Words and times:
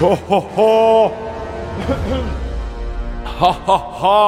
Ho, 0.00 0.12
ho, 0.28 0.38
ho! 0.56 1.12
Ha, 3.38 3.52
ha, 3.66 3.76
ha! 4.00 4.24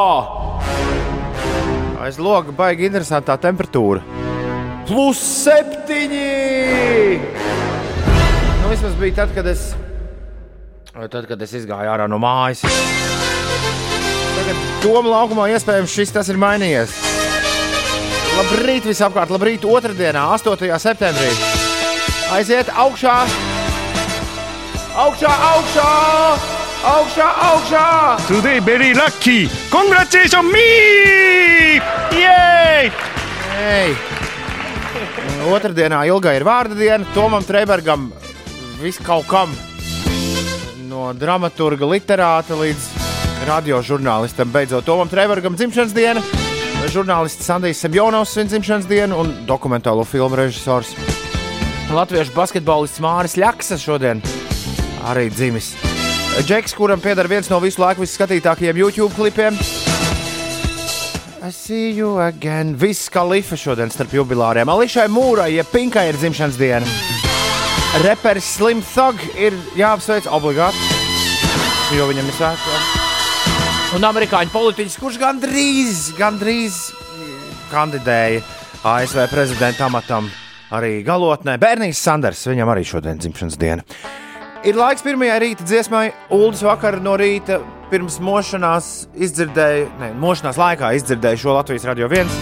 Aiz 2.00 2.16
loga 2.16 2.54
baigi 2.56 2.86
interesantā 2.88 3.36
temperatūra. 3.42 4.00
Plus 4.88 5.20
septiņi! 5.20 6.22
Nu, 8.62 8.70
vismaz 8.70 8.96
bija 8.96 9.18
tad, 9.20 9.34
kad 9.36 9.50
es, 9.52 9.66
tad, 10.94 11.28
kad 11.28 11.44
es 11.44 11.52
izgāju 11.60 11.92
ārā 11.92 12.08
no 12.08 12.16
mājas. 12.22 12.64
Tagad 14.38 14.64
doma 14.86 15.12
laukumā 15.18 15.50
iespējams 15.52 15.98
šis 16.00 16.16
tas 16.16 16.32
ir 16.32 16.40
mainījies. 16.40 16.96
Labrīt 18.38 18.88
visapkārt, 18.88 19.36
labrīt 19.36 19.68
otrdienā, 19.68 20.30
8. 20.38 20.72
septembrī. 20.80 21.30
Aiziet 22.38 22.72
augšā! 22.72 23.20
Augšā, 24.98 25.30
augšā! 25.30 25.90
Augšā, 26.90 27.26
augšā! 27.48 27.82
Today 28.26 28.58
very 28.58 28.90
lucky. 28.94 29.46
Congratulations 29.70 30.42
me! 30.50 31.78
Yay! 32.18 32.90
Ei! 33.62 33.92
Otradienā 35.54 36.00
ilgai 36.10 36.32
ir 36.40 36.44
vārda 36.48 36.74
diena. 36.74 37.06
Tomam 37.14 37.46
Trēbergam 37.46 38.08
viskaut 38.80 39.28
kam. 39.30 39.54
No 40.90 41.12
dramaturga, 41.14 41.86
literāta 41.86 42.58
līdz 42.58 42.88
radiožurnālistam. 43.46 44.50
Beidzot, 44.50 44.82
Tomam 44.88 45.06
Trēbergam 45.06 45.54
dzimšanas 45.54 45.94
diena. 45.94 46.24
Žurnālists 46.90 47.46
Sandijs 47.46 47.84
Semjonovs 47.86 48.34
svin 48.34 48.50
dzimšanas 48.50 48.90
dienu 48.90 49.22
un 49.22 49.30
dokumentālo 49.46 50.02
filmu 50.02 50.42
režisors. 50.42 50.90
Latviešu 51.94 52.34
basketbolists 52.34 52.98
Māris 52.98 53.38
Ļaksa 53.38 53.78
šodien 53.78 54.26
arī 55.06 55.28
dzimis. 55.30 55.74
Džeks, 56.42 56.74
kuram 56.78 57.00
pieder 57.02 57.26
viens 57.28 57.48
no 57.50 57.58
visu 57.62 57.82
laiku 57.82 58.04
visskatītākajiem 58.04 58.78
YouTube 58.78 59.14
klipiem. 59.16 59.56
I 61.42 61.50
see 61.50 61.90
you 61.96 62.18
again. 62.20 62.74
Viss 62.76 63.08
kā 63.08 63.22
lifa 63.24 63.56
šodien 63.56 63.90
starp 63.90 64.12
jubilāriem. 64.12 64.68
Ališai 64.68 65.06
Mūrai, 65.10 65.54
ja 65.56 65.64
Pinkai 65.64 66.08
ir 66.10 66.18
dzimšanas 66.18 66.58
diena. 66.60 66.86
Reperis 68.04 68.50
Slim 68.58 68.82
Thug 68.84 69.22
ir 69.38 69.56
jāapsveic 69.78 70.28
obligāti, 70.28 70.76
jo 71.96 72.10
viņam 72.10 72.28
ir 72.28 72.36
svētki. 72.36 72.76
Un 73.96 74.04
amerikāņu 74.04 74.52
politiķis, 74.52 74.98
kurš 75.00 75.16
gandrīz, 75.22 76.02
gandrīz 76.18 76.76
kandidēja 77.72 78.44
ASV 78.84 79.24
prezidenta 79.32 79.88
amatam, 79.88 80.28
arī 80.70 81.00
galotnē. 81.06 81.56
Bērnijas 81.60 82.04
Sanders, 82.04 82.44
viņam 82.50 82.74
arī 82.74 82.84
šodien 82.86 83.20
dzimšanas 83.24 83.56
diena. 83.60 83.86
Ir 84.68 84.76
laiks 84.76 85.00
pirmajai 85.00 85.38
rīta 85.40 85.64
dziesmai. 85.64 86.10
Uldis 86.34 86.60
vakar 86.66 86.98
no 87.00 87.14
rīta 87.16 87.56
pirms 87.88 88.18
mošanās 88.20 89.06
izdzirdēja, 89.16 89.86
ne, 90.02 90.10
mošanās 90.20 90.58
laikā 90.60 90.90
izdzirdēja 90.98 91.40
šo 91.40 91.54
Latvijas 91.56 91.86
radio 91.88 92.10
viens. 92.12 92.34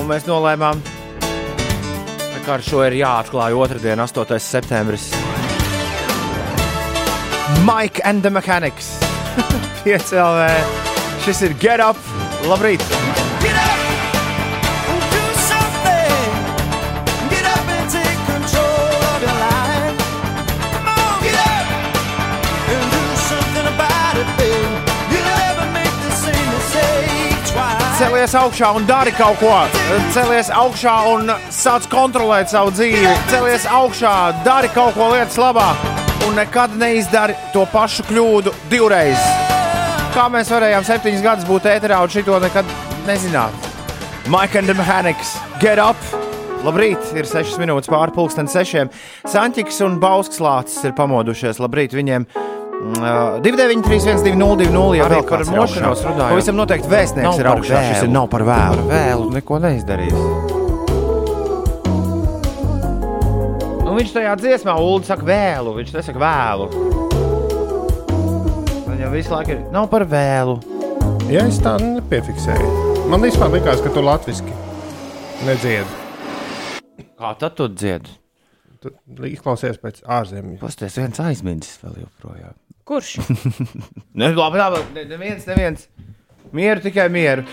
Un 0.00 0.08
mēs 0.08 0.24
nolēmām, 0.24 0.80
ka 2.46 2.56
ar 2.56 2.64
šo 2.64 2.80
ir 2.86 2.96
jāatklāj 3.02 3.58
otrdien, 3.60 4.00
8. 4.00 4.40
septembris. 4.40 5.10
Mike 7.66 8.00
and 8.08 8.24
the 8.24 8.32
Mechanics. 8.32 8.94
Piecēlē. 9.84 10.48
Šis 11.26 11.44
ir 11.50 11.58
Get 11.60 11.84
Up. 11.84 12.00
Labrīt! 12.48 13.31
Celies 28.02 28.32
augšā 28.34 28.68
un 28.74 28.82
dari 28.82 29.12
kaut 29.14 29.36
ko. 29.38 29.52
Celies 30.10 30.48
augšā 30.50 30.94
un 31.06 31.28
sāc 31.54 31.84
kontrolēt 31.86 32.50
savu 32.50 32.72
dzīvi. 32.74 33.12
Celies 33.30 33.62
augšā, 33.70 34.14
dari 34.42 34.66
kaut 34.74 34.96
ko 34.96 35.12
lietas 35.12 35.38
labā. 35.38 35.68
Un 36.26 36.34
nekad 36.34 36.74
neizdari 36.80 37.36
to 37.54 37.62
pašu 37.70 38.02
kļūdu 38.08 38.50
divreiz. 38.72 39.22
Kā 40.16 40.26
mēs 40.34 40.50
varējām 40.50 40.88
septiņus 40.88 41.22
gadus 41.22 41.46
būt 41.46 41.70
ēterā 41.76 42.00
un 42.02 42.10
šito 42.10 42.42
nekad 42.42 42.74
nezināt? 43.06 43.70
Mike 44.26 44.58
and 44.58 44.66
the 44.66 44.74
Mechanics, 44.74 45.36
get 45.62 45.78
up! 45.78 45.94
Labrīt, 46.66 47.06
ir 47.14 47.30
6 47.30 47.54
minūtes 47.62 47.90
pāri 47.90 48.14
pusdien 48.18 48.50
sešiem. 48.50 48.90
Sančiks 49.30 49.78
un 49.86 50.02
Bausks 50.02 50.42
lācis 50.42 50.82
ir 50.90 50.98
pamodušies. 50.98 51.62
Labrīt 51.62 51.94
viņiem! 51.94 52.26
Uh, 52.72 53.36
293, 53.44 54.24
202, 54.24 54.96
jau 54.96 55.06
par 55.06 55.26
kāds 55.28 55.50
ir 55.52 55.56
mošanos 55.58 56.00
runājot. 56.06 56.32
Pavisam 56.32 56.56
noteikti 56.58 56.88
vēstnieks 56.90 57.26
Nav 57.28 57.38
ir 57.38 57.46
par 57.46 57.60
augšā. 57.60 57.82
Šis 57.84 57.98
ir 57.98 58.06
vēlu. 58.08 58.14
nav 58.16 58.26
par 58.32 58.44
vēlu. 58.48 58.86
Vēlu 58.88 59.26
neko 59.36 59.58
neizdarījis. 59.62 60.22
Nu, 63.84 63.92
viņš 63.98 64.14
tajā 64.16 64.32
dziesmā, 64.40 64.74
Ulu, 64.80 65.02
saka 65.06 65.28
vēlu. 65.28 65.74
Viņš 65.78 65.92
nesaka 65.98 66.22
vēlu. 66.22 66.70
Viņam 68.88 69.14
visu 69.18 69.34
laiku 69.36 69.54
ir. 69.54 69.60
Nav 69.74 69.90
par 69.92 70.06
vēlu. 70.08 70.56
Ja 71.30 71.44
es 71.48 71.60
tā 71.62 71.76
nepiefiksēju, 71.80 72.72
man 73.12 73.22
vispār 73.24 73.52
likās, 73.54 73.80
ka 73.84 73.92
tu 73.94 74.02
latviešu 74.04 74.48
nedziedi. 75.46 76.00
Kā 77.20 77.36
tad 77.38 77.54
tu 77.60 77.68
dziedi? 77.70 78.10
Tu 78.82 78.90
izklausies 79.30 79.78
pēc 79.78 80.00
ārzemju. 80.10 80.56
Pasties 80.58 80.96
viens 80.98 81.20
aizmirsis 81.22 81.78
vēl 81.84 82.00
joprojām. 82.02 82.56
Kurš? 82.84 83.16
Ne, 84.14 84.28
labi, 84.36 84.58
labi, 84.58 84.80
ne, 84.94 85.04
neviens, 85.08 85.46
neviens. 85.48 85.86
Mieru, 86.52 86.82
tikai 86.84 87.06
mieru. 87.08 87.46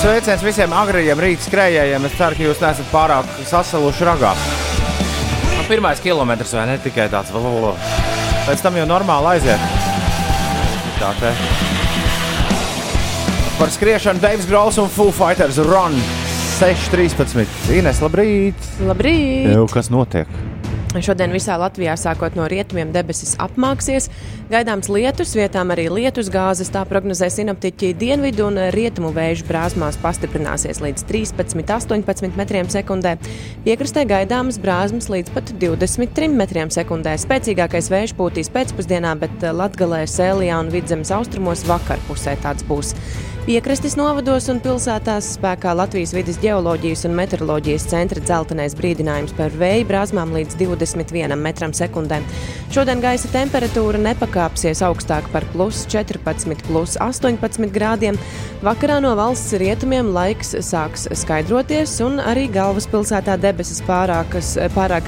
Sveiciens 0.00 0.42
visiem 0.42 0.72
agrajiem 0.74 1.20
rīta 1.22 1.46
skrejējiem. 1.46 2.06
Es 2.08 2.16
ceru, 2.18 2.38
ka 2.38 2.42
jūs 2.48 2.62
neesat 2.62 2.90
pārāk 2.90 3.30
sasaluši 3.46 4.08
ragā. 4.08 4.32
Nu, 5.54 5.62
pirmais 5.70 6.02
kilometrs 6.02 6.56
vai 6.58 6.66
ne 6.72 6.76
tikai 6.82 7.06
tāds 7.12 7.30
vēl. 7.34 7.70
Pēc 8.48 8.64
tam 8.66 8.78
jau 8.80 8.86
normāli 8.90 9.36
aiziet. 9.36 9.62
Tā 10.98 11.12
te. 11.22 11.32
Par 13.58 13.70
skriešanu 13.74 14.22
Deivs 14.22 14.46
Grauls 14.50 14.78
un 14.82 14.90
Foo 14.90 15.14
Fighters 15.14 15.58
Run 15.66 15.94
6.13. 16.58 17.46
Ines, 17.78 18.02
labrīt! 18.02 18.70
Labrīt! 18.86 19.52
Jau 19.54 19.66
kas 19.70 19.90
notiek? 19.94 20.30
Šodien 20.96 21.34
visā 21.36 21.58
Latvijā 21.60 21.92
sākot 22.00 22.32
no 22.38 22.46
rietumiem 22.48 22.94
debesis 22.94 23.34
apmāksies. 23.44 24.06
Gaidāms 24.48 24.88
lietus, 24.88 25.34
vietām 25.36 25.68
arī 25.74 25.84
lietus 25.92 26.30
gāzes. 26.32 26.70
Tā 26.72 26.86
prognozē 26.88 27.28
sinaptiķi 27.28 27.92
dienvidu 28.00 28.46
un 28.46 28.56
rietumu 28.72 29.12
vēju 29.12 29.44
brāzmās 29.50 30.00
pastiprināsies 30.00 30.80
līdz 30.80 31.04
13-18 31.10 32.40
metriem 32.40 32.72
sekundē. 32.72 33.18
Piekrastē 33.68 34.06
gaidāmas 34.08 34.56
brāzmas 34.62 35.12
līdz 35.12 35.36
pat 35.36 35.52
23 35.60 36.32
metriem 36.40 36.72
sekundē. 36.72 37.18
Spēcīgākais 37.20 37.92
vējš 37.92 38.16
būtīs 38.16 38.48
pēcpusdienā, 38.56 39.12
bet 39.20 39.44
Latgalē, 39.44 40.06
Sēlijā 40.08 40.56
un 40.64 40.72
Vidzemes 40.72 41.12
austrumos 41.12 41.68
vakarpusē 41.68 42.38
tāds 42.40 42.64
būs. 42.64 42.96
Piekrastes 43.48 43.94
novados 43.96 44.44
un 44.52 44.58
pilsētās 44.60 45.30
spēkā 45.38 45.70
Latvijas 45.72 46.10
vidas 46.12 46.36
geoloģijas 46.42 47.06
un 47.08 47.14
meteoroloģijas 47.16 47.86
centra 47.88 48.20
dzeltenais 48.20 48.74
brīdinājums 48.76 49.32
par 49.38 49.56
vēju 49.56 49.86
brāzmām 49.88 50.34
līdz 50.36 50.58
21 50.80 51.36
metram 51.38 51.74
sekundē. 51.76 52.20
Šodien 52.74 53.02
gaisa 53.04 53.30
temperatūra 53.32 54.00
nepakāpsies 54.02 54.82
augstāk 54.86 55.28
par 55.32 55.46
plus 55.52 55.84
14, 55.90 56.62
plus 56.68 56.96
18 57.02 57.72
grādiem. 57.74 58.18
Vakarā 58.64 59.00
no 59.04 59.14
valsts 59.18 59.56
rietumiem 59.60 60.12
laiks 60.14 60.54
sāks 60.66 61.08
skaidroties, 61.22 61.98
un 62.04 62.22
arī 62.22 62.48
galvaspilsētā 62.54 63.38
debesis 63.42 63.82
pārākas, 63.86 64.56
pārāk 64.76 65.06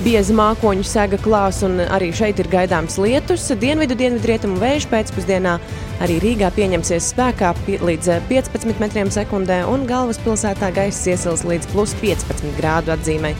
bieza 0.00 0.32
mākoņu 0.32 0.84
sega 0.86 1.18
klās, 1.20 1.60
un 1.66 1.80
arī 1.92 2.08
šeit 2.16 2.40
ir 2.40 2.48
gaidāms 2.52 2.96
lietus. 3.00 3.50
Dienvidu, 3.60 3.96
dienvidu 3.98 4.30
rietumu 4.32 4.56
vējš 4.62 4.86
pēcpusdienā 4.92 5.56
arī 6.00 6.16
Rīgā 6.24 6.48
pieņemsies 6.56 7.10
spēkā 7.12 7.52
pi- 7.66 7.80
līdz 7.84 8.12
eh, 8.14 8.22
15 8.30 8.80
metriem 8.80 9.12
sekundē, 9.12 9.60
un 9.68 9.84
galvaspilsētā 9.90 10.72
gaiss 10.76 11.08
iesils 11.10 11.44
līdz 11.44 11.68
plus 11.74 11.92
15 12.00 12.56
grādu 12.56 12.94
atzīmei. 12.96 13.34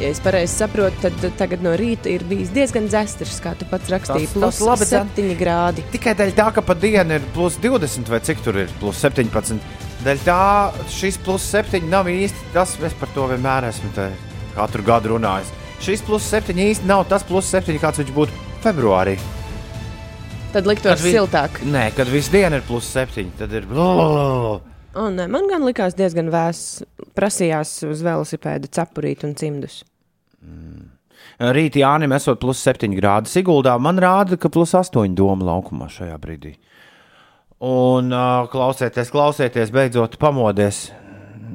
Ja 0.00 0.08
es 0.08 0.18
pareizi 0.24 0.56
saprotu, 0.56 0.96
tad 1.02 1.24
tagad 1.38 1.62
no 1.62 1.74
rīta 1.78 2.10
ir 2.10 2.24
bijis 2.26 2.48
diezgan 2.50 2.88
dzestrs, 2.88 3.36
kā 3.44 3.52
tu 3.58 3.64
pats 3.70 3.90
rakstīji, 3.92 4.26
Tas- 4.26 4.32
plus 4.34 4.56
tas 4.58 4.66
labi, 4.66 4.86
tā- 4.88 5.02
7 5.14 5.36
grādi. 5.38 5.84
Tikai 5.92 6.14
dēļ 6.18 6.32
tā, 6.34 6.52
ka 6.54 6.60
pa 6.62 6.74
dienu 6.74 7.14
ir 7.14 7.20
plus 7.34 7.56
20 7.62 8.08
vai 8.08 8.20
cik 8.20 8.42
tur 8.42 8.56
ir 8.64 8.68
plus 8.80 8.96
17. 9.04 9.60
Dēļ 10.02 10.18
tā 10.26 10.72
šis 10.90 11.18
plus 11.22 11.42
7 11.42 11.88
nav 11.90 12.06
īsti 12.06 12.50
tas, 12.54 12.76
es 12.82 12.92
par 12.94 13.08
to 13.14 13.28
vienmēr 13.28 13.68
esmu 13.68 13.92
katru 14.56 14.82
gadu 14.82 15.14
runājis. 15.18 15.52
Šis 15.80 16.02
plus 16.02 16.22
7 16.22 16.56
īsti 16.56 16.84
nav 16.86 17.06
tas 17.08 17.22
plus 17.22 17.44
7, 17.46 17.78
kāds 17.78 17.98
viņš 18.02 18.12
būtu 18.16 18.30
februārī. 18.64 19.18
Tad 20.52 20.66
liktos 20.66 21.00
vi- 21.00 21.12
siltāk. 21.14 21.62
Nē, 21.64 21.94
kad 21.94 22.06
visu 22.08 22.30
dienu 22.32 22.56
ir 22.56 22.62
plus 22.62 22.84
7, 22.84 23.30
tad 23.38 23.52
ir. 23.52 23.62
blablabla. 23.62 24.60
Un, 24.92 25.16
nē, 25.16 25.26
man 25.32 25.48
gan 25.48 25.64
likās 25.64 25.96
diezgan 25.96 26.28
vēss. 26.32 26.82
Prasījās 27.16 27.78
uz 27.88 28.02
velosipēda 28.04 28.68
cepurīt 28.72 29.24
un 29.24 29.34
cimdus. 29.38 29.82
Rīt 31.42 31.78
Jānim 31.80 32.12
esot 32.14 32.40
plus 32.42 32.60
7 32.62 32.92
grādi 32.98 33.30
Siguldā. 33.32 33.78
Man 33.80 34.00
rāda, 34.02 34.36
ka 34.38 34.50
plus 34.52 34.74
8 34.76 35.16
doma 35.18 35.48
laukumā 35.48 35.88
šajā 35.90 36.18
brīdī. 36.22 36.56
Un 37.62 38.10
uh, 38.10 38.48
klausieties, 38.50 39.10
klausieties, 39.14 39.70
beidzot 39.74 40.18
pamodies. 40.20 40.88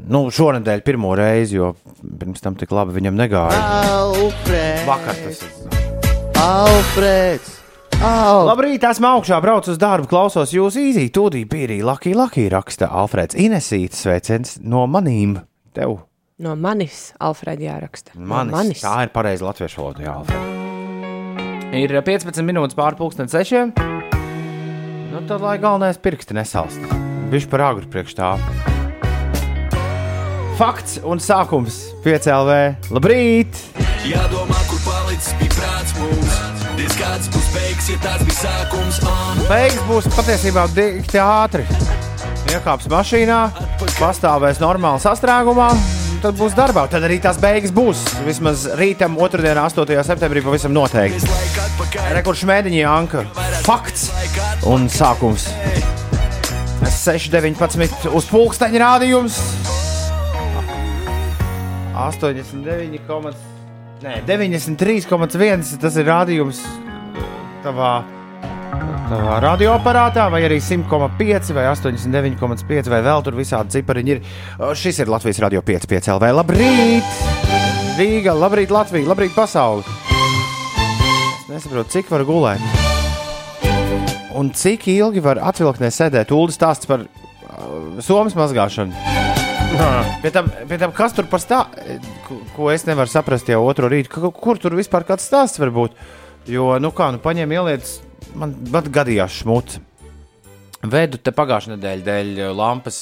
Nu, 0.07 0.27
šonadēļ 0.31 0.83
pirmo 0.87 1.11
reizi, 1.19 1.57
jo 1.59 1.73
pirms 1.99 2.43
tam 2.43 2.55
tik 2.59 2.71
labi 2.71 2.95
viņam 2.95 3.17
negāja. 3.19 3.59
Alfrēds! 3.91 4.85
Vakar 4.87 5.19
tas 5.25 5.43
ir. 5.43 5.79
Alfrēds! 6.39 7.66
Al... 8.05 8.45
Labrīt, 8.45 8.83
esmu 8.85 9.07
augšā, 9.09 9.39
braucu 9.41 9.71
uz 9.73 9.79
darbu, 9.81 10.05
klausos 10.11 10.51
jūsu 10.53 10.83
īzī, 10.91 11.07
tūdī 11.13 11.41
pīrī, 11.49 11.79
lakī, 11.85 12.13
lakī 12.17 12.45
raksta 12.53 12.91
Alfrēds 12.93 13.37
Inesīts 13.41 14.03
sveiciens 14.05 14.57
no 14.61 14.85
manīm. 14.89 15.39
Tev, 15.77 16.03
No 16.37 16.51
manis, 16.53 17.15
Alfrēda, 17.17 17.63
jāraksta. 17.65 18.11
manis. 18.13 18.51
No 18.51 18.57
manis. 18.59 18.81
Tā 18.83 18.91
ir 19.07 19.09
pareizi 19.09 19.41
latviešu 19.41 19.81
valoda, 19.81 20.03
jā, 20.05 20.13
Alfred. 20.19 21.73
Ir 21.73 21.95
15 22.05 22.45
minūtes 22.45 22.77
pāri 22.77 22.99
pusdienas 22.99 23.33
sešiem. 23.33 23.71
Nu, 25.09 25.23
tad, 25.25 25.41
lai 25.41 25.55
galvenais 25.57 25.97
pirksti 25.97 26.37
nesalst. 26.37 26.77
Viņš 27.33 27.49
par 27.49 27.65
agru 27.71 27.89
priekš 27.89 28.13
tā. 28.19 28.35
Fakts 30.61 30.99
un 31.01 31.17
sākums 31.17 31.81
5LV. 32.05 32.93
Labrīt! 32.93 33.57
Jādomā, 34.05 34.61
kur 34.69 34.85
palicis 34.85 35.33
bija 35.41 35.57
prāts 35.57 35.97
mums. 35.97 36.66
Diez 36.77 36.93
kāds 36.93 37.29
būs 37.33 37.45
beigas, 37.55 37.87
ja 37.89 37.95
tas 38.03 38.19
bija 38.21 38.37
sākums. 38.37 38.99
Un 39.01 39.39
Beigas 39.49 39.79
būs 39.87 40.07
patiesībā 40.13 40.67
dikti 40.75 41.17
ātri. 41.17 41.63
Iekāps 42.53 42.85
mašīnā, 42.91 43.39
pastāvēs 43.97 44.61
normāli 44.61 45.01
sastrēgumā, 45.01 45.71
tad 46.21 46.37
būs 46.37 46.53
darbā. 46.57 46.85
Tad 46.91 47.07
arī 47.07 47.17
tās 47.23 47.41
beigas 47.41 47.73
būs. 47.73 48.03
Vismaz 48.27 48.67
rītam, 48.77 49.17
2. 49.17 49.41
un 49.55 49.63
8. 49.63 49.97
septembrī 50.05 50.45
pavisam 50.45 50.77
noteikti. 50.77 51.25
Rekords 52.13 52.45
mēģināja 52.45 52.85
Janka. 52.85 53.25
Fakts 53.65 54.11
un 54.69 54.85
sākums. 54.85 55.49
6,19 56.85 58.13
uz 58.13 58.29
pulksteņa 58.29 58.85
rādījums. 58.85 59.41
89, 61.97 63.56
nē, 64.03 64.19
93,1 64.27 65.77
tas 65.81 65.97
ir 65.97 66.07
rādījums 66.07 66.61
tavā, 67.65 67.91
tavā 69.09 69.37
radioaparātā, 69.43 70.27
vai 70.33 70.43
arī 70.47 70.59
100,5 70.63 71.53
vai 71.57 71.65
89,5 71.71 72.91
vai 72.93 73.01
vēl 73.05 73.25
tur 73.25 73.37
visādi 73.37 73.77
cipariņi 73.77 74.15
ir. 74.15 74.21
Šis 74.77 75.01
ir 75.03 75.11
Latvijas 75.11 75.41
radio 75.45 75.63
5,5 75.65 76.13
LV. 76.17 76.33
Labrīt! 76.41 77.23
Rīga, 77.97 78.35
labrīt, 78.37 78.73
Latvija, 78.73 79.09
labrīt, 79.09 79.33
pasauli! 79.33 79.85
Es 81.37 81.47
nesaprotu, 81.49 81.95
cik 81.95 82.11
var 82.13 82.25
gulēt. 82.27 82.61
Un 84.37 84.51
cik 84.53 84.85
ilgi 84.93 85.23
var 85.25 85.41
atvilktnē 85.49 85.89
sēdēt? 85.89 86.29
Ulu 86.35 86.53
stāsts 86.53 86.85
par 86.85 87.07
uh, 87.07 87.97
somas 88.05 88.37
mazgāšanu. 88.37 89.36
Pie 90.23 90.31
tam, 90.33 90.47
pie 90.69 90.77
tam, 90.81 90.91
kas 90.95 91.13
tur 91.15 91.27
par 91.29 91.41
stāstu, 91.43 91.97
ko 92.55 92.69
es 92.73 92.85
nevaru 92.87 93.11
saprast 93.11 93.49
jau 93.51 93.61
otru 93.67 93.89
rītu, 93.91 94.31
kur, 94.33 94.57
tur 94.61 94.75
vispār 94.77 95.05
kāds 95.07 95.27
stāsts 95.27 95.61
var 95.61 95.71
būt. 95.75 95.97
Jo, 96.49 96.77
nu 96.81 96.91
kā, 96.95 97.11
nu 97.13 97.21
paņem 97.23 97.53
ieliec, 97.53 97.91
man 98.39 98.55
pat 98.71 98.87
gadījās 98.93 99.41
šmuts. 99.43 99.79
Vedu 100.87 101.19
te 101.19 101.33
pagājušā 101.35 101.73
nedēļa 101.75 102.05
dēļ 102.05 102.29
uh, 102.37 102.51
lampas 102.55 102.99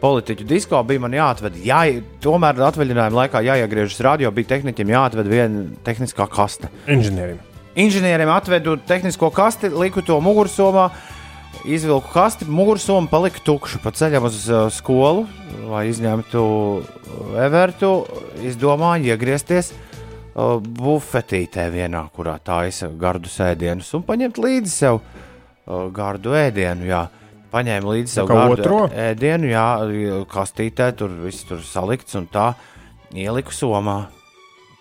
politiķu 0.00 0.46
disko 0.48 0.80
bija 0.86 1.02
man 1.02 1.16
jāatved. 1.16 1.58
Jā, 1.64 1.82
tomēr 2.24 2.60
atvaļinājuma 2.68 3.22
laikā 3.22 3.42
jāiegriežas 3.46 4.00
radio, 4.06 4.32
bija 4.34 4.54
tehniķiem 4.54 4.92
jāatved 4.92 5.30
viena 5.30 5.66
tehniskā 5.86 6.28
kaste. 6.32 6.70
Inženierim. 6.90 7.40
Inženieriem 7.76 8.30
atvedu 8.32 8.78
tehnisko 8.88 9.30
kasti, 9.36 9.68
liku 9.72 10.04
to 10.04 10.16
mugursomā, 10.24 10.88
izvilku 11.66 12.08
kasti, 12.12 12.46
mugursoma 12.48 13.08
palika 13.10 13.42
tukša. 13.44 13.80
Pa 13.82 13.92
ceļam 13.94 14.28
uz 14.28 14.44
uh, 14.50 14.66
skolu, 14.72 15.26
lai 15.70 15.86
izņemtu 15.90 16.42
uh, 16.42 16.86
evertu, 17.42 17.90
izdomāju 18.46 19.12
iegriezties 19.12 19.72
uh, 19.72 20.56
bufetītē 20.60 21.68
vienā, 21.74 22.06
kurā 22.14 22.38
taisa 22.42 22.88
gardu 22.88 23.30
sēdienus 23.32 23.92
un 23.98 24.06
paņemt 24.06 24.40
līdzi 24.42 24.72
sev 24.72 25.00
uh, 25.00 25.86
gardu 25.94 26.36
ēdienu. 26.38 26.88
Jā. 26.90 27.06
Paņēmu 27.52 27.94
līdzi 27.94 28.12
sev 28.18 28.30
gardu 28.30 28.58
otro? 28.58 28.80
ēdienu, 28.90 29.48
jā, 29.52 29.66
kastītē, 30.30 30.90
tur 30.98 31.14
viss 31.22 31.46
tur 31.46 31.62
salikts 31.64 32.18
un 32.18 32.26
tā 32.30 32.50
ieliku 33.14 33.54
somā. 33.54 34.06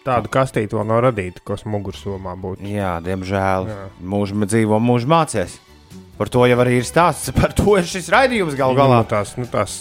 Tādu 0.06 0.30
kastīti 0.30 0.78
vēl 0.78 0.86
nav 0.86 1.00
radīta, 1.08 1.42
kas 1.46 1.64
mugursomā 1.66 2.36
būtu. 2.38 2.68
Jā, 2.70 2.98
diemžēl. 3.02 3.70
Jā. 3.72 3.86
Mūžs 4.06 4.36
dzīvo, 4.46 4.78
mūžs 4.78 5.08
mācīs. 5.10 5.56
Par 6.18 6.30
to 6.32 6.46
jau 6.48 6.58
arī 6.64 6.78
ir 6.80 6.88
stāsts. 6.88 7.32
Par 7.40 7.54
to 7.58 7.78
ir 7.80 7.88
šis 7.90 8.08
raidījums 8.14 8.56
galu 8.60 8.78
galā. 8.78 9.02
Nu, 9.04 9.10
tās, 9.12 9.34
nu, 9.40 9.48
tās, 9.52 9.78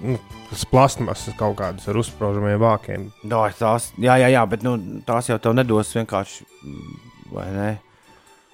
nu, 0.00 0.16
tas 0.48 0.62
plasmasas 0.70 1.36
kaut 1.38 1.58
kādas 1.60 1.88
ar 1.92 1.98
uzsprāžamiem 2.00 2.56
vākiem. 2.62 3.08
No, 3.28 3.42
tās, 3.58 3.90
jā, 4.00 4.16
jā, 4.22 4.30
jā, 4.32 4.44
bet 4.48 4.64
nu, 4.64 4.76
tās 5.08 5.28
jau 5.28 5.36
tev 5.42 5.56
nedos 5.58 5.92
vienkārši. 5.98 6.46
mm, 6.64 7.04
Vai 7.34 7.44
ne? 7.52 7.68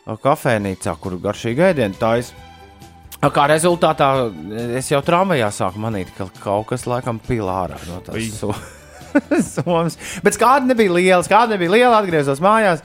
Kafejnīcā, 0.05 0.97
kur 1.01 1.15
garšīgi 1.23 1.63
ēdienu 1.71 1.95
taisa. 1.97 2.35
Kā 3.33 3.47
rezultātā 3.49 4.09
es 4.77 4.91
jau 4.91 4.99
tramvajā 5.07 5.47
sāku 5.55 5.81
manīt, 5.81 6.11
ka 6.19 6.27
kaut 6.43 6.67
kas 6.73 6.83
laikam 6.91 7.17
pilā 7.25 7.55
ārā 7.63 7.79
no 7.89 8.03
tās 8.05 8.27
so- 8.37 8.53
somas. 9.55 9.97
Bet 10.27 10.37
kāda 10.43 10.67
nebija 10.69 10.93
liela, 10.93 11.23
kāda 11.31 11.55
nebija 11.55 11.73
liela, 11.73 12.03
atgriezos 12.03 12.43
mājās. 12.45 12.83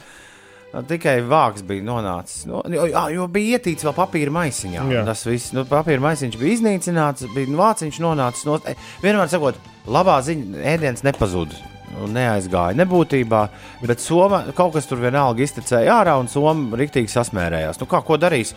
Tikai 0.69 1.15
vāks 1.25 1.63
bija 1.65 1.81
nonācis. 1.81 2.43
No, 2.45 2.61
jo, 2.69 2.83
jā, 2.91 3.07
jo 3.15 3.25
bija 3.33 3.57
ietīts 3.57 3.85
vēl 3.87 3.95
papīra 3.97 4.33
maisiņā. 4.35 4.83
Jā. 4.93 5.01
Tas 5.07 5.23
viss, 5.25 5.53
nu, 5.55 5.63
papīra 5.69 6.03
maisiņš 6.03 6.37
bija 6.37 6.59
iznīcināts, 6.59 7.25
bija 7.33 7.57
vāciņš 7.57 7.97
nonācis. 8.03 8.45
No, 8.45 8.59
e, 8.61 8.75
vienmēr 9.01 9.31
sakot, 9.31 9.57
labā 9.89 10.19
ziņa, 10.25 10.61
ēdiens 10.75 11.05
nepazuda. 11.07 11.57
un 11.99 12.13
Neaizgāja 12.13 12.77
nebūtībā, 12.77 13.39
bet 13.81 13.99
Soma 13.99 14.43
kaut 14.55 14.75
kas 14.75 14.85
tur 14.85 15.01
vienalga 15.01 15.41
iztecēja 15.41 15.95
ārā, 16.03 16.19
un 16.21 16.29
Soma 16.29 16.77
rīktīgi 16.77 17.09
sasmērējās. 17.09 17.81
Nu, 17.81 17.89
kā, 17.89 18.03
ko 18.05 18.19
darīs? 18.21 18.53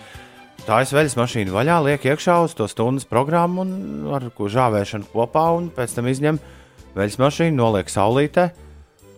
Tā 0.66 0.82
ir 0.84 0.92
veļas 0.92 1.16
mašīna 1.16 1.50
vaļā, 1.54 1.78
liek 1.88 2.04
iekšā 2.12 2.36
uz 2.44 2.52
to 2.54 2.68
stundas 2.70 3.08
programmu 3.08 3.64
un 3.64 3.72
ar 4.14 4.28
ko 4.36 4.50
žāvēšanu 4.52 5.08
kopā, 5.14 5.48
un 5.56 5.72
pēc 5.74 5.96
tam 5.96 6.12
izņem 6.12 6.38
veļas 6.94 7.18
mašīnu, 7.18 7.56
noliek 7.56 7.88
saulītē, 7.90 8.50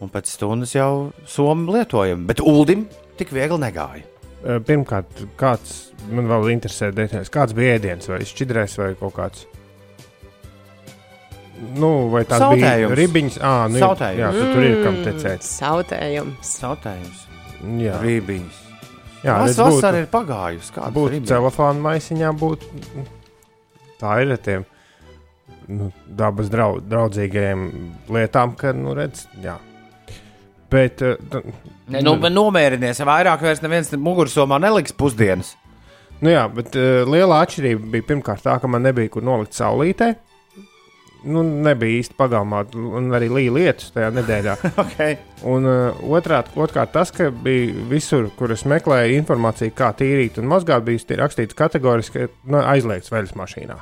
un 0.05 0.11
pēc 0.13 0.31
stundas 0.37 0.75
jau 0.77 1.11
somu 1.29 1.75
lietojam. 1.75 2.27
Bet 2.29 2.43
Uldim 2.45 2.87
tik 3.19 3.33
viegli 3.35 3.59
negāja. 3.63 4.05
Pirmkārt, 4.45 5.23
kāds 5.41 5.77
man 6.13 6.27
vēl 6.29 6.51
interesē 6.53 6.91
detaļas, 6.93 7.31
kāds 7.33 7.55
bija 7.57 7.79
ēdiens, 7.79 8.11
vai 8.13 8.21
šķidrēs, 8.29 8.77
vai 8.83 8.91
kaut 9.01 9.15
kāds. 9.17 9.47
Nu, 11.79 12.11
vai 12.13 12.25
tās 12.29 12.43
bija 12.53 12.91
ribiņas? 12.93 13.39
Ah, 13.41 13.65
nu, 13.71 13.81
Sautējums. 13.81 14.21
jā, 14.21 14.31
tu 14.35 14.47
tur 14.53 14.67
ir 14.67 14.77
kam 14.85 14.99
tecēt. 15.07 15.41
Mm, 15.41 15.49
Sautējums. 15.49 16.53
Sautējums, 16.61 17.25
Jā, 17.81 17.99
rībiņas. 18.03 18.61
jā 19.25 19.37
Tas 19.41 19.61
vasara 19.63 20.03
ir 20.03 20.09
pagājusi. 20.13 20.73
Kādas 20.75 20.97
būtu 20.99 21.23
telefona 21.31 21.85
maisiņā, 21.89 22.33
būtu 22.43 23.07
tā 24.03 24.19
ir 24.25 24.35
ar 24.35 24.43
tiem 24.45 24.67
nu, 25.73 25.93
dabas 26.05 26.51
drau, 26.53 26.81
draudzīgajiem 26.85 27.63
lietām, 28.13 28.53
ka, 28.59 28.75
nu, 28.77 28.93
redz, 28.99 29.25
jā. 29.41 29.57
Bet, 30.71 31.03
eh, 31.03 31.17
nu, 31.33 31.43
Ne, 31.93 32.01
nu, 32.01 32.15
nomierinies, 32.17 33.03
vairāk 33.05 33.43
vairs 33.45 33.61
neviens 33.61 33.91
mugursomā 34.01 34.57
neliks 34.63 34.95
pusdienas. 34.97 35.55
nu, 36.23 36.31
jā, 36.33 36.47
bet 36.49 36.77
uh, 36.81 37.03
liela 37.05 37.43
atšķirība 37.45 37.91
bija 37.93 38.07
pirmkārt 38.09 38.41
tā, 38.47 38.55
ka 38.61 38.71
man 38.71 38.83
nebija 38.87 39.13
kur 39.13 39.23
nolikt 39.27 39.53
saulītē. 39.53 40.15
Nu, 41.25 41.43
nebija 41.45 42.01
īsti 42.01 42.17
pagalmā, 42.21 42.63
un 42.77 43.13
arī 43.17 43.31
līja 43.33 43.53
lietus 43.53 43.93
tajā 43.93 44.11
nedēļā. 44.17 44.57
Okay. 44.85 45.17
Un 45.45 45.69
uh, 45.69 46.05
otrāt, 46.17 46.51
otrkārt, 46.57 46.93
tas, 46.97 47.13
ka 47.13 47.31
bija 47.31 47.85
visur, 47.91 48.31
kur 48.39 48.53
es 48.53 48.65
meklēju 48.69 49.19
informāciju, 49.21 49.77
kā 49.77 49.93
tīrīt 49.97 50.41
un 50.41 50.49
mazgāt, 50.49 50.85
bija 50.89 51.21
rakstīts 51.21 51.57
kategoriski, 51.57 52.25
ka 52.25 52.53
nu, 52.53 52.61
aizliegts 52.65 53.13
veļas 53.13 53.37
mašīnā. 53.41 53.81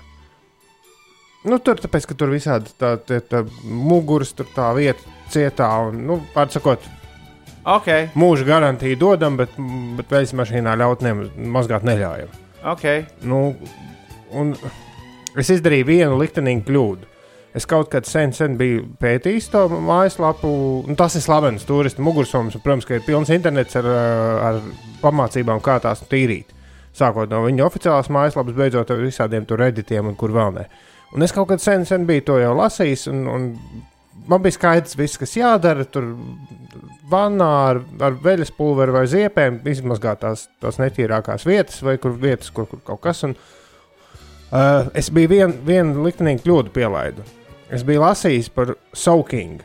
Nu, 1.43 1.59
tur 1.59 1.81
tāpēc, 1.83 2.07
ka 2.07 2.15
tur 2.19 2.31
visādi 2.31 2.71
tā, 2.79 2.95
tā, 3.03 3.19
tā 3.27 3.43
muguras, 3.67 4.31
tur 4.37 4.47
tā 4.55 4.69
vieta 4.77 5.03
cietā, 5.33 5.69
un, 5.89 6.05
nu, 6.07 6.21
pārsakot, 6.35 6.85
Okay. 7.63 8.09
mūža 8.19 8.43
garantiju 8.43 8.97
dodam, 8.99 9.37
bet, 9.39 9.53
bet 9.95 10.11
veļas 10.11 10.33
mašīnā 10.35 10.75
ļaut 10.81 11.05
ne, 11.07 11.13
mazgāt 11.55 11.85
neļaujam. 11.87 12.33
Okay. 12.73 13.05
Nu, 13.23 13.53
un 14.35 14.51
es 15.39 15.51
izdarīju 15.55 15.87
vienu 15.87 16.19
liktenīgu 16.19 16.67
kļūdu. 16.67 17.09
Es 17.55 17.67
kaut 17.69 17.91
kad 17.93 18.07
sen, 18.09 18.33
sen 18.33 18.57
biju 18.59 18.87
pētījis 18.99 19.51
to 19.53 19.67
mājaslapu, 19.71 20.51
un 20.89 20.97
tas 20.99 21.15
ir 21.19 21.23
slavens 21.23 21.67
turistu 21.69 22.03
mugursoms. 22.03 22.57
un, 22.57 22.65
Protams, 22.65 22.87
ka 22.89 22.97
ir 22.97 23.05
pilns 23.07 23.31
internets 23.31 23.77
ar, 23.79 23.89
ar 24.49 24.61
pamācībām, 25.03 25.61
kā 25.63 25.77
tās 25.85 26.03
tīrīt. 26.09 26.55
Sākot 26.97 27.31
no 27.31 27.45
viņa 27.45 27.67
oficiālās 27.67 28.11
mājaslapas, 28.13 28.57
beidzot 28.57 28.91
ar 28.91 29.05
visādiem 29.05 29.47
tur 29.49 29.61
redītiem 29.63 30.09
un 30.09 30.17
kur 30.19 30.33
vēl 30.35 30.57
ne. 30.57 30.67
Un 31.13 31.25
es 31.25 31.33
kaut 31.35 31.51
kad 31.51 31.61
sen, 31.61 31.85
sen 31.89 32.07
biju 32.09 32.25
to 32.31 32.37
jau 32.41 32.53
lasījis, 32.57 33.07
un, 33.13 33.25
un 33.29 33.49
man 34.31 34.43
bija 34.45 34.57
skaidrs, 34.57 34.97
viss, 34.97 35.21
kas 35.21 35.35
jādara. 35.37 35.85
Tur 35.85 36.13
vannā 37.13 37.49
ar, 37.73 37.83
ar 38.01 38.17
veļas 38.23 38.53
pulveri 38.57 38.95
vai 38.95 39.05
ziepēm, 39.11 39.61
izmazgāt 39.69 40.23
tās, 40.23 40.47
tās 40.63 40.81
netīrākās 40.81 41.45
vietas, 41.49 41.83
vai 41.85 41.99
kur 42.01 42.17
vietas, 42.21 42.53
kur, 42.55 42.69
kur 42.71 42.81
kaut 42.87 43.03
kas. 43.05 43.25
Un, 43.29 43.37
uh, 43.37 44.89
es 44.99 45.13
biju 45.13 45.35
vienu 45.35 45.61
vien 45.69 45.93
liktenīgu 46.07 46.45
kļūdu 46.47 46.75
pielaidu. 46.75 47.27
Es 47.73 47.85
biju 47.89 48.05
lasījis 48.05 48.49
par 48.53 48.75
soaking, 48.97 49.61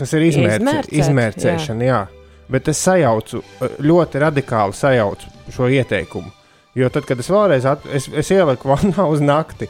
kas 0.00 0.16
ir 0.16 0.28
izmērce, 0.28 0.62
Izmērcēt, 0.62 0.96
izmērcēšana. 1.02 1.88
Jā. 1.88 2.02
Bet 2.48 2.72
es 2.72 2.80
sajaucu, 2.80 3.44
uh, 3.44 3.78
ļoti 3.84 4.24
radikāli 4.24 4.76
sajaucu 4.76 5.36
šo 5.52 5.68
ieteikumu. 5.76 6.37
Jo 6.78 6.90
tad, 6.94 7.06
kad 7.08 7.18
es 7.18 7.30
vēlreiz 7.32 7.66
at, 7.66 7.86
es, 7.94 8.06
es 8.12 8.30
ieliku 8.34 8.70
vannā 8.70 9.08
uz 9.10 9.22
nakti, 9.24 9.66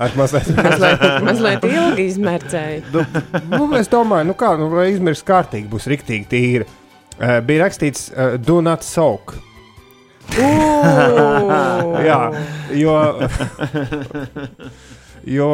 ar 0.00 0.14
mazliet 0.16 0.48
Mazliet, 0.56 1.04
mazliet 1.28 1.66
ilgi 1.68 2.06
izmērcēju. 2.14 3.04
nu, 3.52 3.66
es 3.76 3.90
domāju, 3.92 4.30
nu 4.30 4.36
kā, 4.38 4.54
nu, 4.60 4.70
lai 4.72 4.90
izmirst 4.94 5.26
kārtīgi, 5.28 5.68
būs 5.70 5.88
rīktīgi 5.90 6.28
tīra. 6.30 6.68
Uh, 7.20 7.38
bija 7.44 7.66
rakstīts, 7.66 8.08
uh, 8.14 8.34
do 8.40 8.60
not 8.64 8.86
soak. 8.86 9.36
Jā, 12.00 12.20
jo, 12.78 12.94
jo 15.26 15.48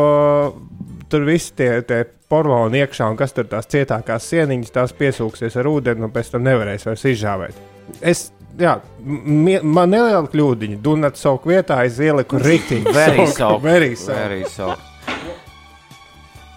tur 1.11 1.25
viss 1.26 1.55
tie, 1.57 1.71
tie 1.88 2.02
porcelāna 2.31 2.83
iekšā, 2.85 3.09
un 3.11 3.19
kas 3.19 3.35
tur 3.35 3.49
tās 3.50 3.69
cietākās 3.73 4.28
sieniņas, 4.31 4.75
tās 4.75 4.95
piesūksies 4.99 5.57
ar 5.59 5.71
ūdeni, 5.71 6.05
un 6.07 6.12
pēc 6.14 6.35
tam 6.35 6.47
nevarēs 6.47 6.87
vairs 6.88 7.07
izžāvēt. 7.09 7.61
Es, 8.02 8.28
jā, 8.61 8.75
man 9.63 9.93
neliela 9.93 10.27
kļūdiņa, 10.33 10.81
not 11.03 11.21
soak 11.21 11.47
vietā, 11.49 11.83
es 11.89 12.01
ieliku 12.03 12.41
rīktīgi. 12.43 12.93
Very 12.95 13.95
soak. 13.97 14.85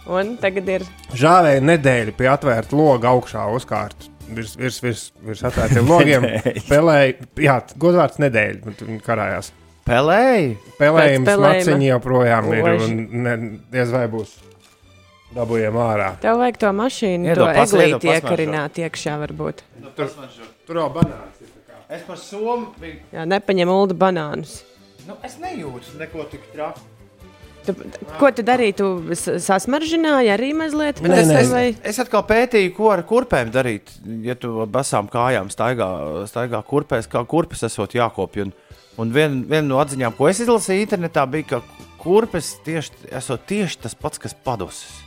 Un 0.10 0.34
tagad 0.42 0.70
ir 0.74 0.86
Žāvēja 1.14 1.62
nedēļu 1.62 2.16
pie 2.18 2.30
atvērta 2.32 2.78
loga 2.78 3.12
augšā 3.14 3.46
uzkārt. 3.54 4.08
Virs, 4.30 4.56
virs, 4.58 4.80
virs, 4.82 5.04
virs 5.26 5.44
atvērtiem 5.46 5.90
logiem. 5.90 6.26
Pelēja, 6.72 7.30
jā, 7.42 7.56
godvārds 7.82 8.20
nedēļa, 8.22 8.60
bet 8.66 8.84
viņi 8.86 9.02
karājās. 9.06 9.52
Pelēji! 9.90 10.52
Pelējums, 10.78 11.32
maciņi 11.42 11.90
joprojām 11.90 12.52
ir 12.54 12.68
Oži. 12.74 12.86
un 12.86 13.24
ne, 13.26 13.36
diez 13.74 13.94
vai 13.94 14.04
būs 14.12 14.36
dabūjām 15.34 15.78
ārā. 15.82 16.12
Tev 16.22 16.38
vajag 16.42 16.60
to 16.62 16.74
mašīnu, 16.78 17.30
Iedod 17.32 17.46
to 17.46 17.64
eglīti 17.66 18.12
iekarināt 18.14 18.82
iekšā 18.86 19.18
varbūt. 19.24 19.64
Tur 19.98 20.82
jau 20.84 20.90
banāns. 20.94 21.39
Es 21.90 22.04
par 22.06 22.20
somu 22.22 22.68
biju. 22.80 23.00
Jā, 23.16 23.24
nepaņem 23.26 23.70
uldu 23.74 23.96
banānus. 23.98 24.60
Nu, 25.08 25.16
es 25.26 25.40
nejūtu 25.42 25.98
neko 25.98 26.26
tik 26.30 26.44
traku. 26.54 26.84
Tu, 27.66 27.74
ko 28.20 28.30
tu 28.34 28.44
darīji? 28.46 28.76
Tu 28.80 28.86
sasmaržināji 29.44 30.30
arī 30.32 30.52
mazliet? 30.58 31.02
Nē, 31.04 31.18
nē, 31.28 31.40
es- 31.42 31.50
vai- 31.52 31.76
Es 31.84 32.00
atkal 32.00 32.24
pētīju, 32.30 32.74
ko 32.76 32.92
ar 32.92 33.04
kurpēm 33.04 33.52
darīt. 33.52 33.90
Ja 34.24 34.36
tu 34.36 34.62
ar 34.62 34.68
basām 34.68 35.10
kājām 35.10 35.50
staigā, 35.52 35.90
staigā 36.30 36.62
kurpēs, 36.66 37.10
kā 37.10 37.26
kurpes 37.28 37.64
esot 37.64 37.92
jākopja. 37.98 38.44
Un, 38.48 38.54
un 38.98 39.12
viena 39.12 39.44
vien 39.50 39.68
no 39.68 39.78
atziņām, 39.84 40.16
ko 40.16 40.28
es 40.30 40.40
izlasīju 40.40 40.86
internetā, 40.88 41.26
bija, 41.30 41.44
ka 41.48 41.62
kurpes 42.00 42.56
tieši, 42.66 42.92
esot 43.12 43.46
tieši 43.50 43.78
tas 43.82 43.94
pats, 43.96 44.18
kas 44.20 44.34
padusis. 44.34 45.02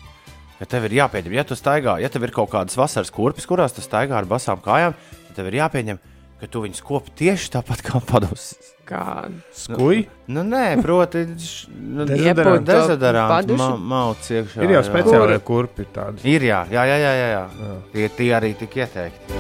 Ja 0.61 0.67
tev 0.67 0.85
ir 0.85 0.91
jāpieņem, 1.01 1.33
ja 1.33 1.43
tu 1.45 1.55
staigā, 1.55 2.01
ja 2.01 2.09
tev 2.09 2.23
ir 2.25 2.31
kaut 2.31 2.51
kādas 2.51 2.77
vasaras 2.77 3.11
kurpes, 3.11 3.47
kurās 3.47 3.73
tu 3.75 3.81
staigā 3.83 4.13
ar 4.19 4.25
basām 4.27 4.61
kājām, 4.63 4.95
tad 5.29 5.35
tev 5.37 5.47
ir 5.51 5.59
jāpieņem, 5.63 5.99
ka 6.43 6.49
tu 6.51 6.65
viņus 6.65 6.83
kopi 6.83 7.13
tieši 7.21 7.53
tāpat 7.55 7.85
kā 7.87 8.01
padusis. 8.03 8.73
Kā 8.83 9.29
Skuj? 9.55 10.01
Nu, 10.35 10.43
nē, 10.43 10.83
proti, 10.83 11.23
nu, 11.71 12.03
dezodorants 12.03 13.31
Paduši? 13.31 13.59
ma 13.61 13.69
mauc 13.79 14.27
iekšā. 14.27 14.65
Ir 14.67 14.75
jau 14.75 14.81
jā. 14.81 14.89
speciāli 14.89 15.37
kurpi 15.47 15.87
tādi. 15.95 16.27
Ir, 16.27 16.43
jā, 16.49 16.65
jā, 16.67 16.83
jā, 16.91 16.97
jā, 16.99 17.13
jā, 17.21 17.29
jā. 17.37 17.45
Tie, 17.93 18.09
tie 18.19 18.29
arī 18.35 18.51
tik 18.59 18.75
ieteikti. 18.83 19.39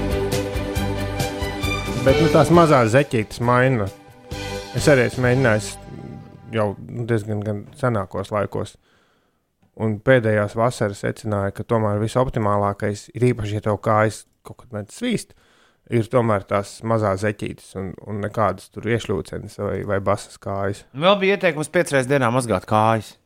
Bet 2.06 2.22
nu, 2.22 2.30
tās 2.30 2.54
mazās 2.54 2.94
zeķītes 2.94 3.42
maina. 3.42 3.90
Es 4.78 4.86
arī 4.86 5.08
esmu 5.10 5.26
mēģinājis 5.26 5.74
jau 6.54 6.70
nu, 6.78 7.08
diezgan 7.10 7.42
gan 7.42 7.64
senākos 7.82 8.30
laikos. 8.30 8.76
Un 9.82 9.98
pēdējās 10.06 10.54
vasaras 10.54 11.02
secināja, 11.02 11.50
ka 11.56 11.66
tomēr 11.66 11.98
visoptimālākais 11.98 13.08
ir 13.16 13.32
īpaši, 13.32 13.58
ja 13.58 13.66
tev 13.66 13.82
kājas 13.82 14.22
kaut 14.46 14.62
kad 14.62 14.70
mēdz 14.78 15.02
svīst, 15.02 15.34
ir 15.92 16.08
tomēr 16.12 16.46
tās 16.48 16.78
mazās 16.88 17.22
zeķītes 17.24 17.72
un, 17.80 17.90
un 18.08 18.22
nekādas 18.24 18.70
tur 18.72 18.88
iešļūcenes 18.88 19.58
vai, 19.60 19.80
vai 19.88 19.98
basas 20.04 20.40
kājas. 20.42 20.84
Vēl 20.92 21.18
bija 21.20 21.38
ieteikums 21.38 21.72
piecreiz 21.72 22.08
dienā 22.10 22.32
mazgāt 22.34 22.68
kājas. 22.68 23.16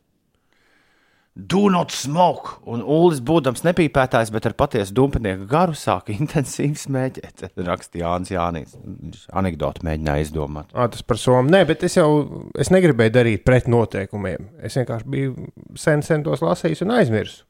Do 1.37 1.69
not 1.69 1.91
smoke! 1.93 2.55
Un 2.65 2.81
Ulas, 2.81 3.19
būdams 3.21 3.61
nepīpētājs, 3.61 4.31
bet 4.33 4.47
ar 4.49 4.55
patiesu 4.57 4.95
dumpinieku 4.97 5.45
garu, 5.51 5.75
sāka 5.77 6.09
intensīvi 6.15 6.79
smēķēt. 6.81 7.43
Rakstīja 7.67 8.07
Jānis 8.07 8.31
Jānis. 8.33 8.73
Viņš 8.81 9.27
Anekdoti 9.37 9.85
mēģināja 9.85 10.25
izdomāt. 10.25 10.73
À, 10.73 10.87
tas 10.89 11.05
par 11.05 11.21
somu. 11.21 11.53
Nē, 11.53 11.61
bet 11.69 11.85
es 11.85 11.99
jau 11.99 12.09
es 12.57 12.73
negribēju 12.73 13.13
darīt 13.19 13.45
pret 13.45 13.69
noteikumiem. 13.69 14.49
Es 14.65 14.79
vienkārši 14.81 15.13
biju 15.13 15.51
sen, 15.77 16.01
sen 16.01 16.25
tos 16.25 16.41
lasījis 16.41 16.81
un 16.87 16.95
aizmirsu. 16.97 17.45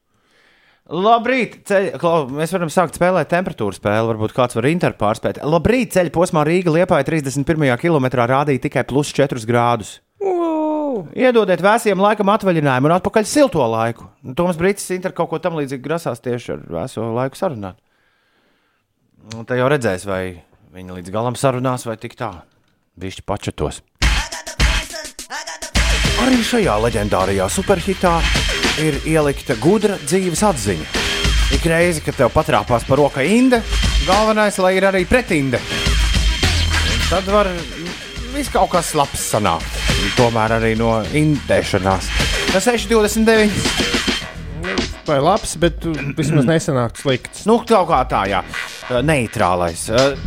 Labrīt! 0.88 1.58
Ceļ, 1.68 1.90
klau, 2.00 2.22
mēs 2.32 2.52
varam 2.54 2.70
sākt 2.72 2.96
spēlēt 2.96 3.28
temperatūru 3.28 3.76
spēli. 3.76 4.08
Varbūt 4.08 4.32
kāds 4.32 4.56
var 4.56 4.68
interpārspēt. 4.70 5.42
Labrīt! 5.44 5.92
Ceļa 5.92 6.12
posmā 6.14 6.46
Rīga 6.48 6.72
Liepāja 6.72 7.04
31. 7.10 7.74
kilometrā 7.82 8.24
rādīja 8.30 8.62
tikai 8.64 8.86
plus 8.88 9.12
4 9.12 9.44
grādus. 9.48 9.98
Wow! 10.24 11.04
Iedodiet 11.12 11.60
vēsiem 11.60 12.00
laikam 12.00 12.32
atvaļinājumu 12.32 12.88
un 12.88 12.96
atpakaļ 12.96 13.28
silto 13.28 13.66
laiku. 13.68 14.08
Nu, 14.24 14.32
Toms 14.38 14.56
Brīsīs 14.56 14.96
Inter 14.96 15.12
kaut 15.12 15.28
ko 15.28 15.42
tam 15.44 15.60
līdzīgu 15.60 15.84
grasās 15.84 16.24
tieši 16.24 16.56
ar 16.56 16.64
vēso 16.78 17.04
laiku 17.12 17.36
sarunāt. 17.36 17.76
Un 19.36 19.44
te 19.44 19.60
jau 19.60 19.68
redzēs, 19.68 20.08
vai 20.08 20.40
viņi 20.72 21.00
līdz 21.02 21.12
galam 21.12 21.36
sarunās, 21.36 21.84
vai 21.84 21.98
tik 22.00 22.16
tā. 22.16 22.32
Viņš 22.96 23.20
pačatos. 23.28 23.84
Arī 26.24 26.40
šajā 26.42 26.80
leģendārajā 26.88 27.52
superhitā 27.52 28.16
ir 28.82 28.98
ielikta 29.08 29.54
gudra 29.60 29.96
dzīves 30.06 30.42
atziņa. 30.46 30.86
Ik 31.56 31.64
reizi, 31.70 32.02
kad 32.04 32.16
tev 32.18 32.28
patrāpās 32.34 32.84
par 32.86 33.00
roka 33.00 33.22
inde, 33.24 33.62
galvenais, 34.06 34.58
lai 34.60 34.74
ir 34.76 34.84
arī 34.88 35.04
pretinde. 35.08 35.60
Tad 37.08 37.24
var 37.32 37.48
viss 38.34 38.52
kaut 38.52 38.70
kas 38.74 38.92
labs 38.98 39.22
sanākt. 39.32 39.72
Tomēr 40.18 40.50
arī 40.58 40.72
no 40.78 40.90
indēšanās. 41.16 42.04
Tas 42.52 42.68
6,29. 42.68 44.87
Vai 45.08 45.22
labs, 45.24 45.54
bet 45.56 45.86
vismaz 46.18 46.44
nesanāktu 46.44 47.00
slikts. 47.00 47.46
Nu, 47.48 47.62
kaut 47.64 47.88
kā 47.88 48.02
tā, 48.10 48.26
jā. 48.28 48.42
Neitrālais. 49.08 49.86
Uh, 49.88 50.18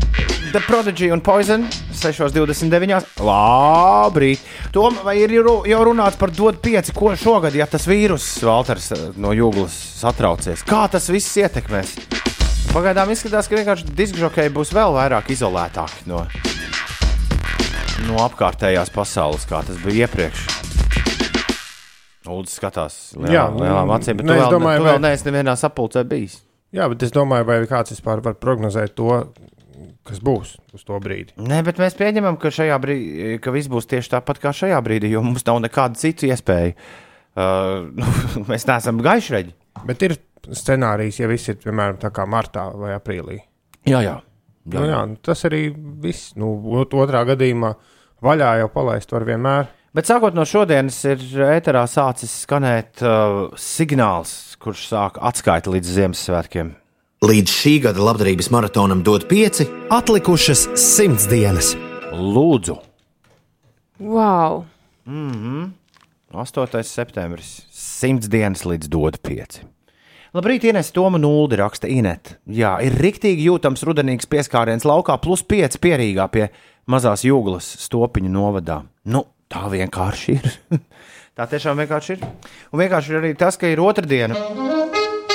The 0.52 0.62
Prodigy 0.66 1.12
un 1.14 1.22
Poison 1.22 1.68
6,29. 1.94 3.22
Labrīt. 3.22 4.42
Tom, 4.74 4.98
vai 5.06 5.20
ir 5.22 5.36
jau 5.38 5.84
runāts 5.86 6.18
par 6.18 6.34
dod 6.34 6.58
pieci, 6.66 6.96
ko 6.98 7.14
šogad, 7.14 7.54
ja 7.56 7.68
tas 7.70 7.86
vīrus, 7.86 8.26
Valters 8.42 8.90
no 9.22 9.36
jūglas 9.38 9.76
satraucies? 10.02 10.66
Kā 10.66 10.88
tas 10.92 11.12
viss 11.14 11.38
ietekmēs? 11.38 11.94
Pagaidām 12.72 13.14
izskatās, 13.14 13.52
ka 13.52 13.60
vienkārši 13.60 13.94
diskžokēji 13.96 14.56
būs 14.56 14.74
vēl 14.74 14.98
vairāk 14.98 15.30
izolētāki 15.36 16.10
no, 16.10 16.26
no 18.10 18.20
apkārtējās 18.26 18.92
pasaules, 18.96 19.46
kā 19.46 19.62
tas 19.68 19.80
bija 19.86 20.08
iepriekš. 20.10 20.61
Lūdzu, 22.28 22.54
skatās 22.54 22.96
lielām, 23.18 23.34
Jā, 23.34 23.46
lielām 23.58 23.92
acīm, 23.96 24.18
bet 24.20 24.28
nu, 24.28 24.34
tu 24.34 24.38
es 24.38 24.44
vēl, 24.46 24.52
domāju, 24.54 24.78
tu 24.78 24.84
vai- 24.86 24.92
vēl 24.94 25.02
neesi 25.08 25.26
nevienā 25.30 25.56
sapulcē 25.58 26.04
bijis. 26.08 26.36
Jā, 26.72 26.86
bet 26.92 27.04
es 27.04 27.12
domāju, 27.12 27.46
vai 27.50 27.56
kāds 27.68 27.92
vispār 27.96 28.22
var 28.24 28.36
prognozēt 28.38 28.94
to, 28.96 29.08
kas 30.06 30.20
būs 30.24 30.56
uz 30.74 30.84
to 30.86 31.00
brīdi. 31.02 31.34
Nē, 31.38 31.64
bet 31.66 31.78
mēs 31.82 31.98
pieņemam, 31.98 32.38
ka, 32.40 32.50
šajā 32.54 32.78
brīdī, 32.82 33.40
ka 33.42 33.52
viss 33.52 33.68
būs 33.68 33.90
tieši 33.90 34.14
tāpat 34.14 34.40
kā 34.44 34.54
šajā 34.54 34.78
brīdī, 34.86 35.10
jo 35.12 35.22
mums 35.26 35.46
nav 35.50 35.60
nekāda 35.66 35.98
cita 35.98 36.30
iespēja. 36.30 36.76
Uh, 37.36 37.90
nu, 37.98 38.46
mēs 38.50 38.68
neesam 38.70 39.02
gaišreģi. 39.02 39.54
Bet 39.88 40.02
ir 40.04 40.16
scenārijs, 40.52 41.20
ja 41.22 41.28
viss 41.32 41.50
ir 41.50 41.56
piemēram 41.62 41.98
tā 42.02 42.12
kā 42.14 42.26
martā 42.30 42.68
vai 42.76 42.94
aprīlī. 42.98 43.40
Jā, 43.90 44.02
jā. 44.06 44.18
Jā, 44.70 44.78
nu, 44.80 44.86
jā, 44.86 45.02
tas 45.26 45.42
arī 45.50 45.72
viss. 46.04 46.36
Nu, 46.38 46.54
ot- 46.78 46.94
otrā 46.94 47.24
gadījumā 47.26 47.74
vaļā 48.22 48.52
jau 48.62 48.68
palaist 48.74 49.12
var 49.12 49.26
vienmēr. 49.26 49.70
Bet 49.92 50.08
sākot 50.08 50.32
no 50.32 50.46
šodienas, 50.48 51.02
ir 51.04 51.20
ēterā 51.52 51.82
sācis 51.92 52.32
skanēt 52.46 53.02
uh, 53.04 53.50
signāls, 53.60 54.56
kurš 54.64 54.86
sāk 54.88 55.18
atskaiti 55.20 55.74
līdz 55.74 55.90
Ziemassvētkiem. 55.98 56.70
Līdz 57.28 57.52
šī 57.52 57.74
gada 57.84 58.00
labdarības 58.08 58.48
maratonam 58.56 59.02
dod 59.04 59.26
pieci, 59.28 59.68
atlikušas 59.92 60.70
simts 60.80 61.28
dienas. 61.28 61.74
Lūdzu, 62.16 62.78
wow. 64.00 64.64
8. 66.32 66.84
septembris, 66.88 67.52
100 67.76 68.32
dienas 68.32 68.64
līdz 68.64 68.88
dodu 68.92 69.20
5. 69.28 69.60
Labrīt, 70.32 70.70
Ines 70.72 70.94
Toma 70.96 71.20
Nuldi 71.20 71.60
raksta 71.60 71.92
Inet. 71.92 72.38
Jā, 72.48 72.78
ir 72.80 72.96
riktīgi 72.96 73.50
jūtams 73.50 73.84
rudenīgs 73.84 74.32
pieskāriens 74.32 74.88
laukā, 74.88 75.20
plus 75.20 75.44
5 75.44 75.76
pierīgā 75.84 76.32
pie 76.32 76.48
mazās 76.88 77.28
jūglas 77.28 77.68
stopiņu 77.84 78.32
novadā. 78.32 78.80
Nu, 79.12 79.26
tā 79.52 79.68
vienkārši 79.72 80.38
ir. 80.38 80.50
tā 81.38 81.48
tiešām 81.52 81.84
vienkārši 81.84 82.18
ir. 82.18 82.26
Un 82.72 82.84
vienkārši 82.84 83.14
ir 83.14 83.22
arī 83.22 83.34
tas, 83.40 83.60
ka 83.60 83.70
ir 83.72 83.84
otrdiena. 83.84 84.38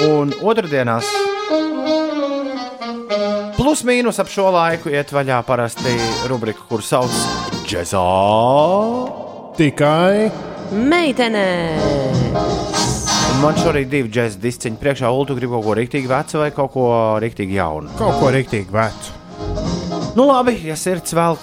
Un 0.07 0.35
otrdienās 0.45 1.09
plus 3.57 3.81
mīnus 3.89 4.21
ap 4.23 4.29
šo 4.31 4.51
laiku 4.55 4.93
iet 4.93 5.11
vaļā 5.11 5.41
parasti 5.49 5.95
rubrika, 6.31 6.63
kur 6.69 6.85
sauc 6.85 7.13
Džezā. 7.67 8.03
Tikai 9.57 10.29
Meitene! 10.77 11.49
Man 13.43 13.59
šorīt 13.61 13.91
divi 13.93 14.09
džēzus 14.13 14.41
disciņi 14.41 14.81
priekšā. 14.81 15.11
Ulu, 15.13 15.27
tu 15.29 15.37
gribi 15.37 15.53
kaut 15.53 15.67
ko 15.67 15.75
rīktīgi 15.77 16.09
vecu 16.11 16.41
vai 16.41 16.49
kaut 16.57 16.73
ko 16.73 16.87
rīktīgi 17.23 17.59
jaunu? 17.59 17.93
kaut 17.99 18.21
ko 18.23 18.33
rīktīgi 18.33 18.73
vecu. 18.73 19.86
Nu, 20.17 20.25
labi, 20.31 20.55
ja 20.65 20.73
sirds 20.81 21.13
savu 21.13 21.37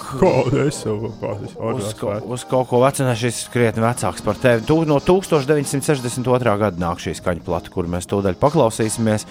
uz, 1.78 1.92
ko, 1.94 2.14
uz 2.34 2.42
kaut 2.50 2.66
ko 2.66 2.80
vecu, 2.82 3.04
ne 3.06 3.12
šis 3.14 3.44
krietni 3.52 3.84
vecāks 3.84 4.24
par 4.26 4.40
tevi. 4.42 4.64
Tu, 4.66 4.80
no 4.90 4.96
1962. 4.98 6.54
gada 6.58 6.82
nāk 6.82 6.98
šī 7.04 7.14
skaņa 7.20 7.44
plata, 7.46 7.70
kur 7.70 7.86
mēs 7.90 8.10
tūdaļ 8.10 8.34
paklausīsimies. 8.40 9.28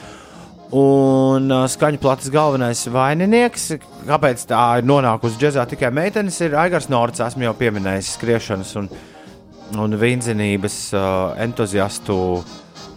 Un 0.80 1.52
uh, 1.52 1.66
skaņa 1.70 2.00
plates 2.02 2.32
galvenais 2.34 2.86
vaininieks, 2.90 3.68
kāpēc 4.08 4.48
tā 4.50 4.64
ir 4.80 4.88
nonākusi 4.88 5.42
džēzā 5.42 5.68
tikai 5.76 5.92
meitenes, 5.94 6.40
ir 6.42 6.56
Aigars 6.64 6.88
Nords. 6.90 7.22
Esmu 7.28 7.50
jau 7.50 7.54
pieminējis 7.60 8.16
skriešanas 8.16 8.72
un, 8.80 8.88
un 9.76 10.00
vīnzinības 10.00 10.78
uh, 10.96 11.36
entuziastu 11.44 12.18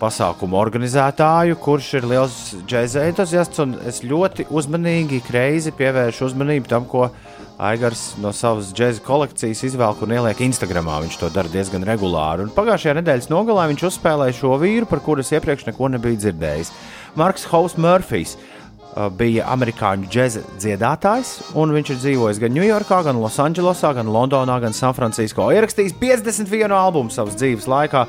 pasākumu 0.00 0.58
organizētāju, 0.60 1.56
kurš 1.62 1.92
ir 1.98 2.08
liels 2.10 2.36
džēza 2.68 3.06
entuziasts. 3.10 3.62
Es 3.88 4.02
ļoti 4.06 4.48
uzmanīgi, 4.50 5.22
greizi 5.28 5.72
pievēršu 5.76 6.28
uzmanību 6.30 6.70
tam, 6.70 6.86
ko 6.90 7.08
Aigars 7.56 8.10
no 8.20 8.34
savas 8.36 8.68
džēza 8.76 9.00
kolekcijas 9.04 9.62
izvelk 9.70 10.02
un 10.04 10.12
ieliek 10.12 10.42
Instagram. 10.44 10.90
Viņš 11.06 11.16
to 11.20 11.30
dara 11.32 11.48
diezgan 11.48 11.86
regulāri. 11.88 12.44
Un 12.44 12.52
pagājušajā 12.52 12.98
nedēļas 12.98 13.30
nogalē 13.32 13.70
viņš 13.72 13.86
uzspēlēja 13.88 14.36
šo 14.42 14.58
vīru, 14.60 14.88
par 14.90 15.00
kuru 15.04 15.24
es 15.24 15.32
iepriekš 15.32 15.70
neko 15.70 15.88
nebiju 15.94 16.20
dzirdējis. 16.20 16.74
Marks 17.16 17.48
Haus 17.48 17.78
Murphys 17.80 18.36
uh, 18.36 19.08
bija 19.08 19.48
amerikāņu 19.56 20.12
džēza 20.12 20.44
dziedātājs, 20.60 21.32
un 21.56 21.72
viņš 21.72 21.94
ir 21.94 22.00
dzīvojis 22.02 22.42
gan 22.44 22.56
Ņujorkā, 22.58 23.02
gan 23.08 23.24
Losandželosā, 23.24 23.94
gan 23.96 24.12
Londonā, 24.12 24.60
gan 24.60 24.76
Sanfrancisko. 24.76 25.48
Ierakstījis 25.56 25.96
51 26.02 26.76
albumu 26.76 27.14
savas 27.14 27.40
dzīves 27.40 27.70
laikā, 27.72 28.04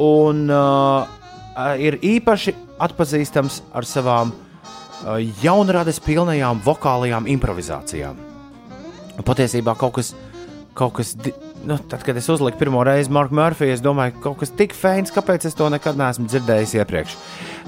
un 0.00 0.46
uh, 0.50 1.06
ir 1.78 1.98
īpaši 2.00 2.54
atpazīstams 2.82 3.60
ar 3.76 3.88
savām 3.88 4.32
uh, 4.32 5.16
jaunradas 5.42 6.00
pilnajām 6.02 6.62
vokālajām 6.64 7.28
improvizācijām. 7.34 8.20
Patiesībā 9.22 9.74
kaut 9.78 9.98
kas, 9.98 10.14
kaut 10.74 10.96
kas 10.96 11.12
nu, 11.64 11.76
tad, 11.88 12.02
kad 12.02 12.16
es 12.16 12.28
uzliku 12.32 12.58
pirmo 12.58 12.82
reizi 12.84 13.12
Marku 13.12 13.36
Murphy, 13.36 13.70
es 13.72 13.82
domāju, 13.84 14.16
kaut 14.24 14.40
kas 14.40 14.52
tik 14.56 14.74
feins, 14.76 15.12
kāpēc 15.14 15.46
es 15.48 15.56
to 15.58 15.68
nekad 15.72 15.98
neesmu 16.00 16.26
dzirdējis 16.30 16.74
iepriekš. 16.80 17.16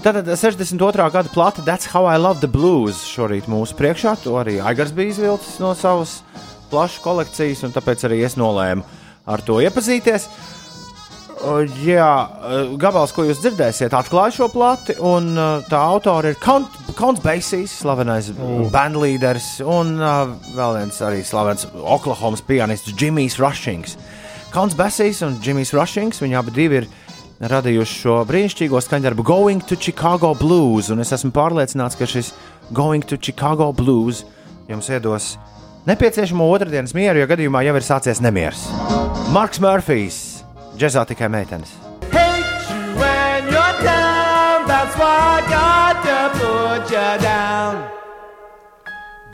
Tātad 0.05 0.29
62. 0.29 1.07
gada 1.15 1.31
plata 1.33 1.63
That's 1.67 1.89
How 1.93 2.09
I 2.11 2.17
Love 2.21 2.43
the 2.43 2.51
Blues 2.51 3.05
šorīt 3.07 3.49
mūsu 3.51 3.77
priekšā. 3.79 4.17
To 4.25 4.39
arī 4.41 4.59
Aigars 4.65 4.93
bija 4.97 5.15
izvilcis 5.15 5.61
no 5.63 5.75
savas 5.79 6.19
plašas 6.73 7.03
kolekcijas, 7.05 7.65
un 7.67 7.75
tāpēc 7.75 8.07
arī 8.09 8.23
es 8.27 8.39
nolēmu 8.41 8.85
ar 9.31 9.45
to 9.47 9.61
iepazīties. 9.63 10.29
Jā, 11.85 12.11
uh, 12.25 12.75
gabals, 12.81 13.13
ko 13.13 13.27
jūs 13.27 13.43
dzirdēsiet, 13.43 13.95
atklāja 13.97 14.33
šo 14.39 14.49
plati, 14.53 14.97
un 15.05 15.33
uh, 15.37 15.65
tā 15.69 15.81
autora 15.81 16.33
ir 16.33 16.39
Count, 16.41 16.73
Counts 16.97 17.23
Basīs, 17.25 17.75
slavenais 17.83 18.31
uh. 18.33 18.65
bandlīderis, 18.73 19.59
un 19.69 19.95
uh, 20.01 20.35
vēl 20.57 20.79
viens 20.81 21.01
arī 21.05 21.23
slavens 21.27 21.67
Oklahomas 21.75 22.45
pianists 22.45 22.95
Jimmy's 22.97 23.39
Rushings. 23.43 23.99
Counts 24.55 24.77
Basīs 24.79 25.21
un 25.27 25.41
Jimmy's 25.45 25.75
Rushings, 25.77 26.23
viņi 26.23 26.39
abi 26.41 26.55
divi 26.55 26.81
ir 26.83 26.91
radījuši 27.45 27.99
šo 28.01 28.19
brīnišķīgo 28.29 28.81
skaņdarbu 28.81 29.25
Going 29.27 29.65
to 29.69 29.77
Chicago 29.77 30.33
Blues, 30.39 30.93
un 30.95 31.03
es 31.05 31.13
esmu 31.13 31.33
pārliecināts, 31.35 31.99
ka 31.99 32.09
šis 32.09 32.33
Going 32.73 33.05
to 33.11 33.19
Chicago 33.21 33.73
Blues 33.77 34.25
jums 34.71 34.89
iedos 34.89 35.35
nepieciešamo 35.85 36.47
otrdienas 36.49 36.95
mieru, 36.97 37.21
jo 37.21 37.29
gadījumā 37.29 37.65
jau 37.67 37.75
ir 37.77 37.85
sācies 37.85 38.23
nemieris. 38.25 38.65
Marks 39.35 39.61
Murphys, 39.61 40.34
džeksa 40.79 41.05
tikai 41.09 41.29
meitenes. 41.33 41.75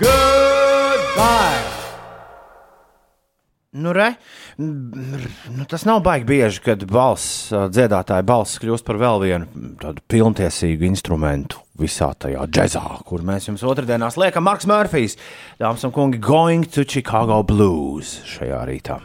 Goodbye. 0.00 1.60
Nu, 3.72 3.92
re, 3.92 4.14
nu, 4.56 5.64
tas 5.68 5.84
nav 5.84 6.00
baigi 6.02 6.24
bieži, 6.26 6.62
kad 6.64 6.82
balss, 6.90 7.52
dziedātāja 7.52 8.24
balss 8.26 8.58
kļūst 8.58 8.86
par 8.86 8.98
vēl 8.98 9.22
vienu 9.22 9.74
tādu 9.78 10.02
pilntiesīgu 10.10 10.88
instrumentu 10.88 11.62
visā 11.78 12.10
tajā 12.18 12.48
džeksa, 12.50 12.82
kur 13.06 13.22
mēs 13.26 13.46
jums 13.46 13.62
otrdienās 13.62 14.18
liekam, 14.20 14.48
Marks 14.48 14.66
Murphys, 14.66 15.16
dāmas 15.60 15.86
un 15.86 15.94
kungi, 15.94 16.18
Going 16.18 16.66
to 16.74 16.82
Chicago 16.82 17.44
Blues 17.46 18.18
šajā 18.32 18.64
rītā. 18.72 18.98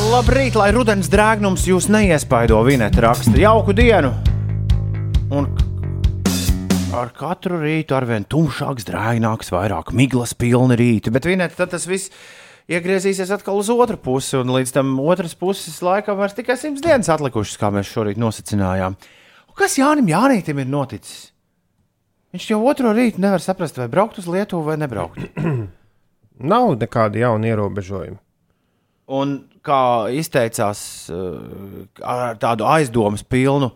Labrīt, 0.00 0.54
lai 0.56 0.70
rudens 0.72 1.10
drēgnums 1.12 1.66
jūs 1.68 1.90
neiespaido 1.92 2.56
vineta 2.64 3.02
raksta. 3.04 3.34
Jauku 3.36 3.74
dienu! 3.76 4.08
Un 5.28 5.48
ar 6.96 7.10
katru 7.12 7.58
rītu 7.60 7.92
arvien 7.98 8.24
tumšāks, 8.24 8.86
drēgnāks, 8.88 9.52
vairāk 9.52 9.92
miglas 9.92 10.32
pilni 10.32 10.78
rīti, 10.80 11.12
bet 11.12 11.28
vineta 11.28 11.58
tad 11.58 11.74
tas 11.74 11.84
viss 11.90 12.08
iegriezīsies 12.72 13.34
atkal 13.36 13.60
uz 13.60 13.68
otru 13.74 13.98
pusi, 14.00 14.38
un 14.40 14.54
līdz 14.56 14.72
tam 14.78 14.94
otras 15.04 15.36
puses 15.36 15.76
laikam 15.84 16.16
vairs 16.16 16.38
tikai 16.38 16.56
simts 16.56 16.80
dienas 16.86 17.12
atlikušas, 17.12 17.60
kā 17.60 17.68
mēs 17.74 17.92
šorīt 17.92 18.20
nosacinājām. 18.20 18.96
Un 19.52 19.60
kas 19.60 19.76
Jānim 19.78 20.08
Jānītam 20.08 20.64
ir 20.64 20.72
noticis? 20.72 21.28
Viņš 22.32 22.48
jau 22.54 22.62
otro 22.72 22.96
rītu 22.96 23.20
nevar 23.20 23.44
saprast, 23.44 23.76
vai 23.76 23.90
braukt 23.92 24.22
uz 24.22 24.30
Lietuvu 24.30 24.64
vai 24.72 24.80
nebraukt. 24.80 25.28
Nav 26.54 26.72
nekāda 26.80 27.20
jauna 27.26 27.52
ierobežojuma. 27.52 28.20
Un 29.10 29.40
kā 29.66 29.82
izteicās 30.16 30.82
uh, 31.12 31.84
ar 32.06 32.38
tādu 32.40 32.66
aizdomas 32.68 33.24
pilnu, 33.26 33.70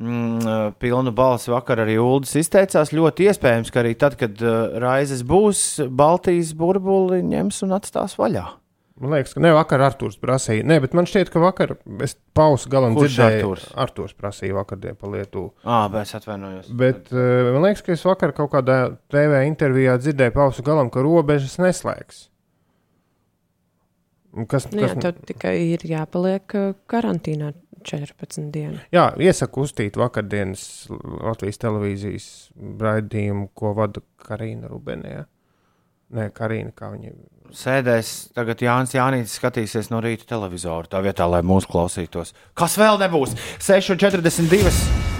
mm, 0.00 0.42
uh, 0.42 0.66
pilnu 0.80 1.14
balsi 1.16 1.52
vakar 1.54 1.84
arī 1.84 1.96
Ulas 2.02 2.34
izteicās, 2.40 2.94
ļoti 2.94 3.30
iespējams, 3.30 3.72
ka 3.74 3.82
arī 3.84 3.94
tad, 4.00 4.18
kad 4.20 4.42
uh, 4.42 4.76
raizes 4.82 5.24
būs, 5.26 5.64
Baltijas 5.88 6.54
burbuli 6.58 7.22
ņems 7.26 7.64
un 7.66 7.78
atstās 7.78 8.18
vaļā. 8.20 8.46
Man 8.94 9.10
liekas, 9.10 9.32
ka 9.34 9.42
ne 9.42 9.50
vakar 9.50 9.82
Arthurs 9.82 10.14
prasīja. 10.22 10.62
Nē, 10.70 10.76
bet 10.84 10.92
man 10.94 11.08
šķiet, 11.10 11.32
ka 11.34 11.40
vakar 11.42 11.72
es 12.06 12.14
pausu 12.36 12.70
galam 12.70 12.94
Kurš 12.94 13.16
dzirdēju. 13.16 13.40
Artūrs? 13.40 13.64
Arthurs 13.84 14.14
prasīja 14.14 14.54
vakardien 14.54 14.94
pa 15.00 15.10
Lietuvu. 15.10 15.48
Ah, 15.66 15.88
bet 15.90 16.06
es 16.06 16.14
atvainojos. 16.14 16.68
Bet 16.78 17.10
uh, 17.10 17.50
man 17.56 17.66
liekas, 17.66 17.82
ka 17.82 17.96
es 17.96 18.04
vakar 18.06 18.30
kaut 18.36 18.52
kādā 18.52 18.78
TV 19.10 19.42
intervijā 19.48 19.96
dzirdēju 19.98 20.36
pausu 20.36 20.62
galam, 20.66 20.92
ka 20.94 21.02
robežas 21.02 21.58
neslēgs. 21.58 22.28
Un 24.34 24.46
Kas, 24.50 24.66
Nu, 24.72 24.82
jā, 24.82 24.88
kas, 24.94 25.02
tev 25.04 25.20
tikai 25.28 25.54
ir 25.74 25.84
jāpaliek 25.86 26.54
uh, 26.58 26.72
karantīnā 26.90 27.52
14 27.84 28.50
dienas. 28.50 28.80
jā, 28.94 29.04
iesaku 29.20 29.66
uztīt 29.66 29.98
vakardienas 30.00 30.64
Latvijas 31.22 31.60
televīzijas 31.62 32.28
raidījumu, 32.80 33.50
ko 33.54 33.74
vada 33.76 34.02
Karina 34.24 34.70
Rubenē. 34.72 35.24
Nē, 36.14 36.28
Karina, 36.34 36.70
kā 36.76 36.92
viņa 36.94 37.12
Sēdēs 37.54 38.08
tagad 38.34 38.62
Jānis 38.64 38.94
Jānis 38.96 39.34
skatīsies 39.38 39.86
no 39.92 40.00
rīta 40.02 40.26
televizoru, 40.32 40.88
tā 40.90 40.98
vietā, 41.04 41.26
lai 41.30 41.42
mūsu 41.46 41.68
klausītos. 41.70 42.32
Kas 42.58 42.74
vēl 42.80 42.98
nebūs? 43.04 43.36
6,42. 43.62 44.72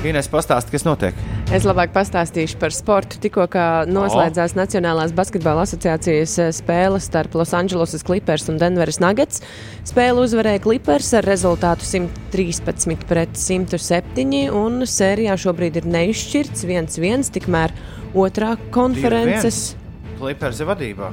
Ines 0.04 0.26
pastāst, 0.28 0.68
kas 0.72 0.82
notiek. 0.84 1.16
Es 1.54 1.64
labāk 1.64 1.94
pastāstīšu 1.94 2.58
par 2.60 2.74
sportu. 2.74 3.20
Tikko 3.22 3.46
noslēdzās 3.88 4.56
Nacionālās 4.58 5.14
basketbola 5.16 5.62
asociācijas 5.64 6.34
eh, 6.42 6.50
spēle 6.56 6.98
starp 7.00 7.38
Losandželosas 7.38 8.04
Clippers 8.04 8.50
un 8.52 8.58
Denveras 8.60 8.98
Nuggets. 9.04 9.44
Spēle 9.86 10.26
uzvarēja 10.26 10.64
Clippers 10.66 11.12
ar 11.20 11.28
rezultātu 11.28 11.86
113 11.86 13.06
pret 13.08 13.38
107, 13.38 14.34
un 14.50 14.82
sērijā 14.88 15.38
šobrīd 15.46 15.80
ir 15.80 15.88
neizšķirts 15.94 16.66
1-1, 16.66 17.30
tikmēr 17.38 17.72
otrā 18.12 18.56
konferences. 18.74 19.76
Clippers 20.18 20.60
ir 20.62 20.68
vadībā. 20.70 21.12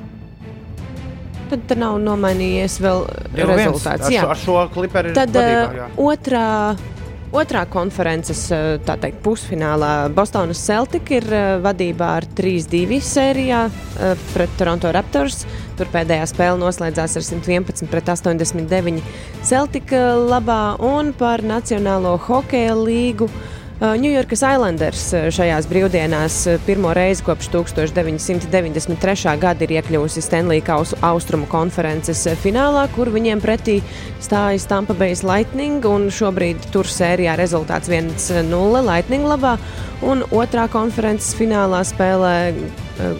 Tad 1.51 1.67
te 1.67 1.75
nav 1.75 1.97
nomainījies 1.99 2.77
vēl 2.79 3.05
Divi 3.33 3.43
viens. 3.49 3.65
rezultāts. 3.65 4.07
Ar 4.07 4.13
jā. 4.13 4.23
šo, 4.23 4.31
ar 4.31 4.39
šo 4.39 4.57
kliperu 4.71 5.11
ir 5.11 5.17
Tad 5.17 5.33
vadībā, 5.35 5.65
uh, 5.67 5.79
jā. 5.81 5.87
otrā, 5.99 6.45
otrā 7.41 7.65
konferences 7.73 8.45
uh, 8.55 8.77
tā 8.87 8.95
teikt, 9.03 9.19
pusfinālā 9.25 9.91
Bostonas 10.15 10.61
Celtic 10.63 11.11
ir 11.11 11.27
uh, 11.27 11.57
vadībā 11.65 12.13
ar 12.21 12.27
3-2 12.39 13.01
sērijā 13.03 13.65
uh, 13.67 14.13
pret 14.31 14.55
Toronto 14.59 14.93
Raptors. 14.95 15.43
Tur 15.75 15.91
pēdējā 15.91 16.29
spēle 16.31 16.61
noslēdzās 16.61 17.17
ar 17.19 17.27
111 17.33 17.91
pret 17.91 18.13
89 18.15 19.03
Celtic 19.43 19.91
uh, 19.91 20.13
labā 20.31 20.77
un 20.79 21.11
par 21.11 21.43
Nacionālo 21.43 22.15
hokeja 22.29 22.79
līgu. 22.79 23.27
Ņujorkas 23.81 24.43
Islanders 24.45 25.07
uh, 25.17 25.23
šajās 25.33 25.65
brīvdienās 25.65 26.35
uh, 26.51 26.59
pirmo 26.67 26.91
reizi 26.93 27.23
kopš 27.25 27.47
1993. 27.49 29.31
gada 29.41 29.65
ir 29.65 29.73
iekļuvusi 29.79 30.21
Stanley 30.21 30.61
Kausu 30.61 30.99
austrumu 31.01 31.47
konferences 31.49 32.21
uh, 32.29 32.35
finālā, 32.37 32.83
kur 32.93 33.09
viņiem 33.09 33.41
pretī 33.41 33.79
stājas 34.21 34.69
Tampa 34.69 34.93
Bay 34.93 35.17
Lightning. 35.25 35.81
un 35.81 36.11
Šobrīd 36.13 36.69
tur 36.69 36.85
sērijā 36.85 37.33
rezultāts 37.41 37.89
1-0 37.89 38.85
Lightning 38.85 39.25
labā, 39.25 39.57
un 40.05 40.21
otrā 40.29 40.67
konferences 40.69 41.33
finālā 41.33 41.81
spēlē 41.81 42.35
uh, 42.53 43.17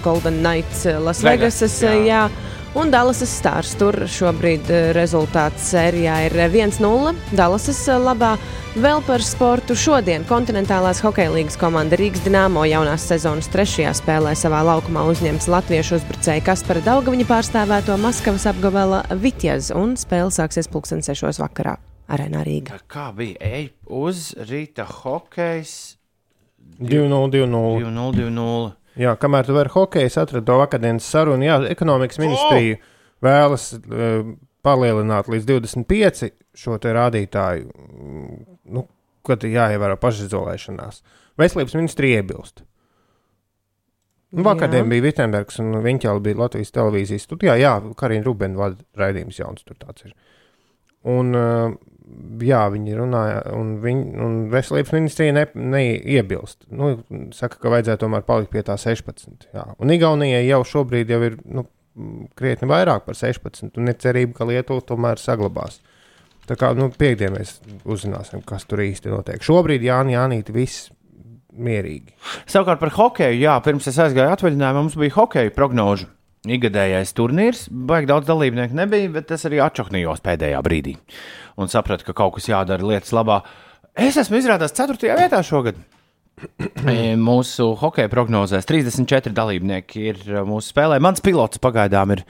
Golden 0.00 0.40
Knights 0.40 0.86
Las 0.96 1.20
Vegas, 1.20 1.60
Vegasas. 1.60 1.82
jā. 1.84 1.92
Jā. 1.92 2.06
Jā. 2.08 2.56
Un 2.78 2.92
Dallasas 2.94 3.32
Stars 3.34 3.72
tur 3.74 3.96
šobrīd 4.06 4.68
eh, 4.70 4.84
rezultāts 4.94 5.64
sērijā 5.72 6.14
ir 6.28 6.36
1-0 6.44 7.10
Dallasas 7.34 7.80
eh, 7.90 7.98
labā. 7.98 8.36
Vēl 8.78 9.02
par 9.02 9.24
sportu 9.26 9.74
šodien 9.74 10.22
kontinentālās 10.28 11.00
hokeja 11.02 11.32
līnijas 11.34 11.58
komanda 11.58 11.98
Rīgas 11.98 12.22
Dienāmo 12.22 12.62
jaunās 12.70 13.08
sezonas 13.10 13.50
trešajā 13.50 13.96
spēlē 13.98 14.36
savā 14.38 14.62
laukumā 14.68 15.02
uzņems 15.10 15.50
latviešu 15.50 15.98
uzbrucēju 15.98 16.46
Kaspara 16.46 16.84
Daugaviņa 16.86 17.26
pārstāvēto 17.26 17.98
Maskavas 17.98 18.46
apgabala 18.52 19.02
Vitjaz, 19.26 19.72
un 19.74 19.98
spēle 19.98 20.30
sāksies 20.30 20.70
pulksten 20.70 21.02
6 21.02 21.42
vakarā 21.42 21.74
arēnā 22.06 22.46
Rīgā. 22.46 22.78
Kā 22.86 23.10
bija? 23.16 23.42
Ej 23.42 23.72
uz 23.90 24.28
rīta 24.38 24.86
hokejs 24.86 25.96
2-0, 26.78 27.34
2-0. 27.34 28.77
2-0-2-0. 28.98 29.04
Jā, 29.04 29.14
kamēr 29.20 29.46
tu 29.46 29.54
vari 29.56 29.70
hokeju, 29.72 30.10
atradu 30.10 30.44
to 30.46 30.58
vakardienas 30.58 31.06
sarunu. 31.06 31.46
Jā, 31.46 31.58
ekonomikas 31.70 32.18
ministrija 32.22 32.78
vēlas 33.24 33.70
uh, 33.78 34.32
palielināt 34.66 35.30
līdz 35.30 35.46
25 35.52 36.32
šo 36.58 36.78
te 36.82 36.94
rādītāju, 36.94 37.68
mm, 37.70 38.38
nu, 38.74 38.84
kad 39.26 39.44
ir 39.46 39.54
jāievēro 39.54 39.98
pašizolēšanās. 40.02 41.02
Veselības 41.38 41.76
ministrija 41.78 42.22
iebilst. 42.22 42.64
Nu, 44.34 44.42
vakardien 44.44 44.84
Jā. 44.84 44.88
bija 44.90 45.06
Vitsenbergs 45.06 45.60
un 45.62 45.78
jau 46.02 46.18
bija 46.20 46.36
Latvijas 46.36 46.74
televīzijas 46.74 47.24
studijā. 47.24 47.54
Jā, 47.56 47.78
Karina 47.96 48.26
Rubena 48.26 48.58
vada 48.58 48.82
raidījums 48.98 49.38
jauns, 49.38 49.64
tur 49.64 49.78
tāds 49.80 50.04
ir. 50.04 50.12
Un, 51.08 51.32
uh, 51.38 51.78
jā, 52.44 52.60
viņi 52.72 52.96
runāja, 52.98 53.40
un, 53.56 53.74
viņi, 53.82 54.04
un 54.24 54.36
veselības 54.52 54.94
ministrija 54.96 55.34
ne, 55.36 55.44
neiebilst. 55.54 56.66
Nu, 56.74 56.94
saka, 57.36 57.60
ka 57.62 57.72
vajadzētu 57.72 58.04
tomēr 58.04 58.24
palikt 58.28 58.52
pie 58.54 58.64
tā 58.66 58.78
16. 58.80 59.48
Jā. 59.54 59.66
Un 59.78 59.92
Igaunijai 59.94 60.44
jau 60.46 60.62
šobrīd 60.66 61.12
jau 61.12 61.20
ir 61.26 61.38
nu, 61.44 61.66
krietni 62.38 62.68
vairāk 62.70 63.06
par 63.06 63.18
16, 63.18 63.72
un 63.78 63.90
ir 63.90 63.98
cerība, 64.00 64.36
ka 64.38 64.48
Lietuva 64.48 64.84
tomēr 64.86 65.22
saglabās. 65.22 65.80
Tā 66.48 66.56
kā 66.56 66.72
nu, 66.76 66.88
piekdien 66.94 67.34
mēs 67.34 67.58
uzzināsim, 67.84 68.40
kas 68.46 68.64
tur 68.68 68.80
īsti 68.80 69.12
notiek. 69.12 69.42
Šobrīd 69.44 69.84
Jānis 69.84 70.16
Jānīti 70.16 70.54
viss 70.54 70.88
mierīgi. 71.58 72.14
Savukārt 72.48 72.80
par 72.80 72.94
hokeju, 72.94 73.40
jā, 73.42 73.56
pirms 73.64 73.90
es 73.90 73.98
aizgāju 74.00 74.32
atvaļinājumā, 74.36 74.84
mums 74.84 74.96
bija 74.96 75.16
hokeja 75.18 75.52
prognožu. 75.56 76.08
Ikgadējais 76.46 77.10
turnīrs, 77.18 77.64
baigi 77.68 78.06
daudz 78.12 78.28
dalībnieku 78.28 78.76
nebija, 78.78 79.10
bet 79.16 79.32
es 79.34 79.42
arī 79.48 79.58
atšoknījos 79.64 80.22
pēdējā 80.22 80.60
brīdī 80.62 80.94
un 81.58 81.70
sapratu, 81.70 82.06
ka 82.06 82.14
kaut 82.14 82.36
kas 82.36 82.46
jādara 82.50 82.86
lietas 82.86 83.10
labā. 83.16 83.40
Es 83.98 84.18
esmu 84.20 84.38
izrādās 84.38 84.76
4. 84.76 84.98
vietā 85.18 85.42
šogad. 85.42 85.80
E, 86.86 87.16
Mūsu 87.18 87.72
hokeja 87.80 88.06
prognozēs 88.12 88.68
34 88.70 89.34
dalībnieki 89.34 90.04
ir 90.12 90.20
e, 90.30 90.44
mūsu 90.46 90.70
spēlē. 90.70 91.00
Mans 91.02 91.18
pilots 91.24 91.58
pagaidām 91.58 92.12
ir, 92.14 92.22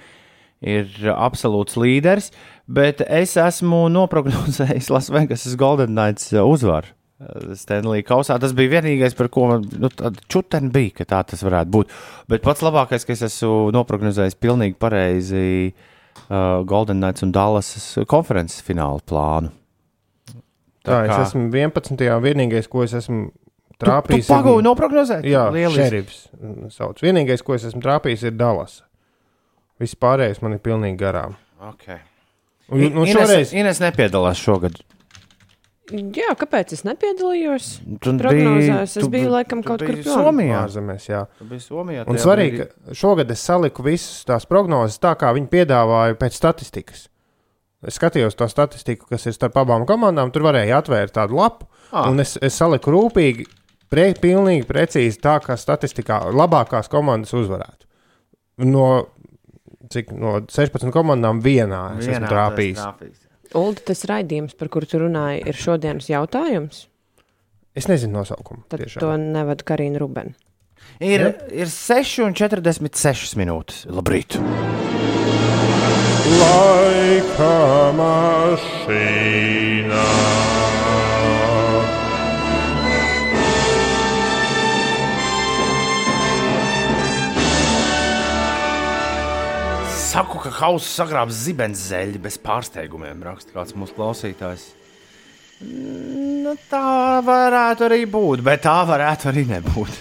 ir 0.65 1.11
absolūts 1.13 1.77
līderis, 1.77 2.31
bet 2.65 3.03
es 3.05 3.37
esmu 3.37 3.85
noprognozējis 3.93 4.89
Lasvegas 4.95 5.45
Golden 5.61 5.93
Knights 5.93 6.33
e, 6.33 6.41
uzvaru. 6.41 6.89
Stanley 7.59 8.05
Kausā. 8.07 8.37
Tas 8.39 8.53
bija 8.55 8.77
vienīgais, 8.79 9.17
par 9.19 9.29
ko 9.35 9.49
man 9.51 9.65
nu, 9.83 9.89
čuteni 10.31 10.71
bija, 10.71 10.93
ka 11.01 11.05
tā 11.11 11.23
tas 11.33 11.43
varētu 11.43 11.73
būt. 11.75 11.95
Bet 12.31 12.45
pats 12.47 12.63
labākais, 12.63 13.05
ka 13.07 13.13
es 13.17 13.25
esmu 13.27 13.71
noprognozējis 13.75 14.37
pilnīgi 14.39 14.77
pareizi 14.79 15.73
uh, 15.73 16.63
Golden 16.69 17.01
Knights 17.03 17.25
un 17.27 17.33
Dallas 17.35 17.73
konferences 18.11 18.63
fināla 18.63 19.03
plānu. 19.03 19.51
Tā, 20.87 21.03
kā- 21.09 21.21
es 21.21 21.29
esmu 21.33 21.49
11. 21.51 22.07
vienīgais, 22.23 22.69
ko 22.71 22.85
es 22.87 22.95
esmu 22.95 23.31
Tu, 23.79 23.85
tu 23.85 23.87
trāpījis. 23.91 24.27
ir- 24.27 24.35
pagūvi 24.35 24.63
noprognozēt? 24.67 25.27
Jā, 25.29 25.49
šerifs. 25.75 26.29
mm, 26.39 26.71
Sauc. 26.75 26.99
Vienīgais, 27.03 27.43
ko 27.45 27.55
es 27.55 27.65
esmu 27.65 27.83
trāpījis, 27.83 28.25
ir 28.31 28.31
Dallas. 28.39 28.83
Viss 29.79 29.95
pārējais 29.95 30.41
man 30.43 30.53
ir 30.57 30.59
pilnīgi 30.59 30.97
garām. 30.99 31.35
Okay. 31.63 31.99
Un, 32.71 32.81
Nu, 32.81 33.01
un 33.03 33.07
šoreiz, 33.07 33.53
Ines 33.55 33.79
nepiedalās 33.81 34.37
šogad. 34.43 34.81
Jā, 35.89 36.35
kāpēc 36.37 36.73
es 36.77 36.83
nepiedalījos? 36.85 37.67
Tu 38.05 38.13
Prognozēs, 38.21 38.83
es 38.83 38.95
tu 39.01 39.09
biju 39.09 39.29
bi- 39.31 39.35
laikam 39.39 39.63
kaut 39.65 39.81
kur. 39.81 39.97
Somijā. 40.05 40.59
ārzemēs, 40.67 41.07
jā. 41.09 41.23
Tu 41.39 41.45
biji 41.49 41.63
Somijā 41.65 42.05
Un 42.07 42.17
svarīgi, 42.21 42.67
ka 42.67 42.95
šogad 42.95 43.31
es 43.31 43.41
saliku 43.41 43.83
visas 43.87 44.25
tās 44.29 44.45
prognozes 44.47 44.99
tā, 45.01 45.15
kā 45.17 45.33
viņi 45.33 45.49
piedāvāja 45.49 46.15
pēc 46.21 46.37
statistikas. 46.37 47.07
Es 47.87 47.97
skatījos 47.97 48.35
to 48.37 48.49
statistiku, 48.51 49.07
kas 49.09 49.25
ir 49.27 49.33
starp 49.33 49.55
abām 49.63 49.87
komandām. 49.87 50.33
Tur 50.35 50.43
varēja 50.43 50.83
atvērt 50.83 51.13
tādu 51.17 51.39
lapu, 51.39 51.67
Ah. 51.93 52.03
ah. 52.05 52.11
un 52.11 52.21
es, 52.21 52.37
es 52.43 52.53
saliku 52.59 52.91
rūpīgi, 52.93 53.47
pre, 53.89 54.13
pilnīgi 54.13 54.67
precīzi 54.67 55.21
tā, 55.23 55.39
kā 55.41 55.57
statistikā 55.57 56.21
labākās 56.35 56.91
komandas 56.93 57.33
uzvarētu. 57.33 57.87
No, 58.59 59.07
cik, 59.89 60.11
no 60.13 60.41
16 60.51 60.91
komandām 60.93 61.41
vienā 61.41 61.99
es 61.99 62.05
Vienā 62.07 62.19
esmu 62.19 62.19
tu 62.19 62.25
esi 62.27 62.35
trāpījis. 62.35 62.83
trāpījis. 62.83 63.25
Ulda, 63.57 63.81
tas 63.91 64.05
raidījums, 64.09 64.55
par 64.59 64.69
kuru 64.73 64.87
tu 64.89 64.97
runāji, 65.01 65.41
ir 65.49 65.57
šodienas 65.57 66.09
jautājums. 66.11 66.87
Es 67.79 67.87
nezinu 67.89 68.13
nosaukumu. 68.19 68.61
Tad 68.69 68.79
tiešām. 68.83 69.01
to 69.01 69.17
nevada 69.23 69.65
Karina 69.65 69.99
Rubena. 70.03 70.35
Ir, 71.01 71.21
ir 71.53 71.67
6,46 71.71 73.37
minūtes. 73.39 73.87
Labrīt! 73.93 74.39
Laika 76.39 77.93
mašīna. 77.99 80.05
Saku, 90.19 90.41
ka 90.43 90.51
hausa 90.51 91.05
sagrābs 91.05 91.37
zibens 91.45 91.79
zeļi 91.93 92.19
bez 92.19 92.41
pārsteigumiem, 92.43 93.21
raksta 93.23 93.53
kāds 93.55 93.77
mūsu 93.79 93.95
klausītājs. 93.95 94.65
Nu, 95.63 96.57
tā 96.67 97.21
varētu 97.23 97.87
arī 97.87 98.01
būt, 98.11 98.43
bet 98.43 98.65
tā 98.65 98.81
varētu 98.89 99.29
arī 99.31 99.45
nebūt. 99.47 99.95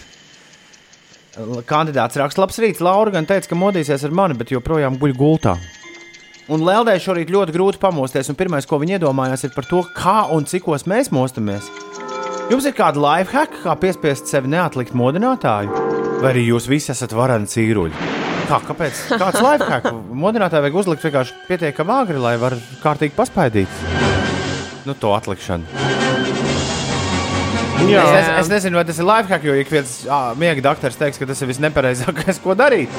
Kandidāts 1.70 2.18
raksta, 2.18 2.42
labs 2.42 2.58
rīts. 2.64 2.82
Laura 2.82 3.14
gan 3.14 3.30
teica, 3.30 3.52
ka 3.52 3.60
modīsies 3.62 4.08
ar 4.10 4.18
mani, 4.18 4.40
bet 4.42 4.56
joprojām 4.56 4.98
guļ 4.98 5.14
gultā. 5.22 5.54
Un 6.50 6.66
Lēldē 6.66 6.98
šorīt 6.98 7.30
ļoti 7.38 7.54
grūti 7.54 7.86
pamosties, 7.86 8.34
un 8.34 8.42
pirmais, 8.42 8.66
ko 8.66 8.82
viņi 8.82 8.98
iedomājās, 8.98 9.46
ir 9.46 9.54
par 9.54 9.70
to, 9.70 9.86
kā 9.94 10.24
un 10.34 10.50
cikos 10.50 10.90
mēs 10.90 11.14
mostamies. 11.14 11.70
Jums 12.50 12.66
ir 12.66 12.74
kāda 12.74 13.06
life 13.06 13.38
hack, 13.38 13.62
kā 13.62 13.78
piespiest 13.78 14.34
sevi 14.34 14.50
neatlikt 14.50 14.98
modinātāju? 14.98 15.90
Vai 16.24 16.34
arī 16.34 16.50
jūs 16.50 16.74
visi 16.74 16.96
esat 16.96 17.14
varani 17.14 17.54
cīruļi? 17.54 18.17
Kā, 18.48 18.60
kāpēc? 18.64 19.00
Kāds 19.20 19.42
life 19.44 19.66
hack? 19.68 19.90
Modinātāju 20.16 20.64
vajag 20.68 20.78
uzlikt 20.80 21.04
vienkārši 21.04 21.34
pietiekami 21.50 21.92
agri, 21.98 22.20
lai 22.24 22.36
var 22.40 22.56
kārtīgi 22.84 23.16
paspaidīt. 23.18 23.82
Nu, 24.88 24.96
to 24.96 25.12
atlikšanu. 25.18 25.66
Jā, 27.88 28.02
Es, 28.04 28.16
es, 28.18 28.30
es 28.42 28.48
nezinu, 28.52 28.80
vai 28.80 28.86
tas 28.88 28.98
ir 29.00 29.06
life 29.08 29.30
hack, 29.32 29.44
jo 29.46 29.54
ik 29.56 29.70
viens 29.72 29.92
ā, 30.10 30.22
miega 30.40 30.64
doktors 30.66 30.96
teiks, 31.00 31.20
ka 31.22 31.28
tas 31.30 31.42
ir 31.44 31.52
visnepareizākais, 31.52 32.40
ko 32.44 32.56
darīt. 32.58 32.90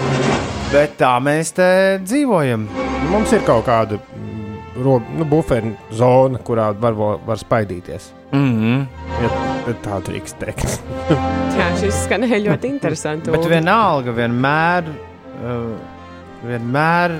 Bet 0.73 0.95
tā 1.01 1.15
mēs 1.25 1.51
te 1.57 1.67
dzīvojam. 2.05 2.69
mums 3.11 3.33
ir 3.35 3.43
kaut 3.49 3.65
kāda 3.67 3.99
mm, 3.99 4.61
ro- 4.85 5.03
nu, 5.17 5.25
buferu 5.29 5.73
zona, 5.97 6.39
kurā 6.45 6.71
var, 6.79 6.95
var, 7.27 7.41
spaidīties. 7.41 8.13
Mm 8.33 8.55
-hmm. 8.61 8.87
Ja, 9.25 9.75
tā 9.83 9.99
drīkst 10.05 10.39
teikt. 10.39 10.81
Jā, 11.59 11.69
šis 11.81 12.05
skanēja 12.07 12.39
ļoti 12.45 12.69
interesanti. 12.69 13.31
Bet 13.31 13.49
vienalga, 13.49 14.13
vienmēr, 14.13 14.85
vienmēr, 16.44 17.14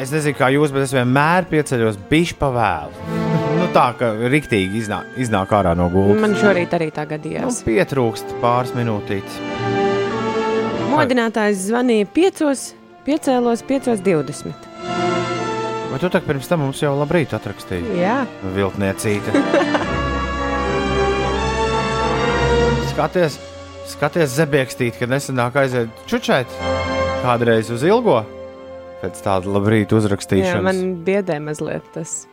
es 0.00 0.12
nezinu, 0.14 0.36
kā 0.38 0.50
jūs, 0.54 0.72
bet 0.74 0.86
es 0.86 0.94
vienmēr 0.94 1.48
pieceļos 1.50 1.98
bišķi 2.10 2.38
pa 2.40 2.50
vēlu. 2.54 3.22
nu, 3.60 3.68
tā 3.74 3.86
kā 3.98 4.12
riktīgi 4.32 4.82
iznāk, 4.82 5.14
iznāk 5.20 5.54
ārā 5.56 5.74
no 5.78 5.88
gultas. 5.92 6.22
Man 6.24 6.36
šorīt 6.40 6.76
arī 6.76 6.90
tā 6.94 7.06
nu, 7.06 7.14
gadījās. 7.14 7.62
pietrūkst 7.66 8.36
pāris 8.42 8.74
minūtītes. 8.76 9.40
Modinātājs 10.94 11.66
zvanīja 11.68 12.06
5, 12.14 12.68
piecēlos 13.06 13.64
5.20. 13.66 14.70
Vai 15.90 15.98
tu 16.02 16.10
tā 16.10 16.20
pirms 16.22 16.48
tam 16.50 16.64
mums 16.64 16.80
jau 16.82 16.94
labrīt 16.98 17.34
atrakstīji? 17.36 17.98
Jā, 18.00 18.22
Viltniecīte. 18.54 19.30
skaties, 22.94 23.38
skaties 23.90 24.34
zebiekstīt, 24.38 24.98
kad 25.00 25.10
nesenāk 25.10 25.58
aiziet 25.64 26.04
čučēt 26.10 26.93
kādreiz 27.24 27.72
uz 27.72 27.84
ilgo. 27.86 28.20
Pēc 29.00 29.20
tāda 29.24 29.50
labrīta 29.52 29.96
jā 29.96 30.02
uzrakstīšanas. 30.02 30.64
man 30.64 31.02
biedē 31.04 31.40
mazliet 31.40 31.86
tas. 31.96 32.24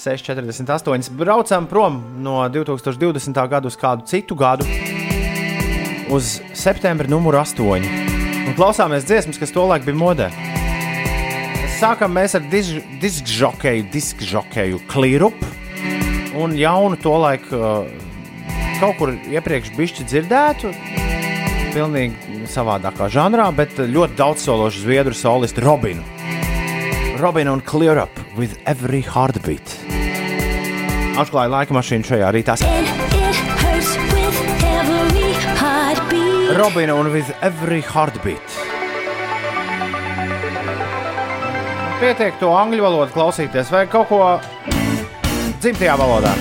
6,48. 0.00 1.12
Braucam 1.14 1.68
prom 1.70 2.00
no 2.18 2.40
2020. 2.50 3.38
gada 3.48 3.70
uz 3.70 3.76
kādu 3.78 4.06
citu 4.10 4.34
gadu, 4.34 4.66
uz 6.10 6.40
septembra 6.52 7.08
numuru 7.08 7.38
8. 7.40 7.86
Un 8.44 8.56
klausāmies 8.58 9.06
dziesmas, 9.06 9.38
kas 9.40 9.54
tolaik 9.54 9.86
bija 9.86 10.00
modē. 10.00 10.28
Sākam 11.78 12.12
mēs 12.16 12.36
ar 12.38 12.44
diskžokeju, 12.50 13.88
diskžokeju 13.92 14.82
klirupu 14.90 15.48
un 16.38 16.56
jaunu 16.58 16.98
tolaik 17.00 17.46
uh, 17.54 17.86
kaut 18.80 18.98
kur 18.98 19.14
iepriekš 19.30 19.74
bišķi 19.78 20.10
dzirdētu. 20.10 20.74
Pilnīgi 21.74 22.44
savādākā 22.50 23.08
žanrā, 23.12 23.48
bet 23.56 23.76
ļoti 23.78 24.16
daudzsološu 24.18 24.84
zviedru 24.84 25.16
solistu 25.16 25.64
Robinu. 25.64 26.04
Robina 27.18 27.52
un 27.54 27.62
Clear 27.66 27.98
Up 28.04 28.20
with 28.38 28.58
Every 28.66 29.02
Heartbeat. 29.02 29.74
Atklāja 31.18 31.50
laika 31.50 31.74
mašīnu 31.74 32.06
šajā 32.06 32.30
rītā. 32.34 32.56
Robina 36.54 36.94
un 36.98 37.10
with 37.14 37.30
Every 37.42 37.82
Heartbeat. 37.82 38.58
Pietiek 42.02 42.36
to 42.42 42.50
angļu 42.54 42.82
valodu 42.84 43.14
klausīties, 43.14 43.70
vai 43.72 43.86
kaut 43.90 44.10
ko 44.10 44.20
dzimtajā 45.62 45.94
valodā. 45.98 46.34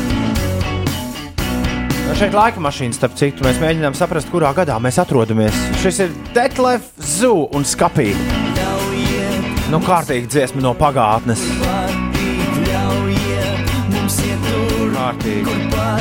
Šeit 2.14 2.36
laika 2.36 2.62
mašīna, 2.62 2.94
starp 2.96 3.16
citu, 3.20 3.44
mēs 3.46 3.58
mēģinām 3.62 3.96
saprast, 3.98 4.30
kurā 4.32 4.52
gadā 4.56 4.76
mēs 4.82 5.00
atrodamies. 5.02 5.56
Šis 5.82 5.98
ir 6.06 6.12
Detlef 6.36 6.86
Zoo 7.02 7.48
un 7.58 7.66
Skapī. 7.68 8.12
Nu, 9.74 9.80
kārtīgi 9.84 10.30
dziesma 10.30 10.62
no 10.64 10.76
pagātnes. 10.78 11.42
Kārtīgi. 14.94 15.56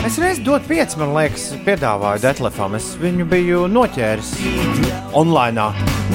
Es 0.06 0.18
reiz 0.20 0.38
dotu 0.44 0.68
pieci, 0.68 0.98
man 1.00 1.14
liekas, 1.16 1.48
piedāvāju 1.66 2.22
Detlefam. 2.22 2.76
Es 2.78 2.92
viņu 3.00 3.26
biju 3.30 3.62
noķēris 3.72 4.34
online. 5.18 5.64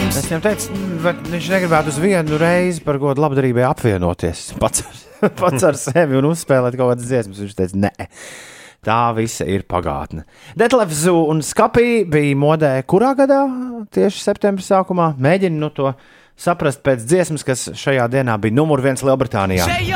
Es 0.07 0.21
viņam 0.29 0.43
teicu, 0.45 0.77
vai 1.03 1.15
viņš 1.33 1.49
negribētu 1.55 1.91
uz 1.91 1.97
vienu 2.03 2.39
reizi 2.41 2.83
par 2.85 2.99
godu 3.01 3.23
labdarībai 3.25 3.65
apvienoties 3.67 4.51
pats, 4.61 4.85
ar- 5.25 5.33
pats 5.41 5.65
ar 5.67 5.79
sevi 5.79 6.19
un 6.21 6.29
uzspēlēt 6.31 6.77
kaut 6.79 6.93
kādas 6.93 7.09
dziesmas. 7.09 7.41
Viņš 7.43 7.57
teica, 7.59 7.81
nē. 7.89 8.07
Tā 8.85 9.11
visa 9.17 9.45
ir 9.49 9.65
pagātne. 9.67 10.23
Detlefs 10.57 11.03
Zoo 11.05 11.25
un 11.31 11.41
Skapī 11.45 12.05
bija 12.07 12.37
modē 12.37 12.73
kurā 12.87 13.13
gadā? 13.17 13.41
Tieši 13.93 14.23
septembrī 14.23 14.65
sākumā. 14.65 15.13
Mēģinu 15.19 15.57
nu 15.63 15.71
to 15.73 15.93
saprast 16.37 16.83
pēc 16.85 17.05
dziesmas, 17.07 17.43
kas 17.47 17.69
šajā 17.73 18.07
dienā 18.13 18.37
bija 18.41 18.57
numur 18.59 18.83
viens 18.85 19.03
Lielbritānijā. 19.03 19.65
Hey 19.67 19.91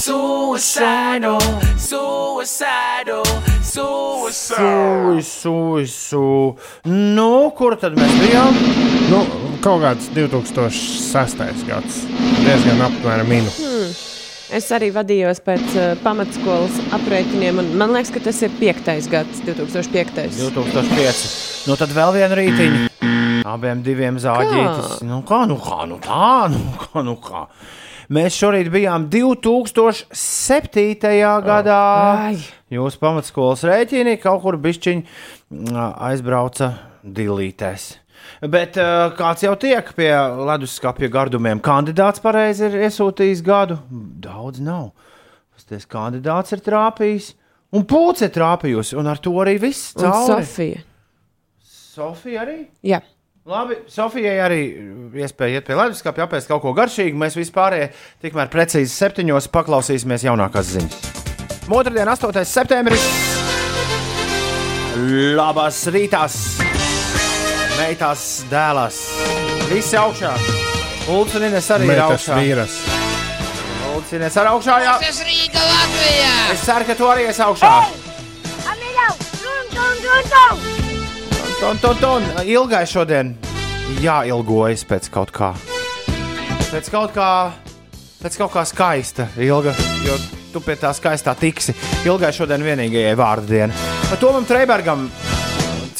suicidal, 0.00 1.38
suicidal, 1.76 3.22
suicidal, 3.22 3.24
suicidal. 3.62 5.16
Visu, 5.16 5.72
visu. 5.76 6.56
Nu, 6.88 7.50
kur 7.56 7.76
tad 7.80 7.98
mēs 7.98 8.14
bijām? 8.22 8.56
Nu, 9.10 9.24
kaut 9.60 9.82
kāds 9.84 10.08
2006. 10.16 11.66
gads. 11.68 12.04
Diezgan 12.40 12.80
apmēram 12.86 13.28
minu. 13.28 13.52
Es 14.50 14.66
arī 14.74 14.88
vadījos 14.90 15.38
pēc 15.46 15.66
uh, 15.76 15.90
pamatskolas 16.02 16.80
aprēķiniem, 16.96 17.60
un 17.62 17.68
man 17.78 17.92
liekas, 17.94 18.10
ka 18.16 18.22
tas 18.24 18.40
ir 18.42 18.54
piektais 18.58 19.06
gads, 19.10 19.44
2005. 19.46 20.40
2005. 20.40 21.20
Nu, 21.68 21.76
tad 21.78 21.92
vēl 21.94 22.16
viena 22.16 22.40
rītiņa. 22.40 22.88
Abiem 23.50 23.84
diviem 23.84 24.18
zāģītis. 24.20 25.04
Nu, 25.06 25.20
kā, 25.28 25.44
nu, 25.50 25.60
kā, 25.60 25.84
nu 25.90 26.00
tā, 26.02 26.48
nu, 26.50 26.64
kā, 26.80 27.04
nu, 27.06 27.14
kā. 27.20 27.44
Mēs 28.10 28.34
šorīt 28.34 28.66
bijām 28.74 29.04
2007. 29.06 31.10
gadā. 31.46 31.82
Ai. 32.26 32.40
Jūsu 32.74 32.98
pamatskolas 32.98 33.62
rēķini 33.68 34.16
kaut 34.18 34.40
kur 34.42 34.56
bišķiņi 34.58 35.04
aizbrauca 35.78 36.72
dilītēs. 37.06 37.84
Bet 38.50 38.74
uh, 38.82 39.14
kāds 39.14 39.46
jau 39.46 39.54
tiek 39.62 39.92
pie 39.94 40.10
leduskapja 40.10 41.06
gardumiem, 41.12 41.62
kandidāts 41.62 42.18
pareizi 42.24 42.66
ir 42.66 42.74
iesūtījis 42.88 43.44
gadu. 43.46 43.78
Daudz 43.90 44.58
nav. 44.64 44.90
Tas 45.70 45.86
kandidāts 45.86 46.50
ir 46.56 46.64
trāpījis, 46.66 47.30
un 47.78 47.86
pūce 47.86 48.26
trāpījusi, 48.34 48.98
un 48.98 49.06
ar 49.12 49.22
to 49.22 49.36
arī 49.38 49.54
viss. 49.62 49.94
Sofija. 49.94 50.82
Sofija 51.62 52.42
arī? 52.42 52.64
Jā. 52.82 52.98
Labi, 53.48 53.78
Sofijai 53.88 54.36
arī 54.44 54.58
iespēja 55.16 55.60
iet 55.60 55.64
pie 55.64 55.76
leduskapja, 55.78 56.26
apēst 56.26 56.50
kaut 56.50 56.60
ko 56.60 56.74
garšīgu. 56.76 57.16
Mēs 57.18 57.38
vispār 57.38 57.76
tikmēr 58.20 58.50
precīzi 58.52 58.92
septiņos 58.92 59.48
paklausīsimies 59.54 60.26
jaunākās 60.26 60.74
ziņas. 60.74 60.98
Otradien, 61.70 62.10
8. 62.12 62.44
septembris. 62.44 63.06
Labas 65.38 65.78
rītās, 65.94 66.36
meitās, 67.78 68.26
dēlās. 68.52 69.00
Visi 69.70 69.96
augšā. 69.96 70.34
Ines 71.10 71.70
arī 71.72 71.88
ir 71.88 71.94
Metas 71.94 72.28
augšā. 72.28 72.36
vīras. 72.42 72.76
Ines 74.20 74.36
arī 74.36 74.52
augšā. 74.52 74.76
Jā. 74.84 74.98
Tas 75.00 75.24
Rīga 75.24 75.64
Latvijā. 75.64 76.36
Es 76.52 76.68
ceru, 76.68 76.90
ka 76.90 76.98
tu 77.00 77.08
arī 77.08 77.30
esi 77.32 77.42
augšā. 77.46 77.74
Ton, 81.60 81.76
ton, 81.78 81.96
ton. 82.00 82.24
Ilgai 82.48 82.86
šodien 82.88 83.34
jāilgojas 84.00 84.80
pēc 84.88 85.10
kaut 85.12 85.28
kā. 85.34 85.50
Pēc 86.70 86.88
kaut 86.88 87.12
kā, 87.12 87.26
pēc 88.22 88.38
kaut 88.40 88.54
kā 88.54 88.62
skaista, 88.64 89.26
ilga. 89.36 89.74
Jo 90.06 90.16
tu 90.54 90.62
pie 90.64 90.78
tā 90.80 90.94
skaistā 90.96 91.34
tiksi. 91.36 91.74
Ilgai 92.08 92.32
šodien 92.32 92.64
vienīgajai 92.64 93.12
vārdu 93.18 93.52
diena. 93.52 93.76
Tomam 94.22 94.48
Treibergam, 94.48 95.04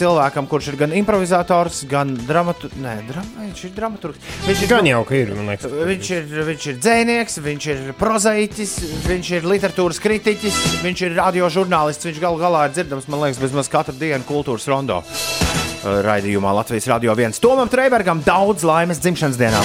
cilvēkam, 0.01 0.49
kurš 0.51 0.73
ir 0.73 0.79
gan 0.81 0.95
improvizators, 0.97 1.83
gan 1.91 2.13
dramaturgs. 2.27 2.79
Nē, 2.81 2.97
dram, 3.09 3.27
viņš 3.39 3.63
ir 3.69 3.75
dramaturgs. 3.77 4.31
Viņš 4.47 4.65
ir 4.65 4.73
Gan 4.73 4.89
jau 4.89 5.03
ka 5.09 5.19
ir. 5.19 5.33
Viņš 5.35 6.11
ir, 6.17 6.33
viņš 6.49 6.67
ir 6.73 6.81
dzinieks, 6.81 7.39
viņš 7.45 7.69
ir 7.75 7.83
prozaicis, 8.01 8.75
viņš 9.07 9.33
ir 9.39 9.49
literatūras 9.51 10.01
kritiķis, 10.03 10.61
viņš 10.85 11.05
ir 11.07 11.17
radiožurnālists. 11.21 12.09
Viņš 12.11 12.21
galu 12.23 12.41
galā 12.41 12.67
ir 12.69 12.77
dzirdams, 12.77 13.09
man 13.11 13.25
liekas, 13.27 13.43
bezmaz 13.43 13.71
katru 13.73 13.97
dienu 14.01 14.27
kultūras 14.29 14.69
rondo 14.71 15.01
uh, 15.01 16.01
raidījumā 16.07 16.55
Latvijas 16.61 16.89
Rādio 16.91 17.15
1. 17.17 17.39
Tomam 17.43 17.71
Treibergam 17.71 18.25
daudz 18.27 18.67
laimes 18.67 19.03
dzimšanas 19.03 19.41
dienā. 19.41 19.63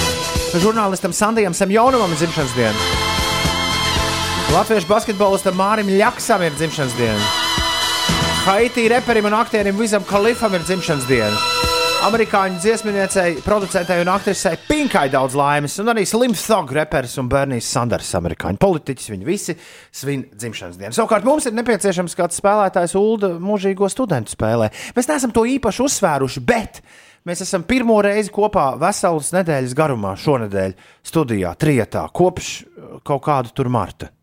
Žurnālistam 0.56 1.12
Sandijam 1.16 1.56
Semjonovam 1.56 2.12
ir 2.14 2.22
dzimšanas 2.22 2.56
diena. 2.56 3.14
Latviešu 4.54 4.88
basketbolistam 4.88 5.58
Mārim 5.58 5.90
Ļaksam 5.98 6.44
ir 6.46 6.54
dzimšanas 6.56 6.94
diena. 7.00 7.65
Haitī 8.46 8.84
reperim 8.86 9.26
un 9.26 9.34
aktierim 9.34 9.74
Vizam 9.74 10.04
Kalifam 10.06 10.52
ir 10.54 10.62
dzimšanas 10.62 11.06
diena. 11.08 11.38
Amerikāņu 12.06 12.60
dziesminiecei, 12.62 13.40
producentei 13.42 13.96
un 14.04 14.10
aktrisei 14.12 14.60
Pinkai 14.68 15.08
daudz 15.10 15.34
laimes, 15.34 15.74
un 15.82 15.90
arī 15.90 16.04
Slim 16.06 16.36
Thug 16.38 16.70
reperis 16.76 17.16
un 17.18 17.26
Bernijs 17.26 17.66
Sanders, 17.74 18.12
amerikāņu 18.14 18.62
politiķis. 18.62 19.10
Viņi 19.10 19.26
visi 19.26 19.56
svin 19.90 20.22
dzimšanas 20.30 20.78
dienu. 20.78 20.94
Savukārt 20.94 21.26
mums 21.26 21.50
ir 21.50 21.58
nepieciešams 21.58 22.14
kāds 22.14 22.38
spēlētājs 22.38 22.94
ULDA 23.00 23.32
mūžīgo 23.42 23.90
studentu 23.90 24.36
spēlē. 24.36 24.70
Mēs 24.94 25.10
neesam 25.10 25.34
to 25.34 25.42
īpaši 25.56 25.82
uzsvēruši, 25.88 26.46
bet 26.46 26.84
mēs 27.26 27.42
esam 27.48 27.66
pirmo 27.66 27.98
reizi 28.06 28.30
kopā 28.30 28.76
veselas 28.78 29.34
nedēļas 29.34 29.74
garumā 29.74 30.14
šonadēļ 30.22 30.78
studijā, 31.10 31.56
trietā, 31.58 32.06
kopš 32.14 32.54
uh, 32.62 32.98
kaut 33.02 33.26
kādu 33.26 33.56
tur 33.58 33.74
marta. 33.74 34.14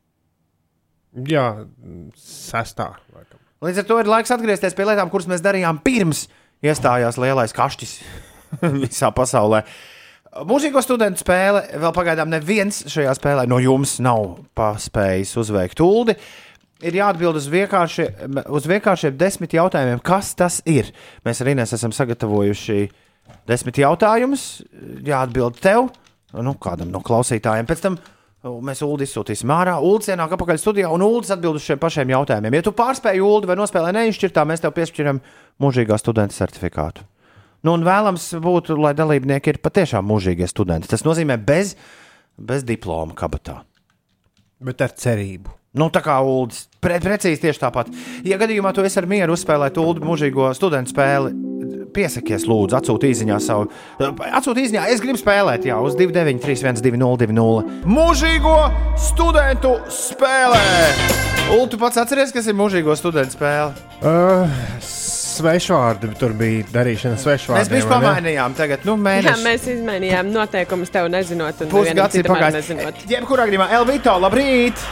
Jā, 1.11 1.49
sestā. 2.15 2.93
laikam. 3.11 3.32
Līdz 3.63 3.79
ar 3.79 3.85
to 3.87 3.97
ir 4.01 4.09
laiks 4.11 4.31
atgriezties 4.33 4.75
pie 4.75 4.83
lietām, 4.89 5.07
kuras 5.11 5.27
mēs 5.31 5.43
darījām 5.43 5.77
pirms 5.85 6.25
iestājās 6.63 7.15
lielais 7.21 7.55
kašķis 7.55 7.93
visā 8.83 9.11
pasaulē. 9.15 9.61
Mūžīgo 10.49 10.81
studentu 10.81 11.21
spēle 11.21 11.61
vēl 11.79 11.93
pagaidām 11.95 12.31
neviens 12.33 12.81
šajā 12.91 13.13
spēlē 13.15 13.45
no 13.47 13.59
jums 13.63 13.99
nav 14.03 14.41
paspējis 14.57 15.35
uzveikt 15.39 15.83
uldi. 15.85 16.17
Ir 16.83 16.97
jāatbild 16.97 17.37
uz, 17.39 17.47
vienkārši, 17.53 18.09
uz 18.51 18.67
vienkāršiem 18.67 19.15
desmit 19.15 19.55
jautājumiem, 19.55 20.01
kas 20.03 20.33
tas 20.35 20.59
ir. 20.67 20.89
Mēs 21.23 21.39
arī 21.39 21.55
esam 21.63 21.93
sagatavojuši 21.95 22.79
desmit 23.47 23.79
jautājumus. 23.79 24.47
Jāatbild 25.07 25.61
tev, 25.63 25.87
nu, 26.35 26.57
kādam 26.59 26.91
no 26.91 26.99
klausītājiem. 27.05 27.69
Pēc 27.69 27.85
tam 27.85 27.95
Mēs 28.43 28.81
Ulu 28.83 29.05
izsūtīsim 29.05 29.51
ārā. 29.55 29.77
Ulu 29.79 30.03
ienāk 30.11 30.33
atpakaļ 30.35 30.57
studijā, 30.59 30.89
un 30.91 31.05
Ulu 31.05 31.21
atbild 31.31 31.61
uz 31.61 31.63
šiem 31.63 31.79
pašiem 31.79 32.11
jautājumiem. 32.11 32.57
Ja 32.59 32.65
tu 32.65 32.73
pārspēji 32.75 33.23
Ulu 33.23 33.47
vai 33.47 33.55
nospēlēji 33.55 33.95
neizšķirtā, 33.95 34.43
mēs 34.49 34.63
tev 34.65 34.73
piešķiram 34.75 35.21
mūžīgā 35.63 35.95
studenta 36.01 36.35
certifikātu. 36.35 37.05
Nu, 37.63 37.77
un 37.77 37.87
vēlams 37.87 38.25
būtu, 38.43 38.75
lai 38.83 38.91
dalībnieki 38.97 39.53
ir 39.53 39.61
patiešām 39.63 40.03
mūžīgie 40.11 40.49
studenti. 40.51 40.91
Tas 40.91 41.05
nozīmē 41.07 41.37
bez, 41.39 41.77
bez 42.35 42.67
diploma 42.67 43.15
kabatā. 43.15 43.61
Bet 44.63 44.83
ar 44.83 44.91
cerību. 44.99 45.62
Nu, 45.73 45.87
tā 45.89 46.03
kā 46.05 46.19
Ulas 46.21 46.67
pre, 46.83 46.99
precīzi 47.01 47.41
tieši 47.47 47.63
tāpat. 47.63 47.87
Ja 48.27 48.37
gadījumā 48.37 48.73
tu 48.77 48.83
esi 48.85 48.99
ar 49.01 49.07
mieru 49.09 49.33
uzspēlēt 49.33 49.79
Ulu 49.81 50.03
mūžīgo 50.05 50.51
studentu 50.53 50.93
spēli, 50.93 51.31
piesakies, 51.93 52.45
lūdzu, 52.49 52.77
atsūti 52.77 53.09
īsiņā 53.13 53.39
savu. 53.41 53.69
Atsūti 54.29 54.67
īsiņā, 54.67 54.83
es 54.93 55.01
gribu 55.01 55.17
spēlēt, 55.17 55.65
jā, 55.65 55.77
uz 55.81 55.97
293, 55.97 56.81
202, 56.85 57.63
Mūžīgo 57.89 58.57
studentu 59.01 59.75
spēlē! 59.89 60.61
Ulu, 61.53 61.65
tu 61.69 61.79
pats 61.81 61.97
atceries, 62.01 62.31
kas 62.33 62.45
ir 62.49 62.57
mūžīgo 62.57 62.93
studentu 62.97 63.33
spēle? 63.35 63.73
Uh, 64.05 64.53
svešvārdi 64.85 66.11
tur 66.19 66.35
bija 66.37 66.67
darīšana 66.73 67.17
svešvārdiem. 67.21 67.65
Mēs 67.65 67.73
bijām 67.73 67.95
pamainījām, 67.97 68.57
tagad 68.57 68.85
nu, 68.87 68.93
Jā, 68.97 69.05
mēneši. 69.09 69.47
mēs 69.47 69.65
izmainījām 69.75 70.29
noteikumus 70.33 70.93
tev 70.93 71.09
nezinot, 71.13 71.65
un 71.65 71.73
Pusgads 71.73 72.21
ir 72.21 72.29
pagājis. 72.29 72.71
Jebkurā 73.09 73.49
gadījumā, 73.49 73.71
Elvito, 73.79 74.15
labrīt! 74.23 74.85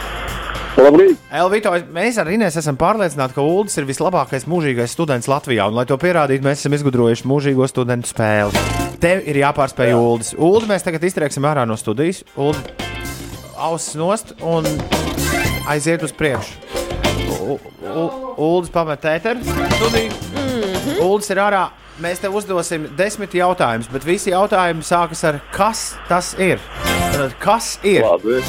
Labrīt! 0.72 1.18
Elvito, 1.36 1.70
mēs 1.92 2.16
ar 2.20 2.28
Inês 2.32 2.56
esam 2.56 2.78
pārliecināti, 2.80 3.34
ka 3.36 3.44
Ulas 3.44 3.76
ir 3.76 3.84
vislabākais 3.88 4.46
mūžīgais 4.48 4.94
students 4.94 5.28
Latvijā. 5.28 5.66
Un, 5.68 5.76
lai 5.76 5.84
to 5.88 5.98
pierādītu, 6.00 6.44
mēs 6.46 6.62
esam 6.62 6.72
izgudrojuši 6.78 7.28
mūžīgo 7.28 7.66
studentu 7.68 8.08
spēli. 8.08 8.62
Tev 9.02 9.20
ir 9.28 9.42
jāpārspēj 9.42 9.92
Ulas. 9.98 10.32
Ulu 10.38 10.64
mēs 10.70 10.86
tagad 10.86 11.04
iztrieksim 11.04 11.44
ārā 11.48 11.66
no 11.68 11.76
studijas. 11.76 12.22
Ulu 12.40 12.56
ausis 13.62 13.98
nost 14.00 14.32
un 14.40 14.66
aiziet 15.70 16.06
uz 16.06 16.14
priekšu. 16.16 16.56
Ulas 18.40 18.72
pamet 18.72 19.04
ēteru 19.12 19.44
studiju. 19.76 20.96
Ulas 21.04 21.28
ir 21.34 21.42
ārā. 21.42 21.66
Mēs 22.02 22.22
tev 22.22 22.32
uzdosim 22.40 22.88
desmit 22.96 23.36
jautājumus, 23.36 23.90
bet 23.92 24.08
visi 24.08 24.32
jautājumi 24.32 24.86
sākas 24.88 25.20
ar 25.28 25.42
kas 25.52 25.90
tas 26.08 26.32
ir. 26.40 26.62
Tātad, 27.12 27.36
Kas 27.42 27.76
ir? 27.84 28.00
Labi. 28.08 28.40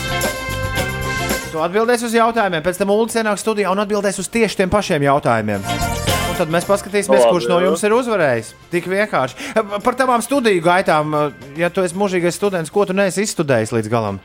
Tu 1.53 1.61
atbildēsi 1.61 2.07
uz 2.07 2.13
jautājumiem, 2.17 2.63
pēc 2.65 2.79
tam 2.81 2.89
Ulas 2.89 3.13
ienāks 3.13 3.43
studijā 3.45 3.69
un 3.69 3.77
atbildēs 3.83 4.17
uz 4.17 4.25
tieši 4.33 4.57
tiem 4.57 4.71
pašiem 4.73 5.03
jautājumiem. 5.05 5.61
Un 6.31 6.37
tad 6.39 6.49
mēs 6.49 6.65
paskatīsimies, 6.65 7.27
Labi, 7.27 7.33
kurš 7.35 7.45
no 7.51 7.59
jums 7.61 7.83
ir 7.85 7.93
uzvarējis. 7.93 8.47
Tik 8.71 8.87
vienkārši. 8.89 9.51
Par 9.85 9.93
tavām 9.99 10.23
studiju 10.25 10.63
gaitām, 10.65 11.13
ja 11.59 11.69
tu 11.69 11.83
esi 11.85 11.93
mūžīgais 11.93 12.39
students, 12.41 12.73
ko 12.73 12.87
tu 12.89 12.95
neesi 12.97 13.21
izstudējis 13.27 13.75
līdz 13.75 13.91
galam? 13.93 14.17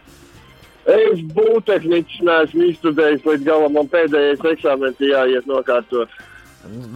Es 0.89 1.21
būvtehniķis 1.37 2.25
neesmu 2.31 2.71
izstudējis 2.71 3.29
līdz 3.29 3.45
galam, 3.51 3.77
man 3.77 3.93
pēdējais 3.93 4.49
eksāmenis 4.55 5.05
ir 5.05 5.13
jāiet 5.13 5.53
nokārtot. 5.53 6.17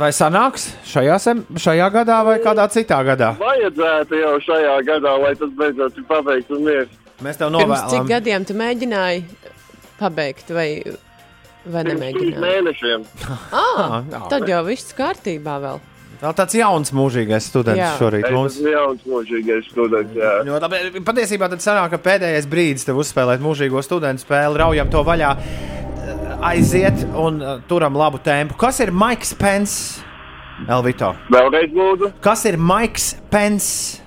Vai 0.01 0.09
sanāks 0.17 0.71
šajā, 0.89 1.21
sem, 1.21 1.45
šajā 1.61 1.93
gadā 1.93 2.23
vai 2.25 2.39
kādā 2.41 2.65
citā 2.73 3.05
gadā? 3.05 3.35
Vajadzētu 3.37 4.25
jau 4.25 4.33
šajā 4.49 4.81
gadā, 4.89 5.13
lai 5.27 5.37
tas 5.37 5.53
beidzot 5.61 6.01
ir 6.01 6.09
pabeigts 6.09 6.57
un 6.57 6.65
mieres. 6.65 6.99
Mēs 7.23 7.39
tev 7.39 7.53
Pirms 7.53 7.85
cik 7.85 8.01
novēlam. 8.01 8.09
gadiem 8.11 8.45
tu 8.49 8.57
mēģināji 8.59 9.21
pabeigt, 10.03 10.51
vai, 10.55 10.69
vai 11.65 11.87
Pirms 11.87 12.03
trīs 12.03 12.03
nemēģināji? 12.03 12.43
mēnešiem. 12.43 13.09
Ah, 13.55 14.03
jā. 14.11 14.23
tad 14.33 14.47
jau 14.51 14.61
viss 14.67 14.95
kārtībā 14.99 15.57
vēl. 15.63 15.81
Vēl 16.23 16.35
tāds 16.39 16.55
jauns 16.55 16.93
mūžīgais 16.95 17.49
students 17.51 17.81
Jā. 17.81 17.89
šorīt 17.99 18.29
mums. 18.31 18.55
esmu 18.55 18.71
jauns 18.71 19.01
mūžīgais 19.11 19.65
students. 19.73 20.13
Jā. 20.15 20.35
Ļoti 20.47 20.63
labi. 20.69 21.01
Patiesībā 21.09 21.49
tad 21.51 21.65
sanāk, 21.65 21.91
ka 21.97 21.99
pēdējais 22.05 22.47
brīdis 22.47 22.87
tev 22.87 23.01
uzspēlēt 23.03 23.43
mūžīgo 23.43 23.83
studentu 23.83 24.23
spēli, 24.23 24.61
raujam 24.63 24.91
to 24.93 25.03
vaļā, 25.09 25.33
aiziet 26.47 27.03
un 27.19 27.43
uh, 27.43 27.57
turam 27.67 27.99
labu 27.99 28.21
tempu. 28.23 28.55
Kas 28.61 28.79
ir 28.85 28.95
Maiks 28.95 29.35
Pence? 29.35 29.99
Elvito. 30.71 31.11
Vēlreiz 31.33 31.75
lūdzu, 31.75 32.13
Kas 32.23 32.45
ir 32.47 32.55
Maiks 32.71 33.17
Pence? 33.33 33.99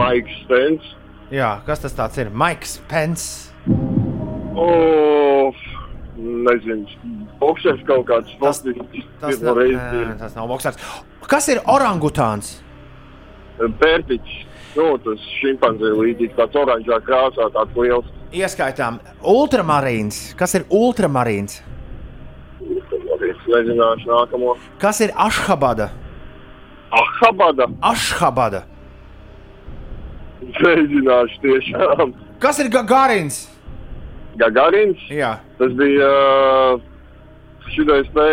Maiks 0.00 0.34
Stens. 0.48 0.90
Jā, 1.30 1.60
kas 1.66 1.78
tas 1.86 1.94
tāds 1.94 2.18
ir? 2.18 2.34
Maiks 2.34 2.80
Pence. 2.90 3.52
O, 4.60 5.52
nezinu, 6.20 6.84
boksers 7.40 7.80
kaut 7.88 8.04
kāds. 8.10 8.34
Tas, 8.40 8.60
pirmo 8.64 9.54
nav, 9.56 9.60
nē, 9.64 10.18
tas 10.20 10.36
nav 10.36 10.50
boksers. 10.50 10.78
Kas 11.30 11.48
ir 11.52 11.62
orangutāns? 11.64 12.58
Pērtiķis. 13.60 14.46
Nu, 14.76 14.92
tas 15.02 15.22
šimpanzē 15.40 15.90
līdzīgs, 15.98 16.36
tāds 16.38 16.58
oranžā 16.60 17.00
krāsā, 17.06 17.48
tāds 17.56 17.78
liels. 17.80 18.06
Ieskaitām 18.30 19.00
ultramarīns. 19.26 20.20
Kas 20.38 20.54
ir 20.54 20.68
ultramarīns? 20.70 21.58
Es 22.60 23.42
nezināšu 23.50 24.08
nākamo. 24.08 24.54
Kas 24.80 25.00
ir 25.04 25.10
ašhabada? 25.18 25.90
Ahabada. 26.90 27.66
Ašhabada. 27.82 28.62
Nezināšu 30.40 31.42
tiešām. 31.42 32.14
Kas 32.40 32.58
ir 32.62 32.70
Gagarins? 32.72 33.49
Gagarins. 34.38 35.00
Jā, 35.10 35.36
Tas 35.58 35.72
bija 35.78 36.06
uh, 36.06 36.80
šitais 37.74 38.08
te. 38.14 38.28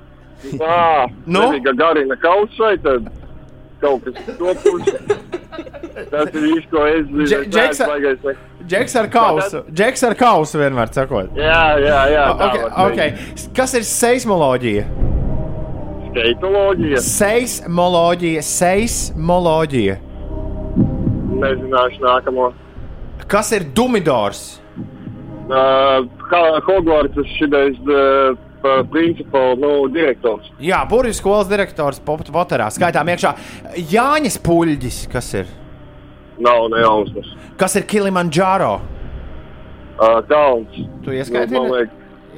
Ā, 0.64 1.08
Nu? 1.26 1.40
nebija 1.50 1.70
Gagarina 1.70 2.16
kauts 2.20 2.56
vai 2.60 2.76
tad 2.80 3.08
kaut 3.80 4.04
kas 4.04 4.36
to 4.38 4.54
pusi. 4.62 4.94
Tas 6.10 6.30
ir 6.34 6.40
viss, 6.44 6.66
ko 6.70 6.84
es 6.88 7.06
zinu. 7.08 7.44
Džeks 8.70 8.94
ar 9.00 9.08
kausu. 9.12 9.62
Džeks 9.72 10.02
ar 10.06 10.14
kausu 10.20 10.60
vienmēr 10.60 10.92
sakot. 10.94 11.32
Jā, 11.36 11.62
jā, 11.80 12.00
jā. 12.12 12.24
tā 12.38 12.48
Okay, 12.50 12.66
okay. 12.86 13.48
Kas 13.56 13.74
ir 13.76 13.84
seismoloģija? 13.88 14.84
Skaitoloģija. 16.10 17.02
Seismoloģija, 17.06 18.42
seismoloģija. 18.46 19.96
Nezināšu 21.40 22.02
nākamo. 22.04 22.50
Kas 23.30 23.52
ir 23.56 23.64
dumidors? 23.76 24.40
Uh, 25.50 26.06
Ho- 26.30 26.60
Hogwarts 26.68 27.18
šitais 27.34 27.78
uh, 27.90 28.36
principāli 28.92 29.58
nu, 29.58 29.72
direktors. 29.90 30.46
Jā, 30.62 30.84
burbuļu 30.86 31.16
skolas 31.16 31.48
direktors 31.50 31.98
Potterā. 32.06 32.68
Skaitām 32.70 33.08
iekšā 33.10 33.32
Jānis 33.90 34.38
Puļģis. 34.46 35.00
Kas 35.10 35.32
ir? 35.40 35.50
Nav 36.40 36.68
nejausmas. 36.72 37.32
Kas 37.60 37.74
ir 37.80 37.88
Kilimandžāro? 37.90 38.76
Uh, 40.00 40.20
Kalns. 40.30 40.78
Tu 41.04 41.18
Nu, 41.50 41.90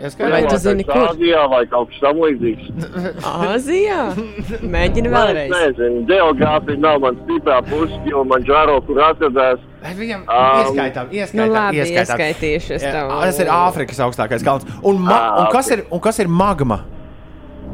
Ieskaiti? 0.02 0.32
Vai 0.34 0.40
tu 0.50 0.56
zini, 0.58 0.84
kur? 0.88 1.04
Āzijā 1.12 1.42
vai 1.52 1.60
kaut 1.70 1.90
kas 1.92 2.00
tam 2.02 2.16
līdzīgs. 2.24 2.70
Āzijā? 3.28 3.98
Mēģini 4.74 5.10
Es 5.10 5.14
vēlreiz. 5.14 5.52
nezinu, 5.52 6.00
geogrāfija 6.10 6.80
nav 6.82 6.98
man 7.04 7.20
stiprā 7.22 7.60
puse, 7.68 8.00
jo 8.10 8.24
man 8.26 8.42
žāro, 8.48 8.80
kur 8.88 8.98
atradās. 9.08 9.62
Viņam 9.98 10.24
Um, 10.26 10.58
ieskaitām, 10.64 11.06
Nu, 11.12 11.18
ieskaitām, 11.20 11.54
labi, 11.54 11.80
ieskaitām. 11.82 12.18
ieskaitīšu 12.18 12.74
es 12.78 12.82
Jā, 12.86 12.92
tev. 12.96 13.14
Tas 13.22 13.38
ir 13.42 13.52
Āfrikas 13.54 14.02
augstākais 14.06 14.44
kalns. 14.46 14.66
Un, 14.82 14.98
ma 15.06 15.20
un, 15.42 15.48
kas, 15.54 15.70
ir, 15.74 15.84
un 15.90 16.00
kas 16.02 16.18
ir 16.22 16.30
magma? 16.30 16.82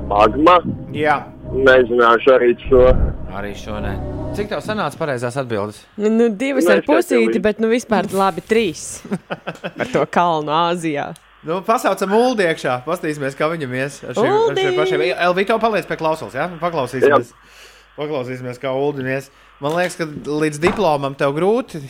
Magma. 0.08 0.58
Jā, 0.96 1.18
Nezināšu 1.48 2.32
arī 2.34 2.50
šo. 2.66 2.82
arī 3.36 3.54
šo 3.56 3.78
ne. 3.80 3.94
Cik 4.36 4.50
tev 4.50 4.60
sanāca 4.64 4.98
pareizās 5.00 5.36
atbildes? 5.40 5.78
Nu, 5.96 6.10
nu, 6.12 6.26
divas 6.28 6.66
ar 6.68 6.80
Neskaitīju 6.82 7.24
pusīti, 7.24 7.40
bet 7.44 7.60
nu 7.64 7.70
vispār 7.72 8.08
labi 8.12 8.44
trīs. 8.44 9.00
Ar 9.80 9.88
to 9.92 10.04
kalnu 10.12 10.52
Āzijā. 10.52 11.06
Nu, 11.46 11.60
pasaucam 11.62 12.14
Ulu 12.18 12.42
iekšā, 12.42 12.80
paskatīsimies, 12.86 13.36
kā 13.38 13.46
viņam 13.52 13.74
ies 13.78 14.00
ar 14.02 14.16
šiem, 14.16 14.26
ar 14.26 14.38
Uldi! 14.48 14.64
šiem 14.64 14.78
pašiem. 14.80 15.04
Elvito 15.28 15.58
paliec 15.62 15.86
pie 15.86 15.98
klausulas, 16.00 16.34
jā? 16.34 16.48
Paklausīsimies. 16.58 17.30
Paklausīsimies, 17.98 18.58
kā 18.62 18.72
Ulu 18.74 19.06
ies. 19.06 19.30
Man 19.62 19.76
liekas, 19.78 19.98
ka 20.00 20.08
līdz 20.08 20.58
diplomam 20.62 21.14
tev 21.18 21.36
grūti 21.38 21.82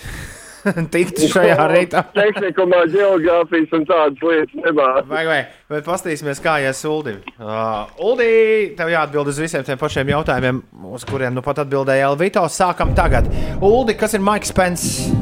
tikt 0.94 1.24
šajā 1.32 1.56
rītā. 1.72 2.04
Tehnikumā 2.16 2.82
geogrāfijas 2.92 3.74
un 3.78 3.88
tādas 3.88 4.22
lietas 4.28 4.60
nemāc. 4.66 5.08
Vai, 5.08 5.24
vai, 5.28 5.40
bet 5.72 5.88
paskatīsimies, 5.88 6.44
kā 6.44 6.58
ies 6.66 6.84
Uldim. 6.88 7.24
Uh, 7.40 7.88
Uldi, 8.04 8.30
tev 8.76 8.92
jāatbild 8.92 9.32
uz 9.32 9.40
visiem 9.40 9.64
tiem 9.64 9.80
pašiem 9.80 10.12
jautājumiem, 10.12 10.62
uz 10.92 11.08
kuriem 11.08 11.36
nu 11.36 11.44
pat 11.44 11.64
atbildēja 11.64 12.12
Elvito. 12.12 12.44
Sākam 12.52 12.92
tagad. 12.98 13.32
Uldi, 13.64 13.96
kas 13.96 14.16
ir 14.18 14.24
Maiks 14.24 14.52
Pence? 14.52 15.12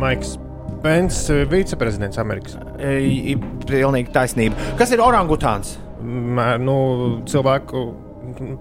Maiks 0.00 0.38
Pence, 0.82 1.40
viceprezidents 1.50 2.18
Amerikas. 2.20 2.56
E, 2.80 3.36
Pilnīgi 3.68 4.12
taisnība. 4.14 4.56
Kas 4.80 4.92
ir 4.96 5.02
orangutāns? 5.04 5.74
Mē, 6.00 6.54
Nu, 6.62 6.76
cilvēku 7.28 7.82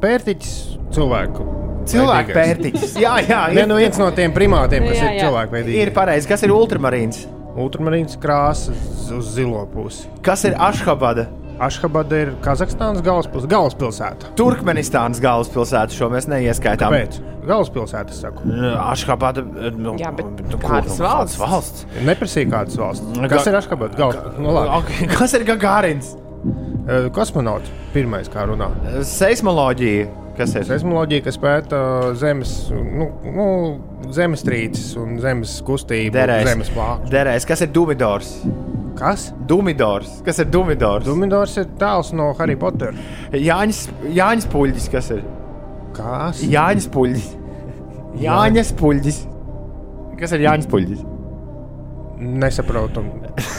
pērtiķis, 0.02 0.54
cilvēku. 0.96 1.46
Cilvēku 1.90 2.36
pērtiķis. 2.36 2.96
Jā, 3.02 3.16
jā, 3.24 3.42
ir, 3.56 3.66
nu 3.70 3.78
viens 3.80 3.98
no 4.02 4.10
tiem 4.16 4.34
primātiem, 4.36 4.84
kas 4.90 4.98
Jā, 5.00 5.06
ir 5.08 5.16
jā. 5.18 5.28
cilvēku 5.28 5.56
veidīgs. 5.58 5.82
ir 5.88 5.92
pareizi. 5.96 6.28
Kas 6.30 6.44
ir 6.46 6.54
ultramarīns? 6.54 7.24
Ultramarīns 7.60 8.18
krāsa 8.22 8.76
uz 9.16 9.32
zilo 9.36 9.64
pusi. 9.72 10.06
Kas 10.26 10.44
ir 10.48 10.54
Ašhabada? 10.60 11.28
Ašhabada 11.60 12.16
ir 12.24 12.30
Kazahstānas 12.44 13.02
galvaspils- 13.04 13.48
galvaspilsēta. 13.52 14.30
Turkmenistānas 14.40 15.20
galvaspilsēta. 15.24 15.92
Šo 15.92 16.08
mēs 16.14 16.28
neieskaitām. 16.32 16.94
Kāpēc? 16.94 17.18
Galvaspilsēta, 17.50 18.10
es 18.16 18.22
saku. 18.24 18.44
Ašhabada. 18.80 19.44
Nu, 19.76 19.96
Jā, 20.00 20.14
bet 20.16 20.26
nu, 20.40 20.58
kur, 20.58 20.70
kādas 20.70 20.96
nu, 21.00 21.06
valsts? 21.06 21.38
valsts? 21.42 21.86
Neprasīja 22.08 22.50
kādas 22.54 22.78
valsts. 22.80 23.20
Kas 23.30 23.44
Ga- 23.44 23.52
ir 23.52 23.60
Ašhabada? 23.60 23.98
Galvaspilsēta. 24.00 24.40
Nu, 24.40 24.56
labi. 24.56 25.08
Kas 25.20 25.34
ir 25.36 25.44
Gagārins? 25.50 26.14
Eh, 26.90 27.10
Kosmonauts 27.12 27.68
pirmais, 27.94 28.30
kā 28.32 28.46
runā. 28.48 28.72
Seismoloģija. 29.04 30.08
Kas 30.40 30.54
ir? 30.56 30.64
Seismoloģija, 30.64 31.24
kas 31.26 31.36
pēta 31.38 31.80
zemes, 32.16 32.54
nu, 32.72 33.10
nu, 33.36 33.48
zemestrīces 34.16 34.94
un 34.96 35.18
zemes 35.20 35.58
kustību, 35.68 36.14
Derēs. 36.16 36.48
zemes 36.48 36.70
plāksnes. 36.72 37.12
Derēs. 37.12 37.46
Kas 37.50 37.60
ir 37.66 37.68
Dumidors? 37.76 38.30
Kas? 39.00 39.30
Dumidors. 39.48 40.20
Kas 40.26 40.42
ir 40.44 40.50
Dumidors? 40.52 41.06
Dumidors 41.08 41.56
ir 41.62 41.70
tēls 41.80 42.12
no 42.16 42.34
Harry 42.40 42.58
Potter. 42.60 42.98
Jāņas, 43.32 43.86
Jāņas 44.16 44.48
puļģis. 44.52 44.90
Kas 44.92 45.12
ir? 45.16 45.22
Kas? 45.96 46.42
Jāņas 46.44 46.90
puļģis. 46.92 47.30
Jāņas 48.20 48.74
puļģis. 48.82 49.22
Kas 50.20 50.36
ir 50.36 50.44
Jāņas 50.44 50.70
puļģis? 50.74 51.08
Nesaprotu. 52.20 53.06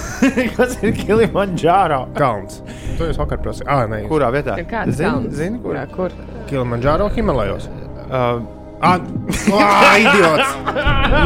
kas 0.58 0.76
ir 0.84 0.92
Kilimandžāro? 0.98 2.02
Kalns. 2.18 2.60
To 2.98 3.08
jūs 3.08 3.20
vakar 3.20 3.40
prasījāt. 3.40 3.70
Ah, 3.72 3.86
nē, 3.88 4.02
Kurā 4.10 4.28
vietā? 4.34 4.58
Ir 4.60 4.68
kāds 4.68 5.00
Zini, 5.00 5.32
zini, 5.32 5.60
kur? 5.64 5.78
Jā, 5.78 5.86
kur? 5.94 6.16
Kilimanjaro 6.50 7.08
Himalajos. 7.16 7.70
Uh, 8.10 8.42
Ah, 8.80 8.96
ah, 9.52 9.96
idiots! 10.00 10.52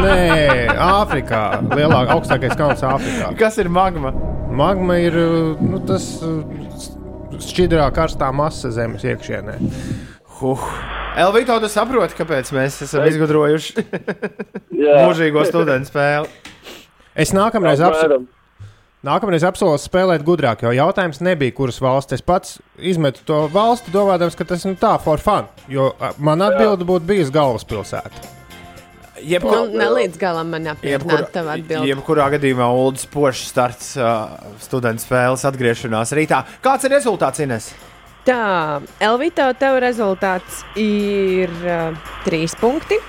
Nē, 0.03 0.17
Āfrikā. 0.75 1.43
Lielākais, 1.71 2.11
augstākais 2.17 2.57
kalns 2.59 2.83
Āfrikā. 2.83 3.29
kas 3.39 3.59
ir 3.63 3.69
magma? 3.71 4.11
Magma 4.55 4.97
ir 4.99 5.15
nu, 5.63 5.79
tas 5.87 6.09
šķidrā 7.45 7.87
karstā 7.95 8.31
masa 8.35 8.71
zemes 8.75 9.05
iekšienē. 9.07 9.55
Huh. 10.39 10.67
Elvīto, 11.15 11.55
tu 11.63 11.69
saproti, 11.71 12.17
kāpēc 12.17 12.51
mēs 12.51 12.81
esam 12.83 13.05
izgudrojuši 13.07 13.85
Jā, 14.75 14.97
mūžīgo 15.05 15.45
studentu 15.47 15.87
spēli? 15.93 16.27
Es 17.15 17.31
nākamreiz, 17.31 17.79
apso 17.79 18.03
apmēram. 18.03 18.25
Nākamreiz 19.05 19.43
apsolu 19.47 19.77
spēlēt 19.81 20.23
gudrāk, 20.25 20.63
jo 20.65 20.71
jautājums 20.75 21.21
nebija, 21.23 21.53
kuras 21.55 21.77
valsts. 21.83 22.17
Es 22.17 22.23
pats 22.25 22.57
izmetu 22.77 23.21
to 23.27 23.43
valsti, 23.53 23.93
domājot, 23.93 24.35
ka 24.39 24.47
tas 24.49 24.65
ir 24.65 24.73
nu, 24.73 24.79
tā, 24.81 24.95
for 25.01 25.21
fun. 25.21 25.47
Jo 25.71 25.91
man 26.17 26.41
atbilde 26.45 26.87
būtu 26.87 27.07
bijusi 27.13 27.33
galvaspilsēta. 27.35 28.31
Jebkur, 29.25 29.55
Nu, 29.71 29.79
ne 29.79 29.85
līdz 29.95 30.17
galam 30.19 30.49
man 30.51 30.65
tava 31.31 31.53
atbilde. 31.55 31.87
jebkurā 31.87 32.25
gadījumā 32.35 32.67
Ulas 32.75 33.05
pošs 33.09 33.45
starts 33.47 33.93
uh, 33.97 34.35
studentu 34.59 35.05
spēles 35.05 35.45
atgriešanās 35.47 36.11
rītā. 36.19 36.41
Kāds 36.61 36.83
ir 36.85 36.91
rezultāts, 36.91 37.39
Ines? 37.41 37.71
Tā, 38.27 38.81
Elvita, 38.99 39.47
tev 39.57 39.79
rezultāts 39.79 40.63
ir 40.75 41.49
uh, 41.63 41.95
trīs 42.27 42.57
punkti. 42.59 42.99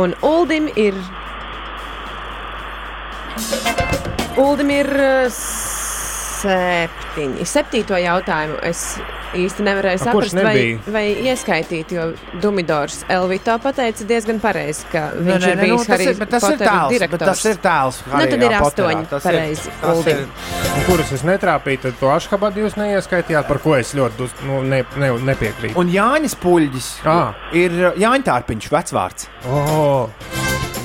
Un 0.00 0.16
Uldim 0.24 0.72
ir. 0.76 0.96
Uldim 4.38 4.70
ir 4.70 4.86
uh, 4.94 5.38
septiņi. 6.38 7.46
Septīto 7.48 7.98
jautājumu 7.98 8.58
es 8.68 8.82
īsti 9.36 9.64
nevarēju 9.66 9.98
A, 9.98 10.02
saprast, 10.06 10.38
vai, 10.40 10.60
vai 10.88 11.02
ieskaitīt, 11.28 11.90
jo 11.92 12.06
Dumidors 12.40 13.02
Elvita 13.12 13.58
pateica 13.60 14.06
diezgan 14.08 14.38
pareizi, 14.40 14.86
ka 14.92 15.02
viņš 15.18 15.48
ir 15.50 15.60
bijis 15.60 15.74
nu, 15.74 15.80
tas, 15.82 15.90
Harry 15.92 16.06
ir, 16.08 16.16
bet 16.22 16.30
tas 16.32 16.46
ir. 16.48 16.56
Bet 16.62 16.94
direktors. 16.94 17.26
tas 17.26 17.44
ir 17.50 17.60
tēls. 17.66 17.98
Nu, 18.06 18.12
tad 18.22 18.32
ir 18.32 18.38
Potterā. 18.46 18.62
astoņi 18.70 19.02
ir- 19.02 19.22
pareizi, 19.26 19.74
tas 19.82 19.96
Uldim. 19.98 20.22
ir- 20.22 20.26
Un 20.78 20.84
kurus 20.86 21.12
es 21.12 21.22
netrāpīju, 21.28 21.82
tad 21.82 21.98
to 22.00 22.06
aškabadu 22.14 22.64
jūs 22.64 22.78
neieskaitījāt, 22.80 23.48
par 23.48 23.58
ko 23.58 23.74
es 23.76 23.92
ļoti 23.98 24.16
dus, 24.16 24.30
nu, 24.46 24.62
ne, 24.62 24.84
ne, 24.96 25.10
nepiekrītu. 25.32 25.76
Un 25.76 25.90
Jānis 25.92 26.34
Puļģis 26.38 26.88
Ā. 27.04 27.34
ir 27.52 27.70
Jāņa 27.98 28.24
Tārpiņš, 28.30 28.70
vecvārds. 28.70 29.28
Oh, 29.50 30.08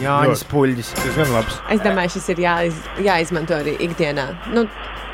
Jānis. 0.03 0.43
Puļģis. 0.51 0.91
tas 0.99 1.15
gan 1.17 1.31
labs. 1.33 1.59
Es 1.73 1.81
domāju, 1.83 2.13
šis 2.17 2.29
ir 2.35 2.43
jāiz, 2.43 2.81
jāizmanto 3.03 3.55
arī 3.57 3.77
ikdienā. 3.87 4.27
Nu, 4.53 4.65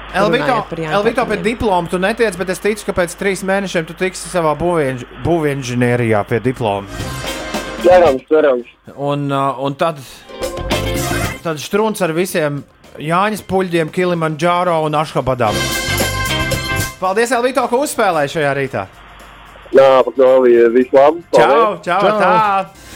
Elvito, 0.09 0.45
Elvito 0.49 1.05
pie 1.05 1.13
Tārpiņiem. 1.13 1.43
diploma 1.45 1.89
tu 1.91 1.99
netiec, 2.01 2.33
bet 2.39 2.49
es 2.49 2.59
ticu, 2.63 2.87
ka 2.87 2.95
pēc 2.97 3.13
trīs 3.19 3.43
mēnešiem 3.45 3.85
tu 3.85 3.93
tiksi 3.93 4.31
savā 4.31 4.55
būvinženierijā 4.57 6.23
pie 6.29 6.39
diploma. 6.41 6.87
Cerams, 7.83 8.25
cerams. 8.27 8.65
Un, 8.95 9.29
uh, 9.31 9.53
un 9.63 9.75
tad, 9.79 10.01
tad 11.45 11.61
strūns 11.61 12.01
ar 12.03 12.11
visiem 12.17 12.63
Jāņas 12.99 13.45
puļģiem, 13.47 13.93
Kilimanjaro 13.95 14.81
un 14.83 14.97
Ašhabadām. 14.99 15.55
Paldies, 16.99 17.31
Elvito, 17.31 17.63
ka 17.71 17.77
uzspēlēji 17.79 18.33
šajā 18.33 18.49
rītā. 18.57 18.87
Jā, 19.71 20.01
pakāpieties, 20.03 20.71
viss 20.73 20.91
labi. 20.97 21.21
Čau, 21.37 21.77
čau, 21.85 22.01
Čau. 22.01 22.17
tā! 22.19 22.88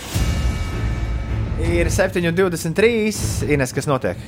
Ir 1.63 1.87
7,23. 1.87 3.47
Ines, 3.53 3.71
kas 3.75 3.87
notiek? 3.87 4.19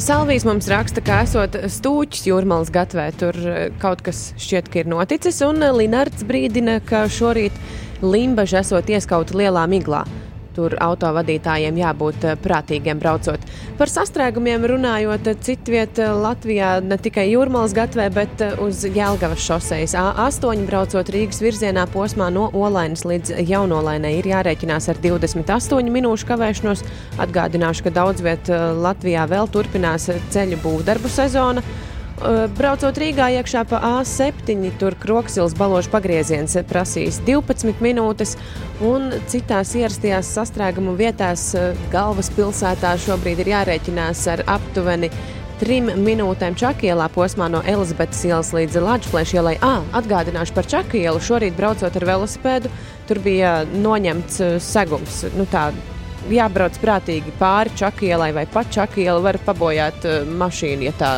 Salvijas 0.00 0.46
mums 0.48 0.68
raksta, 0.70 1.02
ka 1.04 1.18
esot 1.26 1.58
stūķis 1.68 2.28
jūrmālas 2.30 2.70
gatvē, 2.72 3.10
tur 3.20 3.36
kaut 3.82 4.00
kas 4.06 4.30
šķiet, 4.40 4.70
ka 4.72 4.80
ir 4.80 4.88
noticis, 4.88 5.42
un 5.44 5.60
Linards 5.76 6.24
brīdina, 6.24 6.78
ka 6.88 7.04
šorīt 7.12 7.58
limbaži 8.00 8.62
esot 8.62 8.88
ieskauti 8.88 9.36
lielā 9.42 9.66
miglā. 9.68 10.04
Tur 10.54 10.76
autovadītājiem 10.78 11.78
jābūt 11.80 12.24
eh, 12.28 12.36
prātīgiem 12.38 13.00
braucot. 13.02 13.42
Par 13.78 13.90
sastrēgumiem 13.90 14.62
runājot, 14.70 15.30
eh, 15.32 15.38
citviet 15.42 15.98
eh, 15.98 16.12
Latvijā 16.14 16.76
ne 16.84 16.98
tikai 17.00 17.26
jūrmālas 17.32 17.74
gatvē, 17.74 18.06
bet 18.14 18.44
uz 18.62 18.84
Jelgavas 18.86 19.42
šoseis 19.42 19.96
A8 19.98 20.62
braucot 20.68 21.10
Rīgas 21.14 21.42
virzienā 21.42 21.88
posmā 21.90 22.30
no 22.34 22.50
Olainas 22.54 23.02
līdz 23.08 23.34
Jaunolainai 23.48 24.14
ir 24.20 24.30
jārēķinās 24.30 24.90
ar 24.92 25.00
28 25.02 25.90
minūšu 25.96 26.30
kavēšanos. 26.30 26.84
Atgādināšu, 27.24 27.88
ka 27.88 27.94
daudz 27.98 28.22
viet 28.22 28.50
Latvijā 28.84 29.26
vēl 29.30 29.50
turpinās 29.50 30.06
ceļu 30.34 30.60
būvdarbu 30.62 31.10
sezona. 31.10 31.66
Eh, 32.14 32.44
Braucot 32.54 32.94
Rīgā 32.94 33.26
iekšā 33.40 33.64
pa 33.66 33.80
A7, 33.98 34.68
tur 34.78 34.94
Kroksils 35.02 35.54
balošu 35.58 35.90
pagrieziens 35.90 36.54
prasīs 36.70 37.18
12 37.26 37.80
minūtes, 37.82 38.36
un 38.86 39.10
citās 39.26 39.72
ierastajās 39.74 40.30
sastrēgumu 40.36 40.94
vietās 40.94 41.48
eh, 41.58 41.72
galvaspilsētā 41.90 42.92
šobrīd 43.02 43.42
ir 43.42 43.50
jārēķinās 43.50 44.22
ar 44.30 44.44
aptuveni 44.54 45.10
trim 45.58 45.90
minūtēm 46.06 46.54
Čakielā 46.58 47.08
posmā 47.14 47.48
no 47.50 47.64
Elizabetes 47.66 48.22
ielas 48.28 48.52
līdz 48.54 48.78
Latvijas 48.84 49.34
ielai. 49.34 49.56
Ah, 49.58 49.82
atgādināšu 49.98 50.54
par 50.54 50.70
Čakielu. 50.70 51.18
Šorīt 51.18 51.58
braucot 51.58 51.98
ar 51.98 52.06
velosipēdu, 52.12 52.70
tur 53.10 53.20
bija 53.26 53.56
noņemts 53.74 54.38
eh, 54.38 54.54
segums. 54.62 55.24
Nu, 55.34 55.48
tā, 55.50 55.72
jābrauc 56.30 56.78
prātīgi 56.78 57.34
pāri 57.42 57.74
Čakielai 57.74 58.30
vai 58.38 58.46
pa 58.46 58.62
Čakielu, 58.62 59.18
var 59.26 59.40
pabojāt 59.50 60.06
mašīnu, 60.30 60.86
ja 60.86 60.94
tā 61.02 61.12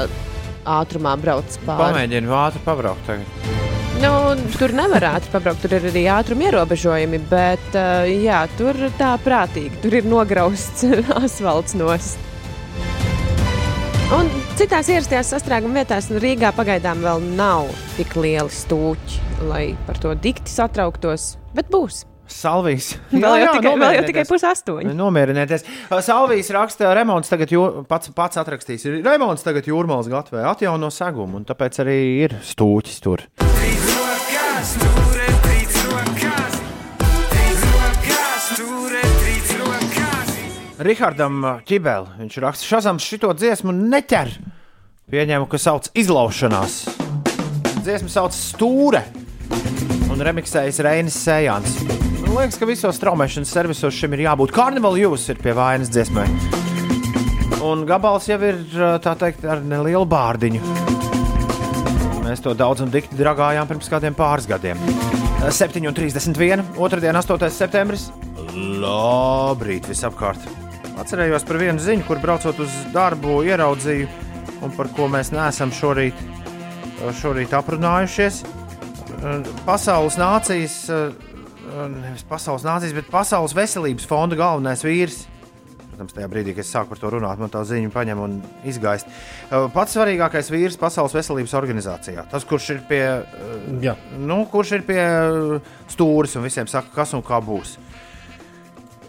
ātrumā 0.66 1.14
brauc 1.20 1.58
pāri. 1.62 1.82
Pamēģini 1.84 2.34
ātri 2.42 2.62
pabraukt. 2.66 3.06
Tagad. 3.08 3.64
Nu, 3.96 4.12
tur 4.58 4.74
nevar 4.76 5.06
ātri 5.14 5.30
pabraukt, 5.32 5.62
tur 5.64 5.78
ir 5.78 5.86
arī 5.88 6.02
ātruma 6.12 6.50
ierobežojumi, 6.50 7.20
bet 7.30 7.78
uh, 7.78 8.04
jā, 8.10 8.42
tur 8.58 8.76
tā 8.98 9.14
prātīgi. 9.24 9.80
Tur 9.84 9.96
ir 10.00 10.08
nograusts 10.10 10.84
asfalts 11.22 11.76
nost. 11.78 12.20
Un 14.14 14.28
citās 14.54 14.86
ierastajās 14.92 15.32
sastrēguma 15.32 15.80
vietās 15.80 16.10
nu, 16.12 16.20
Rīgā 16.22 16.52
pagaidām 16.54 17.00
vēl 17.02 17.24
nav 17.38 17.72
tik 17.96 18.14
lieli 18.20 18.52
stūķi, 18.54 19.24
lai 19.48 19.64
par 19.88 19.98
to 20.02 20.12
dikti 20.14 20.52
satrauktos, 20.52 21.32
bet 21.56 21.72
būs. 21.72 22.04
Salvijas. 22.30 22.94
Vēl 23.12 23.42
jau 23.44 23.52
tikai, 23.56 23.74
vēl 23.80 23.96
jau 23.98 24.04
tikai 24.08 24.24
pusaustoņi. 24.28 24.94
Nomierinieties. 24.96 25.66
Salvijas 26.06 26.50
raksta, 26.56 26.90
remonts 26.96 27.30
tagad 27.32 27.52
jū, 27.54 27.64
pats, 27.90 28.10
pats 28.16 28.40
atrakstīs. 28.42 28.86
Ir 28.88 29.00
Remonts 29.06 29.46
tagad 29.46 29.68
jūrmālas 29.70 30.10
gatavē 30.10 30.46
atjauno 30.50 30.90
segumu, 30.94 31.40
un 31.40 31.46
tāpēc 31.48 31.82
arī 31.84 31.98
ir 32.26 32.38
stūķis 32.46 33.02
tur. 33.04 33.26
Trīs 33.42 33.90
rokas, 33.92 34.76
turē, 34.82 35.30
trīs 35.46 35.82
rokas. 35.86 36.36
Rihardam 40.76 41.40
Čibēl, 41.64 42.04
viņš 42.18 42.34
raksta, 42.44 42.66
Šazams 42.68 43.04
šito 43.08 43.30
dziesmu 43.32 43.72
neķer. 43.72 44.34
Pieņēmu, 45.08 45.46
ka 45.48 45.56
sauc 45.62 45.88
izlaušanās. 45.96 46.82
Dziesmu 47.80 48.10
sauc 48.12 48.36
Stūre 48.36 49.00
un 50.12 50.20
remiksējas 50.26 50.82
Reinis 50.84 51.16
Sējāns. 51.16 51.78
Man 52.36 52.42
liekas, 52.44 52.58
ka 52.60 52.66
visos 52.68 52.98
straumēšanas 52.98 53.48
servisos 53.48 53.96
šim 53.96 54.12
ir 54.12 54.26
jābūt. 54.26 54.50
Karnevāla 54.52 54.98
jūs 55.00 55.22
ir 55.32 55.38
pie 55.40 55.54
vainas 55.56 55.88
dziesmai. 55.88 56.26
Un 57.64 57.86
gabals 57.88 58.26
jau 58.28 58.36
ir 58.44 58.58
tā 59.00 59.14
teikt 59.16 59.46
ar 59.48 59.62
nelielu 59.64 60.04
bārdiņu. 60.04 60.60
Mēs 62.26 62.42
to 62.44 62.52
daudz 62.52 62.82
un 62.84 62.90
dikti 62.92 63.16
dragājām 63.16 63.70
pirms 63.70 63.88
kādiem 63.88 64.12
pāris 64.18 64.44
gadiem. 64.50 64.76
7,31. 65.48 66.60
Otradien, 66.76 67.16
8. 67.16 67.48
septembris. 67.56 68.10
Labrīt, 68.52 69.88
visapkārt. 69.88 70.44
Atcerējos 71.00 71.46
par 71.48 71.56
vienu 71.62 71.80
ziņu, 71.80 72.04
kur 72.04 72.20
braucot 72.20 72.60
uz 72.60 72.74
darbu, 72.92 73.38
ieraudzīju, 73.48 74.10
un 74.60 74.76
par 74.76 74.92
ko 74.92 75.08
mēs 75.08 75.32
neesam 75.32 75.72
šorīt, 75.72 76.20
šorīt 77.22 77.56
aprunājušies. 77.56 78.42
Pasaules 79.64 80.20
nācijas, 80.20 80.76
nevis 81.92 82.24
pasaules 82.26 82.64
nācijas, 82.66 82.94
bet 82.96 83.08
pasaules 83.12 83.54
veselības 83.56 84.06
fonda 84.08 84.38
galvenais 84.38 84.84
vīrs. 84.86 85.24
Protams, 85.96 86.12
tajā 86.12 86.28
brīdī, 86.28 86.52
kad 86.52 86.60
es 86.66 86.70
sāku 86.74 86.92
par 86.92 87.00
to 87.00 87.10
runāt, 87.14 87.40
man 87.40 87.48
tā 87.52 87.62
ziņa 87.64 87.88
paņem 87.94 88.20
un 88.20 88.34
izgaist. 88.68 89.08
Pats 89.48 89.96
svarīgākais 89.96 90.50
vīrs 90.52 90.76
Pasaules 90.76 91.14
veselības 91.16 91.54
organizācijā. 91.56 92.26
Tas, 92.28 92.44
kurš 92.44 92.66
ir 92.74 92.82
pie, 92.88 93.00
Jā. 93.80 93.94
nu, 94.20 94.42
kurš 94.52 94.74
ir 94.76 94.84
pie 94.84 95.00
stūres 95.94 96.36
un 96.36 96.44
visiem 96.44 96.68
saka, 96.68 96.92
kas 96.98 97.16
un 97.16 97.24
kā 97.24 97.40
būs. 97.40 97.78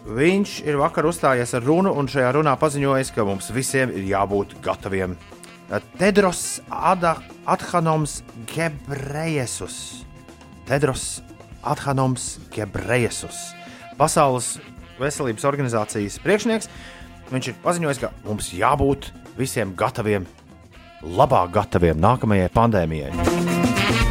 Viņš 0.08 0.54
ir 0.64 0.80
vakar 0.80 1.04
uzstājies 1.10 1.52
ar 1.58 1.66
runu, 1.68 1.92
un 1.92 2.08
šajā 2.08 2.32
runā 2.38 2.56
paziņojis, 2.56 3.12
ka 3.12 3.28
mums 3.28 3.52
visiem 3.52 3.92
ir 3.92 4.08
jābūt 4.08 4.56
gataviem. 4.64 5.18
Tedros 6.00 6.62
Adhanoms 6.72 8.22
Gebrejesus. 8.48 10.06
Tedros 10.64 11.18
Adhanoms 11.68 12.38
Gebrejesus. 12.54 13.52
Pasaules 13.98 14.56
veselības 14.98 15.44
organizācijas 15.48 16.18
priekšnieks. 16.24 16.70
Viņš 17.28 17.50
ir 17.52 17.56
paziņojis, 17.64 18.00
ka 18.02 18.10
mums 18.24 18.48
jābūt 18.56 19.10
visiem 19.38 19.74
gataviem, 19.78 20.24
labāk 21.04 21.52
gataviem 21.58 21.98
nākamajai 22.00 22.48
pandēmijai. 22.54 23.12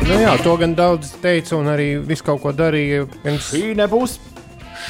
Nu, 0.07 0.15
jā, 0.21 0.35
to 0.45 0.53
gan 0.61 0.75
daudz 0.77 1.15
teica, 1.23 1.57
un 1.57 1.67
arī 1.73 1.87
visu 2.07 2.23
kaut 2.27 2.39
ko 2.45 2.53
darīja. 2.55 3.07
Pirms, 3.25 3.49
Šī 3.51 3.73
nebūs, 3.75 4.19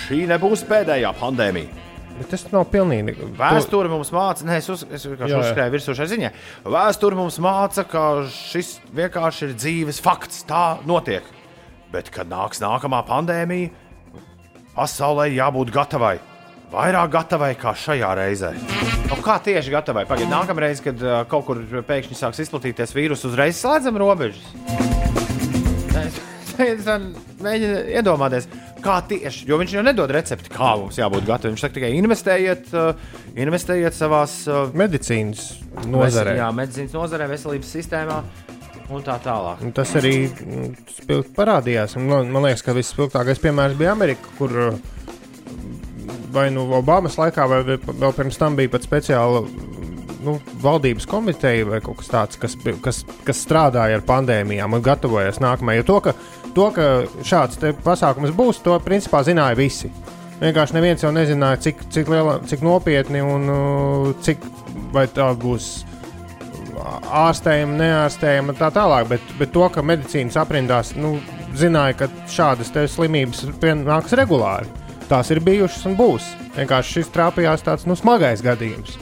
šī 0.04 0.26
nebūs 0.30 0.66
pēdējā 0.70 1.14
pandēmija. 1.18 1.86
bet 2.18 2.30
tas 2.34 2.44
nav 2.52 2.66
pilnīgi. 2.74 3.14
Vēsture 3.38 3.90
mums 3.90 4.10
māca, 4.14 4.46
nē, 4.46 4.60
es, 4.62 4.68
uz, 4.74 4.84
es 4.90 5.06
vienkārši 5.06 5.38
uzskrēju 5.38 5.74
virsū 5.76 5.94
šai 5.98 6.08
ziņai. 6.14 6.32
Vēsture 6.66 7.18
mums 7.18 7.38
māca, 7.42 7.84
ka 7.86 8.04
šis 8.34 8.76
vienkārši 8.98 9.48
ir 9.48 9.54
dzīves 9.58 10.02
fakts. 10.02 10.44
Tā 10.50 10.80
notiek. 10.90 11.24
Bet, 11.94 12.10
kad 12.12 12.28
nāks 12.28 12.60
nākamā 12.60 13.00
pandēmija, 13.08 13.72
pasaulē 14.76 15.30
jābūt 15.32 15.72
gatavai. 15.74 16.18
Vairāk 16.68 17.14
gatavai 17.14 17.54
kā 17.56 17.72
šajā 17.80 18.10
reizē. 18.20 18.52
Nu, 19.08 19.16
kā 19.24 19.38
tieši 19.40 19.72
gatavai? 19.72 20.04
Pagaidiet, 20.08 20.34
nākamā 20.34 20.66
reize, 20.66 20.84
kad 20.84 21.00
uh, 21.00 21.22
kaut 21.32 21.46
kur 21.48 21.62
pēkšņi 21.88 22.18
sāks 22.20 22.42
izplatīties 22.44 22.92
vīruss, 22.96 23.24
uzreiz 23.30 23.56
slēdzam 23.62 23.96
robežas. 24.02 24.44
Mēģinu 26.58 27.78
iedomāties, 27.96 28.50
kā 28.84 28.98
tieši, 29.08 29.46
jo 29.48 29.60
viņš 29.62 29.78
jau 29.78 29.84
nedod 29.86 30.12
recepti, 30.12 30.52
kā 30.52 30.74
mums 30.82 31.00
jābūt 31.00 31.24
gataviem. 31.30 31.56
Viņš 31.56 31.64
saka 31.64 31.78
tikai 31.78 31.94
investējiet, 32.02 32.68
uh, 32.76 33.08
investējiet 33.40 33.96
savās 33.96 34.42
uh, 34.52 34.68
Medicīnas 34.76 35.54
nozarē. 35.88 36.36
Jā, 36.42 36.52
medicīnas 36.58 36.98
nozarē, 36.98 37.30
veselības 37.32 37.72
sistēmā 37.78 38.20
un 38.92 39.04
tā 39.06 39.18
tālāk. 39.24 39.64
Un 39.66 39.74
Tas 39.76 39.94
arī 40.00 40.14
mm, 40.30 40.76
spilgt 41.00 41.34
parādījās. 41.38 41.98
Man, 42.00 42.32
man 42.34 42.48
liekas, 42.48 42.64
ka 42.66 42.76
visspilgtākais 42.78 43.42
piemērs 43.44 43.78
bija 43.80 43.94
Amerika, 43.96 44.32
kur 44.40 44.54
uh, 44.68 44.78
vai 46.34 46.50
nu 46.54 46.68
Obamas 46.78 47.18
laikā, 47.20 47.48
vai 47.50 47.64
vēl 47.68 48.16
pirms 48.16 48.40
tam 48.40 48.58
bija 48.58 48.72
pat 48.74 48.86
speciāla 48.88 49.44
nu, 50.28 50.38
valdības 50.62 51.08
komiteja 51.10 51.68
vai 51.68 51.80
kaut 51.84 52.02
kas 52.02 52.12
tāds, 52.12 52.40
kas, 52.42 52.58
kas, 52.84 53.04
kas 53.28 53.44
strādāja 53.46 54.00
ar 54.00 54.06
pandēmijām 54.08 54.76
un 54.76 54.84
gatavojas 54.84 55.42
nākamajai. 55.44 55.82
Jo 55.82 55.88
to, 55.88 55.98
ka, 56.08 56.16
to, 56.56 56.70
ka 56.76 56.88
šāds 57.28 57.62
pasākums 57.86 58.36
būs, 58.36 58.62
to 58.66 58.78
principā 58.86 59.24
zināja 59.28 59.58
visi. 59.60 59.92
Vienkārši 60.38 60.76
neviens 60.78 61.02
jau 61.02 61.10
nezināja, 61.14 61.62
cik, 61.66 61.88
cik, 61.94 62.12
liela, 62.14 62.38
cik 62.46 62.62
nopietni 62.66 63.24
un 63.26 63.50
uh, 63.50 64.12
cik 64.26 64.44
vai 64.94 65.08
tā 65.10 65.32
būs 65.34 65.87
ārstējama, 67.24 67.78
neārstējama 67.82 68.54
un 68.54 68.60
tā 68.60 68.70
tālāk. 68.74 69.08
Bet, 69.12 69.32
bet 69.40 69.54
to, 69.56 69.66
ka 69.74 69.84
medicīnas 69.86 70.38
aprindās 70.40 70.94
nu, 70.98 71.18
zināja, 71.58 71.96
ka 72.04 72.10
šādas 72.32 72.74
slimības 72.94 73.46
nāks 73.84 74.16
regulāri. 74.18 74.70
Tās 75.08 75.32
ir 75.32 75.40
bijušas 75.44 75.86
un 75.88 75.96
būs. 76.00 76.26
Vienkārši 76.58 76.98
šis 77.00 77.14
trāpījās 77.16 77.64
tāds 77.64 77.88
nu, 77.88 77.96
smagais 77.96 78.44
gadījums. 78.44 78.98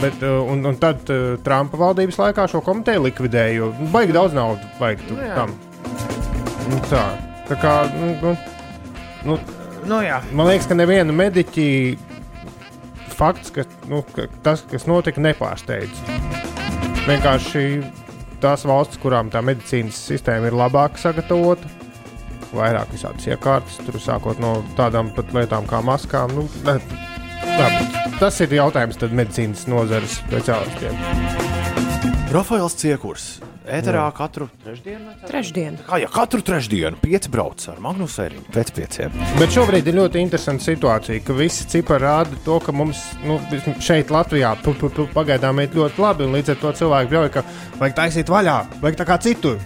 Bet, 0.00 0.20
uh, 0.20 0.42
un, 0.52 0.64
un 0.68 0.76
tad 0.80 1.08
uh, 1.12 1.36
Trumpa 1.44 1.78
valdības 1.80 2.18
laikā 2.20 2.44
šo 2.52 2.60
komiteju 2.64 3.06
likvidēja, 3.06 3.54
jo 3.56 3.70
nu, 3.78 3.88
baigi 3.92 4.16
daudz 4.16 4.36
naudas 4.36 4.80
vajag 4.80 5.04
Nu 5.08 5.28
tam. 5.36 5.54
Nu, 6.66 6.80
tā. 6.90 7.04
tā 7.48 7.56
kā, 7.62 7.76
nu, 7.96 8.10
nu, 8.20 8.34
nu, 9.24 9.38
Nu, 9.86 10.00
jā. 10.02 10.18
Man 10.34 10.48
liekas, 10.50 10.66
ka 10.66 10.74
nevienu 10.74 11.14
mediķi 11.14 11.66
fakts, 13.16 13.52
ka, 13.54 13.64
nu, 13.90 14.02
ka 14.14 14.28
tas, 14.44 14.64
kas 14.70 14.86
notika, 14.88 15.22
nepārsteidz. 15.24 16.02
Vienkārši 17.06 17.64
tās 18.42 18.66
valstis, 18.68 19.00
kurām 19.02 19.30
tā 19.32 19.42
medicīnas 19.44 19.98
sistēma 20.10 20.50
ir 20.50 20.56
labāk 20.58 20.98
sagatavota, 21.00 21.70
vairāk 22.56 22.92
visādas 22.94 23.26
iekārtas, 23.28 23.80
tur 23.86 23.98
sākot 24.02 24.40
no 24.42 24.58
tādām 24.78 25.10
pat 25.16 25.32
lietām 25.36 25.68
kā 25.70 25.82
maskām. 25.84 26.34
Nu, 26.36 26.46
ne, 26.66 26.78
labi, 27.56 27.82
tas 28.20 28.40
ir 28.44 28.56
jautājums 28.58 29.00
medicīnas 29.06 29.66
nozares 29.70 30.20
speciālistiem. 30.22 30.96
Rafaels 32.34 32.76
Ciekurs. 32.76 33.28
Ēterā 33.66 34.04
katru 34.14 34.46
trešdienu. 34.62 35.04
vai 35.06 35.14
ceturtdienu? 35.16 35.30
Trešdien. 35.30 35.78
Kā 35.88 35.98
jau 35.98 36.10
katru 36.14 36.42
trešdienu, 36.46 37.00
pieci 37.02 37.30
brauc 37.32 37.64
ar 37.72 37.80
Magnus 37.82 38.18
Eriņu 38.22 38.52
pēc 38.54 38.70
pieciem. 38.76 39.16
Bet 39.40 39.54
šobrīd 39.56 39.88
ir 39.90 39.98
ļoti 39.98 40.22
interesanta 40.22 40.62
situācija, 40.62 41.24
ka 41.26 41.34
visi 41.34 41.66
cipari 41.72 42.06
rāda 42.06 42.38
to, 42.44 42.60
ka 42.62 42.74
mums 42.76 43.02
nu, 43.26 43.40
šeit, 43.82 44.12
Latvijā, 44.14 44.54
pu, 44.62 44.76
pu, 44.78 44.92
pu, 44.94 45.08
pagaidām 45.14 45.58
iet 45.64 45.74
ļoti 45.74 46.02
labi. 46.04 46.28
un 46.28 46.38
Līdz 46.38 46.54
ar 46.54 46.60
to 46.62 46.72
cilvēki 46.82 47.10
brauc, 47.10 47.32
ka 47.34 47.42
vajag 47.80 47.98
taisīt 47.98 48.30
vaļā, 48.30 48.60
vajag 48.84 49.00
tā 49.02 49.08
kā 49.08 49.18
citur. 49.26 49.58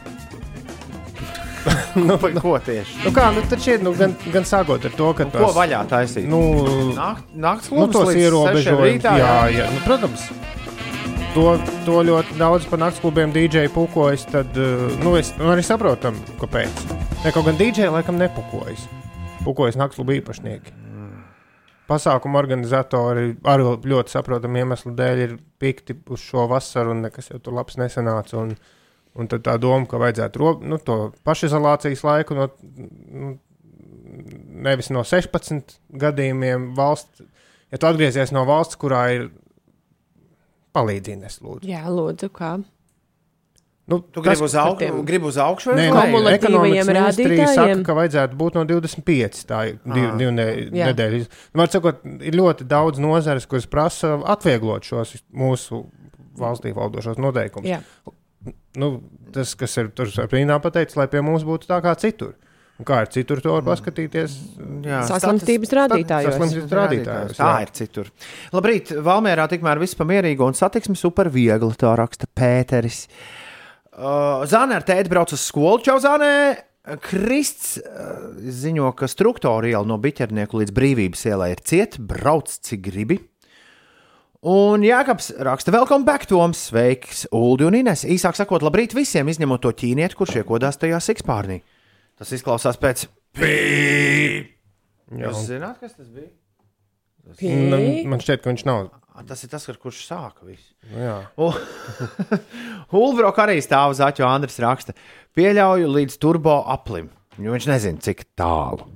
nu, 2.08 2.16
ko 2.16 2.56
tieši? 2.64 3.02
Nu, 3.04 3.12
kā, 3.12 3.28
nu, 3.36 3.44
ir 3.44 3.82
nu, 3.84 3.92
gan, 3.98 4.14
gan 4.32 4.46
sākot 4.48 4.86
ar 4.88 4.94
to, 4.96 5.10
ka 5.18 5.28
Nu, 5.28 5.34
ko 5.36 5.52
vaļā 5.56 5.82
taisīt? 5.90 6.24
Nu, 6.30 6.40
nakts 7.36 7.68
nu, 7.68 7.84
tos 7.92 8.14
sešiem 8.14 8.80
rītā, 8.80 9.18
Jā, 9.20 9.34
jā, 9.52 9.68
nu, 9.74 9.84
protams. 9.84 10.24
To, 11.30 11.52
to 11.86 12.00
ļoti 12.02 12.34
daudz 12.40 12.64
par 12.66 12.80
naktsklubiem 12.82 13.30
DJ 13.30 13.68
pukojas. 13.70 14.24
Tad, 14.26 14.50
uh, 14.58 14.88
nu, 14.98 15.12
es 15.14 15.28
nu, 15.38 15.46
arī 15.52 15.62
saprotu, 15.62 16.10
kāpēc. 16.40 16.80
Ne, 17.22 17.30
kaut 17.30 17.46
gan 17.46 17.58
DJ 17.58 17.86
laikam 17.94 18.16
nepukojas. 18.18 18.88
Pukojas 19.44 19.78
naktsklubu 19.78 20.16
īpašnieki. 20.16 20.74
Pasākumu 21.86 22.38
organizatori 22.38 23.36
arī 23.46 23.76
ļoti 23.92 24.12
saprotamu 24.12 24.58
iemeslu 24.58 24.90
dēļ 24.98 25.22
ir 25.22 25.36
pikti 25.62 25.94
uz 26.10 26.22
šo 26.22 26.48
vasaru, 26.50 26.96
un 26.96 27.04
nekas 27.06 27.30
jau 27.30 27.38
tur 27.42 27.54
labs 27.60 27.78
nesanāca. 27.78 28.34
Un, 28.42 28.56
un 29.14 29.30
tad 29.30 29.46
tā 29.46 29.54
doma, 29.62 29.86
ka 29.90 30.00
vajadzētu 30.02 30.42
ro, 30.42 30.56
nu, 30.66 30.80
to 30.82 31.12
pašizolācijas 31.26 32.02
laiku 32.06 32.38
no, 32.38 32.48
nu, 33.14 33.36
nevis 34.66 34.90
no 34.90 35.06
16 35.06 35.78
gadījumiem 36.06 36.72
valsts. 36.78 37.22
Ja 37.70 37.78
tu 37.78 37.86
atgriezies 37.86 38.34
no 38.34 38.42
valsts, 38.50 38.78
kurā 38.82 39.04
ir 39.14 39.30
palīdzība, 40.76 41.30
lūdzu. 41.44 41.68
Jā, 41.70 41.82
lūdzu, 41.90 42.28
kā. 42.34 42.52
Nu, 43.90 43.96
Tu 44.14 44.22
gribi 44.22 44.44
uz, 44.46 44.54
aug, 44.54 44.78
gribi 45.06 45.26
uz 45.26 45.38
augšu 45.42 45.72
leju? 45.74 45.90
Kumulatīvajiem 45.96 46.36
ekonomikas 46.36 46.90
ministrija 46.92 47.46
saka, 47.48 47.62
rādītājiem? 47.64 47.80
ka 47.88 47.96
vajadzētu 47.98 48.36
būt 48.38 48.58
no 48.60 48.62
25. 48.68 49.40
Tā 49.48 49.62
ir 49.66 49.78
div, 49.82 50.04
Ah. 50.04 50.16
divu 50.20 50.34
ne, 50.36 50.44
nedēļu. 50.76 51.24
Var 51.58 51.72
sakot, 51.72 52.04
ir 52.22 52.36
ļoti 52.38 52.68
daudz 52.70 53.02
nozares, 53.02 53.48
kuras 53.50 53.66
prasa 53.66 54.12
atvieglot 54.30 54.86
šos 54.86 55.16
mūsu 55.34 55.82
valstī 56.38 56.70
valdošos 56.76 57.18
noteikumus. 57.18 57.82
Nu, 58.78 59.02
tas, 59.34 59.56
kas 59.58 59.74
ir 59.82 59.90
tur 59.90 60.06
aprīnā 60.22 60.60
pateicis, 60.62 60.94
lai 60.96 61.08
pie 61.10 61.20
mums 61.26 61.42
būtu 61.42 61.66
tā 61.66 61.80
kā 61.82 61.96
citur. 61.98 62.36
Un 62.80 62.86
kā 62.88 63.02
ir 63.04 63.10
citur, 63.12 63.42
to 63.44 63.52
var 63.52 63.64
paskatīties. 63.66 64.34
Jā, 64.88 65.02
Saslimstības 65.04 65.72
rādītājos. 65.76 66.32
Saslimstības 66.32 66.70
rādītājos. 66.78 67.36
Tā 67.36 67.50
ir 67.60 67.72
citur. 67.76 68.06
Labrīt, 68.56 68.94
Valmērā 69.04 69.44
tikmēr 69.52 69.82
viss 69.82 69.98
pamierīgi 69.98 70.40
un 70.46 70.56
satiksme 70.56 70.96
super 70.96 71.28
viegli, 71.32 71.76
tā 71.76 71.92
raksta 72.00 72.24
Pēteris. 72.40 73.02
Uh, 73.92 74.46
Zāne 74.48 74.78
ar 74.78 74.86
tēti 74.88 75.12
brauc 75.12 75.34
uz 75.36 75.42
skolu 75.44 75.82
Čauzānē. 75.84 76.32
Krists 77.04 77.74
uh, 77.82 78.30
ziņo, 78.40 78.94
ka 78.96 79.10
struktūra 79.12 79.68
iela 79.68 79.84
no 79.84 79.98
Biķernieku 80.00 80.62
līdz 80.62 80.72
brīvības 80.72 81.26
ielai 81.28 81.50
ir 81.52 81.60
cieta, 81.60 82.00
brauc 82.00 82.48
cik 82.48 82.80
gribi. 82.86 83.18
Un 84.40 84.80
Jānis 84.88 85.34
raksta, 85.36 85.74
welcome 85.76 86.08
back, 86.08 86.24
Toms, 86.30 86.62
sveiks, 86.70 87.26
Ulu 87.28 87.68
un 87.68 87.76
Ines. 87.82 88.06
Īsāk 88.08 88.40
sakot, 88.40 88.64
labrīt 88.64 88.96
visiem, 88.96 89.28
izņemot 89.28 89.60
to 89.60 89.74
ķīnieti, 89.84 90.16
kurš 90.16 90.38
iekodās 90.40 90.80
tajā 90.80 91.02
sikspārnī. 91.04 91.60
Tas 92.20 92.34
izklausās 92.36 92.76
pēc 92.76 93.06
pīp. 93.38 94.50
Jā, 95.10 95.30
Jūs 95.30 95.46
zināt, 95.48 95.78
kas 95.80 95.94
tas 95.96 96.06
bija? 96.12 96.28
Nu, 97.24 97.34
Pī. 97.38 98.04
Man 98.08 98.20
šķiet, 98.22 98.42
ka 98.44 98.52
viņš 98.52 98.64
nav. 98.68 98.90
Ah, 99.10 99.24
Tas 99.26 99.40
ir 99.44 99.50
tas, 99.52 99.64
ar 99.72 99.76
kurš 99.80 100.02
sāka 100.06 100.44
visu. 100.46 100.68
Nu, 100.92 101.00
jā. 101.02 101.16
Hulbrok 102.92 103.40
arī 103.44 103.56
stāv 103.64 103.96
uz 103.96 104.02
aķa, 104.04 104.28
Andris 104.28 104.60
raksta. 104.62 104.94
Pieļauju 105.36 105.88
līdz 105.96 106.18
turbo 106.22 106.60
aplim, 106.72 107.08
jo 107.40 107.56
viņš 107.56 107.68
nezina, 107.72 108.04
cik 108.04 108.26
tālu. 108.38 108.86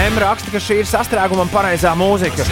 M 0.00 0.20
raksta, 0.22 0.52
ka 0.52 0.60
šī 0.62 0.80
ir 0.84 0.88
sastrēgumam 0.88 1.50
pareizā 1.52 1.92
mūzika. 1.98 2.46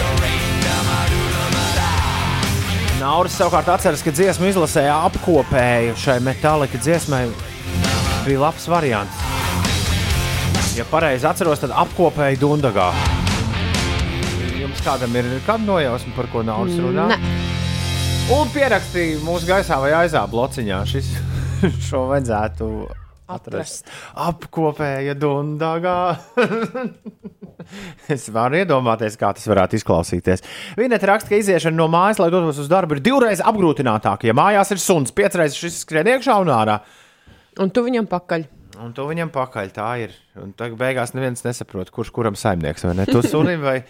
Nauris 2.98 3.36
savukārt 3.38 3.68
atceras, 3.70 4.00
ka 4.02 4.10
dziesmu 4.10 4.48
izlasēja 4.48 4.96
apkopēju 5.06 5.92
šai 6.02 6.16
metālika 6.26 6.80
dziesmai. 6.82 7.28
Bija 8.24 8.40
labs 8.42 8.66
variants. 8.66 9.20
Ja 10.74 10.82
pareizi 10.90 11.28
atceros, 11.30 11.62
tad 11.62 11.76
apkopēju 11.78 12.40
Dundagā. 12.42 12.88
Jums 14.58 14.82
kādam 14.82 15.14
ir 15.14 15.30
kāda 15.46 15.62
nojausma, 15.62 16.16
par 16.18 16.26
ko 16.32 16.42
Nauris 16.42 16.80
runā? 16.82 17.06
Nē. 17.12 17.20
Un 18.34 18.50
pierakstīja 18.56 19.22
mūsu 19.22 19.46
gaisā 19.46 19.78
vai 19.78 19.94
aizā 20.02 20.24
blociņā. 20.34 20.82
Šis, 20.90 21.14
šo 21.86 22.08
vajadzētu 22.10 22.72
atrast. 23.30 23.86
Apkopēja 24.26 25.14
Dundagā. 25.14 26.00
es 28.14 28.28
varu 28.34 28.60
iedomāties, 28.60 29.18
kā 29.20 29.32
tas 29.36 29.46
varētu 29.50 29.78
izklausīties. 29.78 30.44
Viņa 30.78 31.00
raksta, 31.10 31.32
ka 31.32 31.40
iziešana 31.40 31.78
no 31.78 31.88
mājas, 31.92 32.20
lai 32.22 32.30
dotos 32.34 32.60
uz 32.62 32.70
darbu, 32.70 32.96
ir 32.98 33.04
divreiz 33.04 33.42
apgrūtinātāka. 33.44 34.28
Ja 34.28 34.36
mājās 34.38 34.74
ir 34.74 34.82
suns, 34.82 35.14
piecreiz 35.14 35.58
šis 35.58 35.82
skrien 35.84 36.10
iekšā 36.14 36.38
un 36.42 36.52
ārā. 36.54 36.80
Un 37.58 37.72
tu 37.74 37.84
viņam 37.86 38.08
pakaļ. 38.10 38.46
Un 38.78 38.92
tu 38.94 39.06
viņam 39.08 39.32
pakaļ 39.34 39.72
tā 39.74 39.88
ir. 40.04 40.12
Un 40.38 40.52
tagad 40.54 40.78
beigās 40.78 41.14
neviens 41.16 41.42
nesaprot, 41.46 41.90
kurš 41.94 42.12
kuram 42.14 42.38
saimnieks 42.38 42.86
vai 42.86 42.94
ne. 43.00 43.08
Tu 43.10 43.24
sunim 43.26 43.64
vai, 43.64 43.80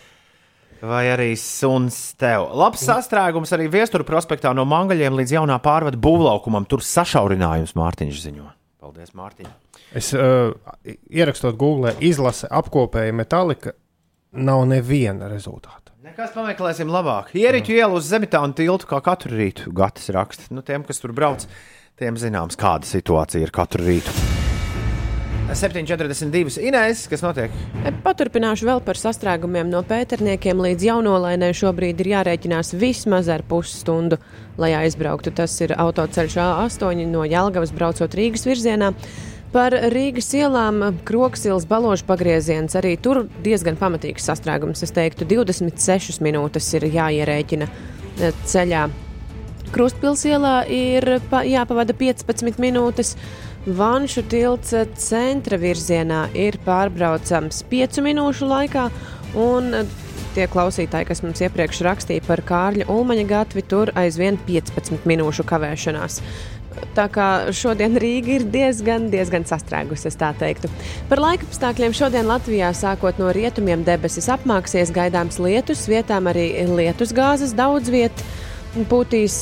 Vai 0.79 1.09
arī 1.11 1.33
suns 1.35 1.97
tev. 2.15 2.45
Labs 2.55 2.85
sastrēgums 2.87 3.51
arī 3.57 3.67
viestura 3.73 4.07
prospektā 4.07 4.53
no 4.55 4.63
mangaļiem 4.69 5.17
līdz 5.19 5.35
jaunā 5.41 5.59
pārvada 5.63 5.99
būvlaukumam. 5.99 6.69
Tur 6.71 6.87
sašaurinājums 6.87 7.75
Mārtiņš 7.79 8.21
ziņo. 8.29 8.47
Paldies, 8.79 9.11
Mārtiņ. 9.19 9.51
Es 9.97 10.13
uh, 10.13 10.53
ierakstot 11.09 11.57
Google, 11.57 11.95
izlase 12.05 12.49
apkopēja 12.53 13.15
metālika, 13.17 13.73
nav 14.37 14.67
neviena 14.69 15.31
rezultāta. 15.33 15.95
Nekas 16.05 16.33
pameklēsim 16.37 16.91
labāk. 16.93 17.33
Ieriķu 17.37 17.75
ielu 17.77 17.99
uz 17.99 18.09
Zemitānu 18.09 18.57
tiltu 18.57 18.89
kā 18.89 19.01
katru 19.05 19.37
rītu. 19.37 19.73
Gatis 19.77 20.09
raksta. 20.15 20.49
Nu, 20.55 20.65
tiem, 20.65 20.85
kas 20.89 21.03
tur 21.03 21.13
brauc, 21.17 21.45
tiem 22.01 22.17
zināms, 22.21 22.57
kāda 22.59 22.89
situācija 22.89 23.45
ir 23.45 23.53
katru 23.55 23.85
rītu. 23.89 24.15
7,42. 25.49 26.59
Inês, 26.61 27.07
kas 27.09 27.23
notiek? 27.25 27.53
Paturpināšu 28.05 28.67
vēl 28.69 28.83
par 28.85 28.99
sastrēgumiem 29.01 29.71
no 29.73 29.81
pēterniekiem 29.89 30.61
līdz 30.61 30.85
jaunolainai. 30.91 31.55
Šobrīd 31.57 32.03
ir 32.05 32.11
jārēķinās 32.13 32.75
vismaz 32.77 33.31
ar 33.33 33.41
pusstundu, 33.49 34.21
lai 34.61 34.75
aizbrauktu. 34.77 35.33
Tas 35.33 35.55
ir 35.65 35.73
autoceļš 35.73 36.37
A8 36.45 37.09
no 37.09 37.25
Jelgavas 37.25 37.73
braucot 37.73 38.17
Rīgas 38.19 38.45
virzienā. 38.49 38.93
Par 39.49 39.73
Rīgas 39.73 40.29
ielām 40.37 40.83
Kroksils 41.09 41.65
baložu 41.69 42.05
pagrieziens 42.09 42.75
arī 42.77 42.99
tur 43.01 43.23
diezgan 43.45 43.79
pamatīgs 43.81 44.27
sastrēgums. 44.29 44.83
Es 44.85 44.93
teiktu, 44.93 45.25
26 45.31 46.21
minūtes 46.25 46.69
ir 46.77 46.85
jāierēķina 46.93 47.69
eh, 47.69 48.43
ceļā. 48.45 48.89
Krustpils 49.73 50.25
ielā 50.29 50.63
ir 50.73 51.19
pa, 51.31 51.43
jāpavada 51.49 51.97
15 51.97 52.61
minūtes. 52.61 53.15
Vanšu 53.79 54.23
tilts 54.29 54.73
centra 55.01 55.59
virzienā 55.61 56.27
ir 56.37 56.57
pārbraucams 56.65 57.65
5 57.69 58.01
minūšu 58.05 58.49
laikā, 58.49 58.87
un 59.37 59.75
tie 60.37 60.47
klausītāji, 60.49 61.09
kas 61.09 61.21
mums 61.25 61.43
iepriekš 61.45 61.83
rakstīja 61.85 62.25
par 62.25 62.45
Kārļa 62.49 62.89
Ulmaņa 62.93 63.27
gatvi, 63.29 63.65
tur 63.69 63.93
aizvien 63.99 64.39
15 64.49 65.09
minūšu 65.09 65.45
kavēšanās. 65.49 66.21
Tā 66.97 67.07
kā 67.13 67.29
šodien 67.55 67.99
Rīga 68.01 68.39
ir 68.39 68.47
diezgan, 68.53 69.09
diezgan 69.13 69.47
sastrēgusi, 69.49 70.09
es 70.11 70.19
tā 70.19 70.33
teiktu. 70.39 70.71
Par 71.11 71.23
laika 71.23 71.47
apstākļiem 71.49 71.97
šodien 71.97 72.29
Latvijā 72.29 72.73
sākot 72.77 73.21
no 73.21 73.33
rietumiem 73.35 73.85
debesis 73.87 74.31
apmāksies, 74.33 74.95
gaidāms 74.95 75.41
lietus, 75.43 75.87
vietām 75.91 76.31
arī 76.31 76.51
lietus 76.69 77.15
gāzes 77.17 77.57
daudz 77.59 77.93
vietā. 77.93 78.27
Pūtīs 78.89 79.41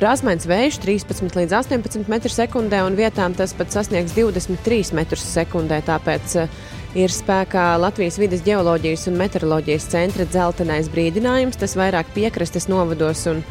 brāzmains 0.00 0.46
vējš 0.48 0.80
13 0.84 1.36
līdz 1.36 1.54
18 1.58 2.04
m2, 2.08 2.82
un 2.86 2.98
vietām 2.98 3.34
tas 3.36 3.52
pat 3.56 3.72
sasniegs 3.74 4.14
23 4.16 4.92
m2. 4.96 5.80
Tāpēc 5.88 6.36
eh, 6.40 6.58
ir 7.04 7.14
spēkā 7.14 7.66
Latvijas 7.80 8.18
vidas 8.20 8.44
geoloģijas 8.46 9.08
un 9.10 9.18
meteoroloģijas 9.20 9.88
centra 9.92 10.28
dzeltenais 10.28 10.90
brīdinājums. 10.92 11.60
Tas 11.60 11.76
vairāk 11.78 12.12
piekrastes 12.16 12.68
novados 12.72 13.26
un 13.32 13.42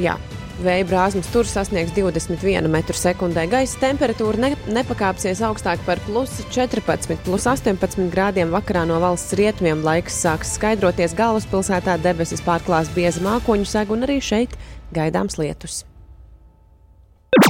jā, 0.00 0.16
Vēja 0.56 0.86
brāzmas 0.88 1.26
tur 1.28 1.44
sasniegs 1.44 1.92
21 1.92 2.64
m2. 2.64 3.42
Gaisa 3.52 3.80
temperatūra 3.82 4.40
ne, 4.40 4.50
nepakāpsies 4.72 5.42
augstāk 5.44 5.82
par 5.84 6.00
plus 6.06 6.38
14, 6.54 7.18
plus 7.26 7.44
18 7.50 8.08
grādiem. 8.14 8.48
Vakarā 8.54 8.86
no 8.88 8.96
valsts 9.02 9.36
rietumiem 9.36 9.84
laiks 9.84 10.16
sāks 10.24 10.54
skaidroties. 10.56 11.12
Galvaspilsētā 11.18 11.98
debesis 12.00 12.40
pārklās 12.46 12.88
bieza 12.96 13.20
mākoņu 13.26 13.68
segu, 13.68 13.98
un 13.98 14.08
arī 14.08 14.16
šeit 14.24 14.56
gaidāms 14.96 15.36
lietus. 15.36 15.82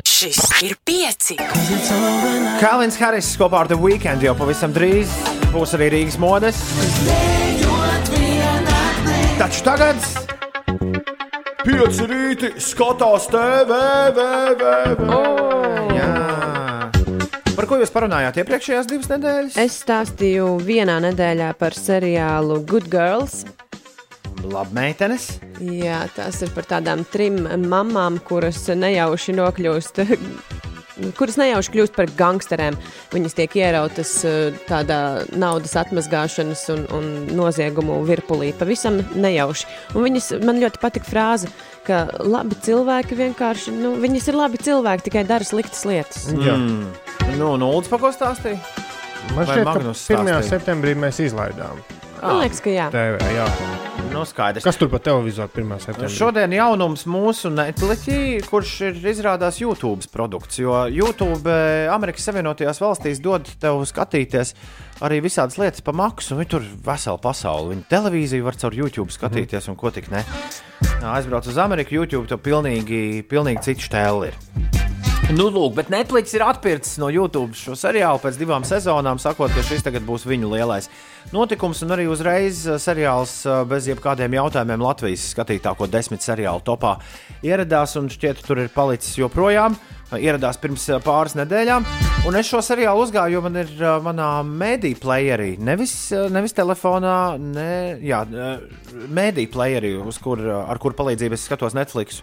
Šis 0.03 0.43
ir 0.67 0.75
pieci. 0.83 1.37
Kalvins 2.59 2.99
Haris 2.99 3.29
kopā 3.39 3.63
ar 3.63 3.71
The 3.71 3.79
Weekend 3.79 4.25
jau 4.27 4.35
pavisam 4.35 4.75
drīz 4.75 5.13
būs 5.55 5.77
arī 5.79 5.93
Rīgas 5.95 6.19
modes. 6.19 6.59
Taču 9.37 9.63
tagad 9.63 10.36
pieci 11.67 12.07
rīti 12.07 12.53
skatās 12.63 13.27
TV. 13.33 13.77
V, 14.17 14.23
v, 14.61 14.67
v. 15.01 15.17
Jā. 15.97 16.13
Par 17.57 17.67
ko 17.69 17.79
jūs 17.81 17.93
parunājāt 17.95 18.39
iepriekšējās 18.43 18.89
divas 18.91 19.11
nedēļas? 19.11 19.59
Es 19.59 19.81
stāstīju 19.83 20.57
vienā 20.63 21.01
nedēļā 21.09 21.51
par 21.59 21.75
seriālu 21.75 22.61
Good 22.69 22.91
Girls. 22.93 23.43
Labi, 24.47 24.77
meitenes. 24.77 25.31
Jā, 25.59 26.05
tās 26.15 26.39
ir 26.45 26.53
par 26.55 26.69
tādām 26.71 27.03
trim 27.11 27.41
mamām, 27.67 28.21
kuras 28.23 28.61
nejauši 28.71 29.35
nokļūst. 29.41 30.05
Kuras 31.19 31.37
nejauši 31.41 31.73
kļūst 31.75 31.97
par 31.97 32.11
gangsterēm. 32.19 32.79
Viņas 33.13 33.37
tiek 33.37 33.57
ierautas 33.61 34.13
eh, 34.29 34.57
tādā 34.69 35.01
naudas 35.37 35.77
atmazgāšanas 35.81 36.65
un, 36.75 36.87
un 36.97 37.11
noziegumu 37.37 37.99
virpulī. 38.09 38.53
Pavisam 38.57 39.03
nejauši. 39.17 39.69
Un 39.95 40.07
viņas, 40.09 40.31
man 40.47 40.63
ļoti 40.63 40.81
patīk 40.83 41.09
frāze, 41.09 41.51
ka 41.87 42.07
labi 42.25 42.59
cilvēki 42.65 43.19
vienkārši, 43.19 43.75
nu, 43.77 43.95
viņas 44.03 44.31
ir 44.33 44.41
labi 44.41 44.63
cilvēki, 44.63 45.09
tikai 45.11 45.27
dara 45.29 45.47
sliktas 45.47 45.85
lietas. 45.89 46.31
Jā. 46.33 46.57
Mm. 46.57 46.89
Nu, 47.37 47.55
nu, 47.61 47.71
Lūdzu, 47.77 47.93
pa 47.93 48.01
ko 48.01 48.15
stāstīja? 48.15 48.61
Man 49.35 49.45
šķiet, 49.45 49.63
ka 49.63 49.69
Magnus 49.69 50.07
1. 50.07 50.25
stāstīja? 50.25 50.43
septembrī 50.55 50.97
mēs 50.99 51.21
izlaidām 51.25 51.83
Man 52.23 52.43
liekas, 52.45 52.63
ka 52.65 52.73
jā. 52.73 52.89
TV. 52.95 53.21
Jā. 53.37 53.47
Nu, 54.13 54.25
skaidrs. 54.25 54.65
Kas 54.65 54.79
tur 54.79 54.89
pa 54.91 54.99
televizoru 55.03 55.51
1. 55.53 55.67
Nu, 55.69 55.79
septembrī? 55.83 56.11
Šodien 56.13 56.55
jaunums 56.57 57.05
mūsu 57.11 57.51
Netflixī, 57.53 58.39
kurš 58.47 58.73
ir 58.89 59.01
izrādās 59.13 59.61
YouTube 59.61 60.09
produkts. 60.13 60.61
Jo 60.63 60.85
YouTube 60.93 61.51
eh, 61.53 61.91
Amerikas 61.93 62.29
Savienotajās 62.29 62.81
valstīs 62.83 63.21
dod 63.25 63.49
tev 63.63 63.83
skatīties 63.89 64.55
arī 65.05 65.21
visādas 65.25 65.59
lietas 65.61 65.85
par 65.85 65.97
maksu. 65.99 66.39
Viņi 66.39 66.53
tur 66.55 66.67
veselu 66.87 67.21
pasauli. 67.23 67.75
Viņi 67.75 67.89
televīziju 67.93 68.47
var 68.47 68.61
caur 68.63 68.79
YouTube 68.81 69.15
skatīties, 69.15 69.69
un 69.73 69.79
ko 69.81 69.93
tik 69.95 70.11
ne. 70.15 70.25
Aizbrauc 71.07 71.47
uz 71.51 71.59
Ameriku, 71.61 71.99
YouTube 72.01 72.27
to 72.31 72.41
pilnīgi, 72.41 73.23
pilnīgi 73.29 73.71
citu 73.71 73.91
stēlu 73.91 74.31
ir. 74.31 74.96
Nu, 75.27 75.49
lūk, 75.51 75.73
bet 75.75 75.89
Netflix 75.91 76.31
ir 76.37 76.45
atpircis 76.47 77.01
no 77.03 77.09
YouTube 77.11 77.57
šo 77.59 77.73
seriālu 77.75 78.21
pēc 78.23 78.37
divām 78.39 78.63
sezonām, 78.63 79.19
sakot, 79.19 79.51
ka 79.51 79.65
šis 79.67 79.83
tagad 79.83 80.05
būs 80.07 80.23
viņu 80.23 80.53
lielais 80.53 80.87
notikums. 81.35 81.81
Un 81.83 81.95
arī 81.97 82.05
uzreiz 82.07 82.61
eh, 82.63 82.77
seriāls 82.79 83.41
eh, 83.43 83.65
bez 83.67 83.89
jebkādiem 83.91 84.37
jautājumiem 84.39 84.85
Latvijas 84.87 85.25
skatītāko 85.33 85.89
desmit 85.91 86.23
seriālu 86.23 86.63
topā 86.63 86.95
ieradās 87.43 87.97
un 87.99 88.07
šķiet, 88.13 88.45
tur 88.47 88.63
ir 88.63 88.71
palicis 88.71 89.19
joprojām. 89.19 89.75
Ieradās 90.15 90.63
pirms 90.63 90.87
eh, 90.95 91.03
pāris 91.03 91.35
nedēļām, 91.41 91.91
un 92.31 92.39
es 92.39 92.47
šo 92.47 92.63
seriālu 92.63 93.03
uzgāju, 93.09 93.41
jo 93.41 93.45
man 93.49 93.59
ir 93.65 93.75
manā 94.07 94.31
mēdīņu 94.47 95.03
playerī, 95.03 95.53
nevis, 95.59 95.97
nevis 96.31 96.55
telefonā, 96.55 97.19
ne, 97.43 97.71
jā, 97.99 98.23
mēdīņu 98.95 99.55
playerī, 99.59 99.97
kur, 100.23 100.47
ar 100.63 100.79
kur 100.79 100.95
palīdzību 100.95 101.35
es 101.35 101.51
skatos 101.51 101.75
Netflix. 101.75 102.23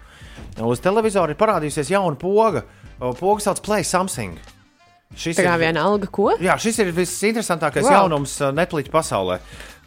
Uz 0.63 0.79
televizora 0.83 1.33
ir 1.33 1.39
parādījusies 1.39 1.89
jauna 1.93 2.15
poga. 2.19 2.63
Poga 2.99 3.39
sauc 3.41 3.59
Play 3.65 3.83
Something. 3.83 4.37
Šis 5.15 5.37
Tā 5.37 5.43
kā 5.45 5.53
ir- 5.57 5.61
viena 5.67 5.83
alga, 5.85 6.07
ko? 6.09 6.31
Jā, 6.41 6.55
šis 6.57 6.79
ir 6.81 6.91
visinteresantākais 6.95 7.83
Wow. 7.85 7.91
jaunums 7.99 8.33
uh, 8.41 8.51
Netflix 8.51 8.89
pasaulē. 8.89 9.39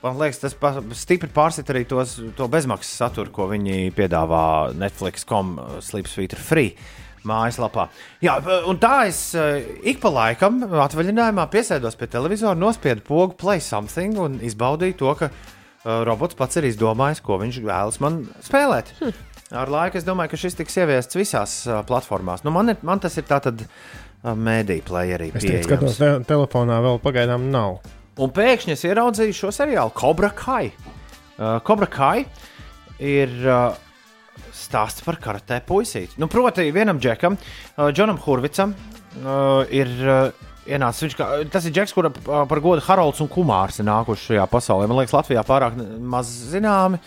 Man 0.03 0.19
liekas, 0.21 0.39
tas 0.39 0.55
pa, 0.55 0.75
stipri 0.95 1.27
pārsit 1.35 1.67
arī 1.73 1.85
tos, 1.89 2.21
to 2.37 2.47
bezmaksas 2.53 2.93
saturu, 3.01 3.33
ko 3.35 3.49
viņi 3.51 3.91
piedāvā 3.97 4.73
Netflix.com 4.79 5.59
uh, 5.59 5.81
Sleepsweeter 5.83 6.39
Free. 6.39 6.77
Mājaslapā. 7.27 7.89
Jā, 8.23 8.37
un 8.71 8.79
tā 8.79 9.09
es 9.09 9.35
uh, 9.35 9.57
ik 9.83 9.99
pa 9.99 10.13
laikam 10.15 10.61
atvaļinājumā 10.63 11.49
piesēdos 11.51 11.97
pie 11.99 12.07
televizora, 12.07 12.55
nospiedu 12.55 13.03
pogu 13.03 13.35
Play 13.35 13.59
Something 13.59 14.15
un 14.23 14.37
izbaudīju 14.47 14.95
to, 15.01 15.15
ka 15.19 15.31
robots 16.07 16.35
pats 16.39 16.57
ir 16.61 16.69
izdomājis, 16.71 17.21
ko 17.27 17.41
viņš 17.43 17.59
vēlas 17.67 17.99
man 18.03 18.21
spēlēt. 18.47 18.93
Hm. 19.01 19.11
Ar 19.55 19.71
laiku 19.71 20.01
es 20.01 20.07
domāju, 20.07 20.33
ka 20.33 20.39
šis 20.41 20.57
tiks 20.59 20.75
ieviests 20.81 21.15
visās 21.15 21.53
uh, 21.69 21.79
platformās. 21.87 22.43
Nu, 22.43 22.51
man, 22.55 22.73
ir, 22.73 22.81
man 22.87 22.99
tas 23.03 23.15
ir 23.21 23.27
uh, 23.31 24.33
mēdīņu 24.35 24.85
playerī. 24.89 25.29
Es 25.35 25.45
tikai 25.45 25.63
skatos, 25.63 25.99
te 26.01 26.09
telefonā 26.27 26.81
vēl 26.83 26.99
pagaidām 27.05 27.47
nav. 27.53 27.79
Un 28.19 28.33
pēkšņi 28.35 28.75
es 28.75 28.83
ieraudzīju 28.89 29.37
šo 29.37 29.53
seriālu 29.55 29.95
Cobra 29.95 30.33
Kai. 30.35 30.73
Uh, 31.37 31.61
Cobra 31.63 31.87
Kai 31.87 32.25
ir 32.99 33.37
uh, 33.47 33.77
stāsts 34.51 35.05
par 35.07 35.21
karatē 35.23 35.61
puisīti. 35.69 36.19
Nu, 36.19 36.27
proti, 36.33 36.67
vienam 36.75 36.99
džekam, 36.99 37.37
uh, 37.39 37.93
Džonam 37.95 38.19
Hurvicam, 38.25 38.73
uh, 39.21 39.63
ir 39.71 39.93
uh, 40.03 40.49
ienācis. 40.67 41.05
Viņš, 41.07 41.17
kā, 41.21 41.29
tas 41.53 41.69
ir 41.69 41.77
džeks, 41.77 41.95
kura 41.95 42.11
uh, 42.11 42.43
par 42.51 42.65
godu 42.65 42.83
Harolds 42.89 43.23
un 43.23 43.31
Kumārs 43.31 43.79
ir 43.79 43.87
nākuši 43.87 44.33
šajā 44.33 44.49
pasaulē. 44.51 44.91
Man 44.91 44.99
liekas, 45.05 45.15
Latvijā 45.15 45.47
pārāk 45.47 45.79
maz 46.03 46.35
zināmi 46.51 46.99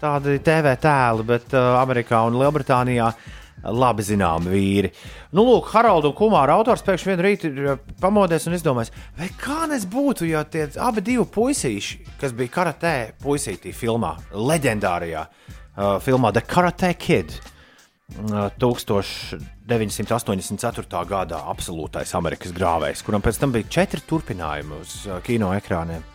tādi 0.00 0.38
TV 0.44 0.76
tēli, 0.80 1.24
bet 1.26 1.52
uh, 1.56 1.60
Amerikā 1.82 2.22
un 2.28 2.38
Lielbritānijā. 2.40 3.12
Labi 3.58 4.04
zināmi 4.06 4.52
vīri. 4.52 4.88
Nu, 5.34 5.42
lūk, 5.42 5.72
Haralds 5.72 6.06
un 6.06 6.12
Kumāra 6.14 6.54
autors 6.54 6.84
pēkšņi 6.86 7.08
vienā 7.10 7.22
rītā 7.24 7.48
ir 7.48 7.64
uh, 7.72 7.80
pamodies 7.98 8.46
un 8.46 8.54
izdomājis, 8.54 8.92
vai 9.18 9.26
kā 9.34 9.66
nes 9.66 9.82
būtu, 9.90 10.30
ja 10.30 10.46
tie 10.46 10.70
abi 10.78 11.02
divi 11.02 11.26
puisīši, 11.26 11.98
kas 12.20 12.30
bija 12.38 12.54
karatē 12.54 13.18
puisītī 13.18 13.74
filmā, 13.74 14.14
leģendārajā 14.30 15.26
uh, 15.26 15.98
filmā 16.04 16.30
The 16.36 16.42
Karate 16.46 16.92
Kid, 17.02 17.34
uh, 17.34 18.46
1984. 18.62 21.02
gadā 21.10 21.42
absolūtais 21.50 22.14
Amerikas 22.14 22.54
grāvējs, 22.54 23.02
kuram 23.02 23.18
pēc 23.26 23.42
tam 23.42 23.50
bija 23.58 23.66
četri 23.80 24.06
turpinājumi 24.06 24.78
uz 24.78 25.02
uh, 25.08 25.18
kino 25.26 25.50
ekrāniem. 25.58 26.06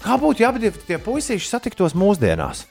Kā 0.00 0.16
būtu, 0.20 0.40
ja 0.40 0.48
abi 0.52 0.70
tie 0.86 0.96
puisīši 1.00 1.48
satiktos 1.48 1.92
mūsdienās? 1.98 2.64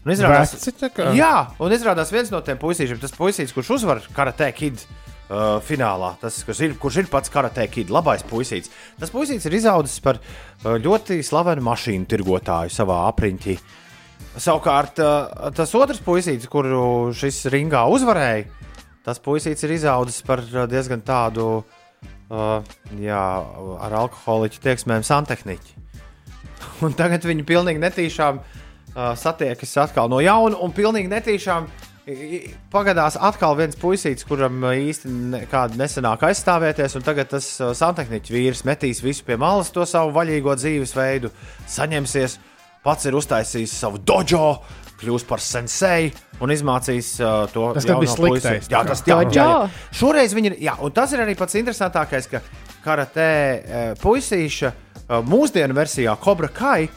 Un 0.00 0.14
izrādās, 0.14 0.54
kā? 0.96 1.10
jā, 1.12 1.34
un 1.60 1.72
izrādās 1.76 2.08
viens 2.12 2.30
no 2.32 2.40
tiem 2.44 2.56
puisīšiem, 2.60 3.00
tas 3.02 3.12
puisītis, 3.12 3.52
kurš 3.52 3.74
uzvar 3.76 3.98
karatē 4.16 4.46
kid 4.56 4.80
uh, 4.80 5.58
finālā, 5.64 6.14
tas, 6.22 6.38
kurš 6.46 6.62
ir, 6.64 6.76
kurš 6.80 7.02
ir 7.02 7.10
pats 7.12 7.32
karatē 7.32 7.66
kid, 7.68 7.92
labais 7.92 8.24
puisītis. 8.24 8.72
Tas 9.00 9.12
puisītis 9.12 9.44
ir 9.50 9.58
izaudzis 9.58 10.00
par 10.04 10.16
uh, 10.16 10.78
ļoti 10.80 11.20
slavenu 11.26 11.66
mašīnu 11.66 12.08
tirgotāju 12.08 12.72
savā 12.72 13.02
apriņķī. 13.10 13.58
Savukārt, 14.40 15.02
uh, 15.04 15.50
tas 15.56 15.76
otrs 15.76 16.00
puisītis, 16.06 16.48
kuru 16.48 17.10
šis 17.16 17.42
ringā 17.52 17.82
uzvarēja, 17.92 18.46
tas 19.04 19.20
puisītis 19.20 19.68
ir 19.68 19.76
izaudzis 19.76 20.24
par 20.24 20.40
uh, 20.46 20.64
diezgan 20.70 21.04
tādu, 21.04 21.50
uh, 21.60 22.72
jā, 22.96 23.26
ar 23.84 23.98
alkoholiķu 24.06 24.64
tieksmēm 24.64 25.04
santehniķi. 25.04 25.76
Un 26.88 26.96
tagad 26.96 27.28
viņi 27.28 27.44
pilnīgi 27.44 27.84
netīšām 27.84 28.40
uh, 28.40 28.56
satiekas 28.94 29.76
atkal 29.84 30.10
no 30.10 30.18
jauna, 30.24 30.58
un 30.60 30.74
pilnīgi 30.74 31.10
netīšām 31.12 31.68
pagadās 32.72 33.16
atkal 33.20 33.56
viens 33.58 33.76
puisītis, 33.78 34.26
kuram 34.28 34.62
uh, 34.64 34.74
īsti 34.74 35.10
nekāda 35.34 35.78
nesenāk 35.78 36.24
aizstāvēties, 36.30 36.96
un 36.98 37.06
tagad 37.06 37.30
tas 37.34 37.46
uh, 37.60 37.72
santehniķis 37.76 38.34
vīrs 38.34 38.62
metīs 38.68 39.02
visu 39.04 39.24
pie 39.26 39.36
malas 39.40 39.70
to 39.74 39.84
savu 39.86 40.14
vaļīgo 40.16 40.56
dzīvesveidu, 40.58 41.30
saņemsies, 41.70 42.38
pats 42.84 43.08
ir 43.08 43.18
uztaisījis 43.20 43.80
savu 43.84 44.02
dojo. 44.02 44.60
Kļūs 45.00 45.22
par 45.24 45.40
sensei 45.40 46.10
un 46.44 46.50
izmācīs 46.52 47.14
uh, 47.22 47.46
to 47.48 47.70
Tas, 47.72 47.86
jauno 47.88 48.16
puisi. 48.20 48.50
Jā, 48.68 48.82
tas 48.84 49.00
jā, 49.08 49.16
jā, 49.24 49.30
jā. 49.32 49.46
Šoreiz 49.96 50.34
viņi 50.36 50.50
ir, 50.50 50.56
jā, 50.66 50.74
un 50.84 50.92
tas 50.92 51.14
ir 51.16 51.22
arī 51.24 51.32
pats 51.40 51.56
interesantākais, 51.56 52.28
ka 52.28 52.42
karatē 52.84 53.30
uh, 53.30 53.86
puisīša 54.02 54.72
uh, 54.74 55.22
mūsdienu 55.24 55.78
versijā 55.78 56.12
Cobra 56.20 56.52
Kai 56.52 56.90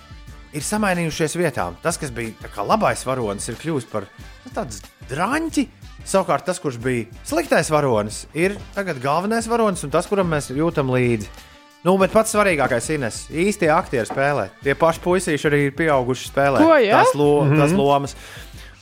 ir 0.54 0.66
samainījušies 0.66 1.38
vietām. 1.40 1.78
Tas, 1.84 1.98
kas 2.02 2.12
bija 2.14 2.52
kā 2.54 2.66
labais 2.66 3.06
varonis, 3.08 3.48
ir 3.50 3.58
kļuvis 3.62 3.88
par 3.92 4.08
nu, 4.46 4.54
tādu 4.54 4.82
drāņķi. 5.12 5.66
Savukārt 6.04 6.46
tas, 6.48 6.60
kurš 6.60 6.78
bija 6.84 7.08
sliktais 7.28 7.72
varonis, 7.72 8.26
ir 8.36 8.58
tagad 8.76 9.00
galvenais 9.04 9.48
varonis 9.48 9.86
un 9.86 9.94
tas, 9.94 10.08
kuram 10.10 10.28
mēs 10.32 10.52
jūtam 10.52 10.92
līdzi. 10.92 11.30
Nu, 11.84 11.98
bet 12.00 12.14
pats 12.16 12.32
svarīgākais 12.32 12.86
ir 12.92 13.02
Ines. 13.02 13.18
Īstie 13.28 13.68
aktieri 13.72 14.08
spēlē. 14.08 14.48
Tie 14.64 14.76
paši 14.80 15.02
puisīši 15.04 15.48
arī 15.50 15.60
ir 15.68 15.74
pieauguši 15.76 16.30
spēlē. 16.30 16.62
Ko, 16.64 16.76
ja? 16.80 17.02
tās, 17.02 17.12
lo, 17.20 17.44
mm 17.44 17.52
-hmm. 17.52 17.60
tās 17.60 17.76
lomas. 17.76 18.16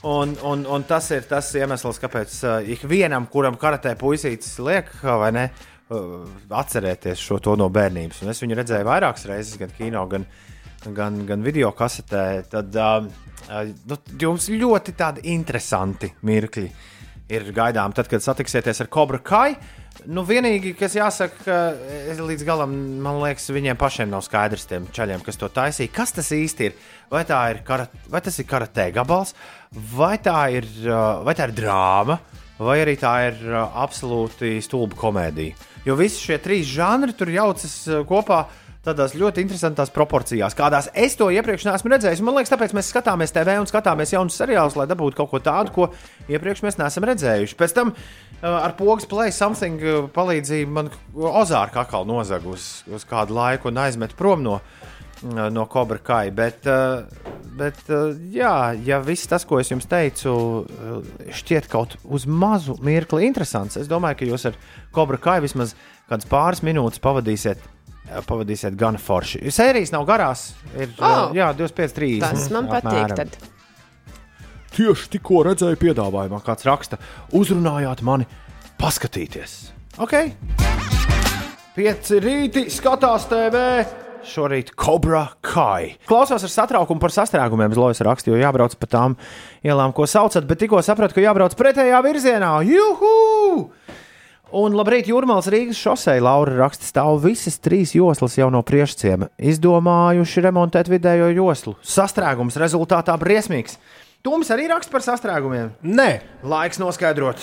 Un, 0.02 0.36
un, 0.46 0.66
un 0.66 0.84
tas 0.84 1.12
ir 1.14 1.26
tas 1.30 1.50
iemesls, 1.58 2.00
kāpēc 2.02 2.38
uh, 2.46 2.70
ikvienam, 2.74 3.28
kuram 3.30 3.58
karatē 3.58 3.96
puisītis 3.96 4.58
liek, 4.60 4.90
vai 5.02 5.32
ne, 5.32 5.50
uh, 5.90 6.26
atcerēties 6.50 7.22
šo 7.22 7.40
to 7.40 7.56
no 7.56 7.70
bērnības. 7.70 8.22
Un 8.22 8.30
es 8.34 8.42
viņu 8.42 8.58
redzēju 8.58 8.86
vairākas 8.86 9.26
reizes, 9.30 9.58
gan 9.62 9.74
kino, 9.78 10.06
gan, 10.10 10.26
gan, 10.90 11.22
gan 11.28 11.44
video 11.46 11.72
kasetē. 11.78 12.26
Tad 12.50 12.80
uh, 12.80 13.06
uh, 13.50 13.62
nu, 13.90 14.00
jums 14.22 14.50
ļoti 14.50 14.96
tādi 14.98 15.28
interesanti 15.34 16.12
mirkļi 16.26 16.68
ir 17.32 17.48
gaidām, 17.56 17.94
tad, 17.96 18.10
kad 18.12 18.24
satiksieties 18.24 18.84
ar 18.84 18.90
Cobra 18.92 19.22
Kai. 19.24 19.54
Nu, 20.12 20.24
vienīgi, 20.26 20.74
kas 20.80 20.96
jāsaka, 20.98 21.44
ka 21.46 21.58
es 22.10 22.20
līdz 22.20 22.46
galam, 22.48 22.74
man 23.04 23.20
liekas, 23.22 23.50
viņiem 23.54 23.78
pašiem 23.80 24.10
nav 24.12 24.24
skaidrs, 24.26 24.66
tiem 24.70 24.88
čaļiem, 24.96 25.22
kas 25.26 25.38
to 25.40 25.50
taisīja. 25.52 25.92
Kas 25.94 26.16
tas 26.16 26.32
īsti 26.36 26.70
ir? 26.70 26.78
Vai, 27.12 27.24
ir 27.52 27.62
kara, 27.68 27.88
vai 28.12 28.24
tas 28.24 28.40
ir 28.42 28.48
karatē 28.50 28.90
gabals, 28.96 29.36
vai 29.94 30.16
tā 30.24 30.40
ir, 30.56 30.68
uh, 30.88 31.22
vai 31.28 31.36
tā 31.38 31.50
ir 31.50 31.56
drāma, 31.60 32.18
vai 32.62 32.80
arī 32.82 32.96
tā 33.00 33.14
ir 33.30 33.44
uh, 33.52 33.68
absolūti 33.84 34.58
stulba 34.64 34.98
komēdija. 35.00 35.70
Jo 35.86 35.98
visi 36.00 36.24
šie 36.24 36.40
trīs 36.42 36.68
žanri 36.72 37.16
tur 37.18 37.32
jaucas 37.34 37.78
uh, 37.90 38.02
kopā 38.08 38.44
tādās 38.86 39.14
ļoti 39.18 39.44
interesantās 39.44 39.92
proporcijās, 39.94 40.56
kādās 40.58 40.90
es 40.98 41.14
to 41.20 41.30
iepriekš 41.34 41.68
neesmu 41.68 41.92
redzējis. 41.94 42.24
Man 42.26 42.38
liekas, 42.38 42.52
tāpēc 42.54 42.74
mēs 42.74 42.90
skatāmies 42.90 43.34
TV 43.34 43.58
un 43.62 43.70
skatāmies 43.70 44.14
jaunus 44.16 44.38
seriālus, 44.42 44.78
lai 44.80 44.88
dabūtu 44.90 45.20
kaut 45.20 45.30
ko 45.34 45.42
tādu, 45.44 45.74
ko 45.76 45.90
iepriekš 46.32 46.64
mēs 46.66 46.80
neesam 46.82 47.06
redzējuši. 47.10 47.58
Pēc 47.60 47.76
tam 47.78 47.94
ar 48.42 48.74
pogas 48.80 49.06
play 49.10 49.34
something 49.36 50.10
palīdzību 50.16 50.74
man 50.74 50.90
Ozārka 51.14 51.84
atkal 51.84 52.08
nozaga 52.10 52.50
uz, 52.50 52.72
uz 52.90 53.06
kādu 53.06 53.38
laiku 53.38 53.70
un 53.70 53.78
aizmet 53.84 54.16
prom 54.18 54.42
no, 54.46 54.58
no 55.22 55.68
Cobra 55.70 56.02
Kai. 56.02 56.32
Bet, 56.34 56.66
bet 57.60 57.84
jā, 58.34 58.56
ja 58.82 59.02
viss 59.06 59.30
tas, 59.30 59.46
ko 59.46 59.62
es 59.62 59.70
jums 59.70 59.86
teicu, 59.92 60.34
šķiet 61.30 61.70
kaut 61.70 62.00
uz 62.10 62.26
mazu 62.26 62.80
mirkli 62.82 63.30
interesants, 63.30 63.78
es 63.78 63.92
domāju, 63.92 64.24
ka 64.24 64.32
jūs 64.34 64.50
ar 64.50 64.58
Cobra 64.96 65.22
Kai 65.22 65.38
vismaz 65.46 65.76
kādas 66.10 66.26
pāris 66.34 66.66
minūtes 66.66 67.04
pavadīsiet. 67.04 67.71
Pavadīsiet 68.28 68.76
gan 68.80 68.98
forši. 69.00 69.44
Sērijas 69.54 69.94
nav 69.96 70.04
garās. 70.10 70.50
Ir 70.76 70.90
Oh! 71.00 71.32
jā, 71.36 71.52
25, 71.56 71.96
30. 71.98 72.26
Tas 72.28 72.50
man 72.54 72.68
patīk. 72.72 73.16
Tad. 73.16 73.38
Tieši 74.72 75.10
tikko 75.18 75.42
redzēju 75.50 75.80
piedāvājumā, 75.82 76.40
kāds 76.46 76.64
raksta, 76.68 77.00
uzrunājāt 77.36 78.04
mani 78.08 78.28
paskatīties. 78.80 79.58
Ok. 80.00 80.16
Pieci 81.76 82.20
rīti 82.24 82.66
skatās 82.72 83.28
TV. 83.32 83.66
Šorīt 84.28 84.70
Cobra 84.78 85.24
Kai. 85.42 85.96
Klausos 86.06 86.44
ar 86.46 86.52
satraukumu 86.54 87.02
par 87.02 87.10
sastrēgumiem, 87.16 87.74
Zlojas 87.74 88.04
raksta, 88.06 88.30
jo 88.30 88.38
jābrauc 88.38 88.76
pa 88.78 88.86
tām 88.92 89.16
ielām, 89.66 89.96
ko 89.98 90.06
saucat, 90.06 90.46
bet 90.46 90.62
tikko 90.62 90.78
sapratu, 90.86 91.16
ka 91.18 91.24
jābrauc 91.24 91.56
pretējā 91.58 92.04
virzienā. 92.06 92.52
Juhu! 92.70 93.72
Un 94.52 94.74
labrīt, 94.76 95.08
Jūrmāls 95.08 95.48
Rīgas 95.48 95.80
šosei 95.80 96.20
Laura 96.20 96.58
raksta, 96.66 96.84
stāv 96.84 97.22
visas 97.24 97.56
trīs 97.64 97.94
joslas 97.96 98.36
jau 98.36 98.50
no 98.52 98.60
priekšciema. 98.68 99.30
Izdomājuši 99.40 100.44
remontēt 100.44 100.92
vidējo 100.92 101.30
joslu. 101.32 101.78
Sastrēgums 101.80 102.60
rezultātā 102.60 103.16
briesmīgs. 103.22 103.78
Tums 104.22 104.52
arī 104.52 104.68
raksta 104.68 104.92
par 104.92 105.06
sastrēgumiem. 105.08 105.72
Nē, 105.88 106.10
Laiks 106.44 106.82
noskaidrot. 106.84 107.40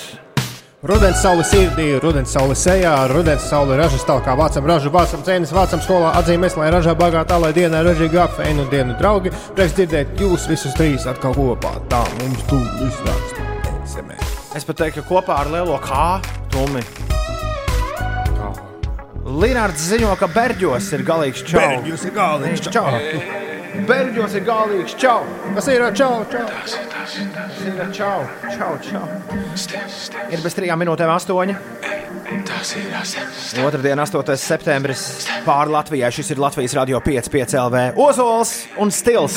Rudens 0.89 1.19
saule 1.25 1.43
sirdī, 1.43 1.89
rudens 1.99 2.31
saule 2.31 2.55
sejā, 2.55 2.93
rudens 3.11 3.49
saule 3.51 3.75
ražas 3.81 4.05
tālāk, 4.07 4.29
vācam 4.39 4.69
ražu, 4.69 4.93
vācam 4.95 5.25
cenas, 5.27 5.51
vācam 5.51 5.83
skolā 5.83 6.13
atzīmēs, 6.21 6.55
lai 6.61 6.71
ražā 6.71 6.95
bagātā, 6.95 7.41
lai 7.43 7.51
dienā 7.57 7.83
ražīgāk, 7.89 8.37
feinu 8.39 8.69
dienu 8.71 8.95
draugi. 9.01 9.35
Prieks 9.59 9.75
dzirdēt 9.81 10.21
jūs 10.23 10.47
visus 10.53 10.77
trīs 10.79 11.09
atkal 11.11 11.35
kopā. 11.35 11.81
Tā 11.91 12.05
mums 12.21 12.47
tu 12.53 12.61
izstāst. 12.87 14.38
Es 14.59 14.65
pat 14.67 14.81
teiktu, 14.81 15.05
ka 15.05 15.07
kopā 15.07 15.37
ar 15.39 15.49
lielo 15.53 15.77
kā 15.79 16.19
tumi. 16.51 16.81
Linārds 19.39 19.85
ziņo, 19.87 20.17
ka 20.19 20.27
Berģos 20.35 20.89
ir 20.97 21.05
galīgs 21.07 21.45
čau. 21.47 21.63
Jūs 21.87 22.07
ir 22.09 22.15
galvenais. 22.17 22.65
čau. 22.67 22.89
Berģos 23.87 24.35
ir 24.35 24.43
galīgs 24.49 24.97
čau. 24.99 25.21
Kas 25.55 25.69
ir 25.71 25.85
čau, 25.95 26.25
čau? 26.33 26.43
Ir 27.69 27.79
čau, 27.95 28.27
čau, 28.57 28.73
čau. 28.89 29.05
Ir 30.35 30.43
bez 30.43 30.59
trijām 30.59 30.83
minūtēm 30.83 31.15
astoņi. 31.15 31.55
Otradien, 33.67 34.01
8. 34.01 34.37
septembris, 34.37 35.03
pāri 35.47 35.73
Latvijai. 35.73 36.11
Šis 36.15 36.33
ir 36.35 36.43
Latvijas 36.43 36.75
radio 36.79 37.01
5,5 37.05 37.57
LV. 37.61 37.85
Ozols 38.01 38.55
un 38.81 38.93
Stils. 38.95 39.37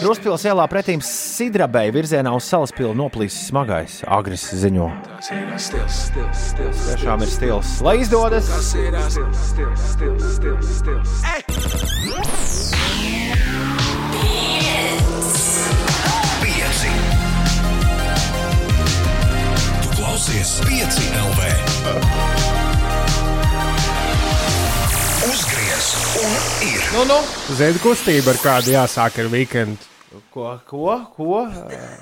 Krustpils 0.00 0.46
ielā 0.48 0.66
pretīm 0.70 1.02
Sidrabei 1.04 1.90
virzienā 1.94 2.34
uz 2.36 2.48
salaspili 2.48 2.94
noplīsis 2.98 3.50
smagais. 3.50 4.00
Agris 4.06 4.46
ziņo. 4.64 4.90
Tiešām 5.24 7.24
ir 7.24 7.32
stils. 7.32 7.78
Lai 7.84 7.98
izdodas! 8.04 8.50
Pieci. 10.84 11.83
5 20.62 20.98
LV. 21.18 21.40
Uzgriez 25.26 25.88
un 26.22 26.34
ir. 26.68 26.84
Nu, 26.94 27.02
nu, 27.10 27.16
Zini, 27.58 27.80
kustība 27.82 28.30
ar 28.30 28.38
kādu 28.38 28.70
jāsāk 28.76 29.18
ar 29.24 29.32
weekendu. 29.32 29.90
Ko? 30.30 30.52
Ko? 30.68 30.94
ko? 31.16 31.42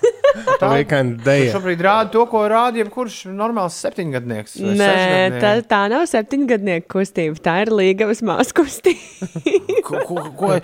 Tā 0.61 0.68
ir 0.82 0.86
monēta. 0.88 1.48
Šobrīd 1.55 1.80
rāda 1.84 2.12
to, 2.12 2.26
ko 2.28 2.44
rāda 2.53 2.82
jebkurš 2.82 3.18
normāls 3.32 3.80
septiņgadnieks. 3.80 4.61
Nē, 4.61 4.92
tā, 5.40 5.57
tā 5.68 5.82
nav 5.92 6.05
septiņgadnieka 6.12 6.88
kustība. 6.92 7.40
Tā 7.40 7.59
ir 7.64 7.72
līgavas 7.72 8.20
māsu 8.20 8.61
kustība. 8.61 9.32
ko, 9.88 10.05
ko, 10.09 10.24
ko, 10.36 10.57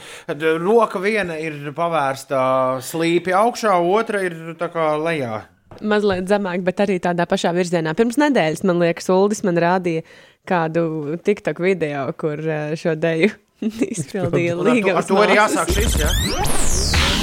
roka 0.61 1.01
viena 1.01 1.41
ir 1.41 1.71
pavērsta 1.77 2.41
slīpi 2.85 3.37
augšā, 3.37 3.81
otra 3.81 4.27
ir 4.29 4.59
lejā. 5.01 5.47
Mazliet 5.83 6.29
zemāk, 6.31 6.63
bet 6.67 6.81
arī 6.85 6.99
tādā 7.03 7.27
pašā 7.31 7.53
virzienā. 7.57 7.95
Pirms 7.99 8.19
nedēļas, 8.21 8.65
man 8.69 8.81
liekas, 8.83 9.09
Uldis 9.15 9.45
man 9.47 9.61
rādīja 9.63 10.03
kādu 10.49 11.19
TikTok 11.25 11.61
video, 11.63 12.07
kur 12.19 12.41
eh, 12.41 12.73
šo 12.79 12.97
deju 12.99 13.31
izpildīja 13.95 14.57
Un 14.59 14.73
ar 14.73 14.83
to, 14.83 14.97
ar 14.97 15.09
to 15.09 15.21
māsas. 15.21 15.37
jāsāk 15.39 15.75
šis. 15.77 15.99
Ja? 16.03 17.19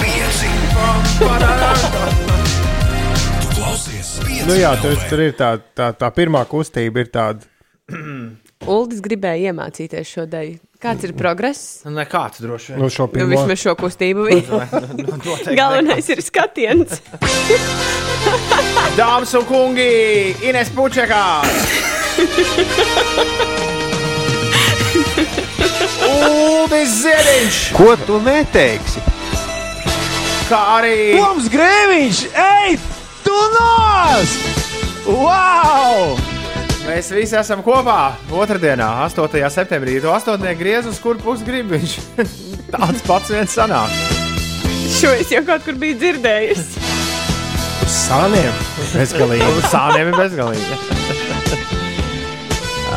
Pieci. 0.00 0.50
Tu 1.18 1.26
klausies 3.56 4.10
pieci. 4.24 4.46
Nu 4.48 4.56
jā, 4.58 4.72
tur, 4.82 4.96
tur 5.10 5.22
ir 5.24 5.36
tā, 5.38 5.54
tā, 5.76 5.90
tā 5.96 6.10
pirmā 6.14 6.42
kustība, 6.50 7.04
ir 7.04 7.12
tāda 7.14 7.40
Uldis 8.66 9.00
gribēja 9.04 9.52
iemācīties 9.52 10.08
šo 10.10 10.24
deju. 10.30 10.56
Kāds 10.82 11.06
ir 11.06 11.14
progress? 11.16 11.82
Nekāds 11.88 12.42
droši 12.42 12.74
vien. 12.74 12.82
Nu, 12.82 12.90
šo 12.92 13.06
Nu, 13.06 13.12
pirmo. 13.14 13.30
vismaz 13.32 13.62
šo 13.62 13.74
kustību. 13.78 14.26
vi- 14.28 14.42
Noteikti 15.06 15.56
Galvenais 15.56 16.08
ir 16.12 16.20
skatiens. 16.22 16.98
Dāmas 18.98 19.32
un 19.38 19.44
kungi, 19.48 20.34
Ines 20.50 20.68
Pučekā! 20.76 21.24
Uldis 26.06 26.90
Ziediņš! 27.02 27.58
Ko 27.76 27.94
tu 28.06 28.18
neteiksi? 28.24 29.02
Kā 30.50 30.60
arī 30.78 30.96
Toms 31.18 31.48
Grēviņš! 31.52 32.20
Ej, 32.44 32.76
tu 33.26 33.36
nos! 33.56 34.36
Wow! 35.06 36.16
Mēs 36.86 37.10
visi 37.14 37.36
esam 37.38 37.62
kopā 37.66 38.16
otrdienā, 38.32 38.88
8. 39.06 39.40
septembrī. 39.52 39.98
To 40.04 40.12
8. 40.14 40.46
griezu, 40.58 40.92
uz 40.94 41.00
kur 41.02 41.18
pusi 41.22 41.46
grib 41.46 41.72
viņš. 41.74 41.96
Tāds 42.74 43.04
pats 43.06 43.32
viens 43.34 43.54
sanāk. 43.56 43.92
Šo 44.96 45.12
es 45.18 45.30
jau 45.34 45.42
kaut 45.46 45.64
kur 45.66 45.76
biju 45.80 45.98
dzirdējusi. 46.00 46.84
Uz 47.86 47.96
sāniem. 48.06 48.62
Bezgalīgi. 48.94 49.48
Uz 49.58 49.68
sāniem 49.72 50.12
ir 50.12 50.20
bezgalīgi. 50.22 50.80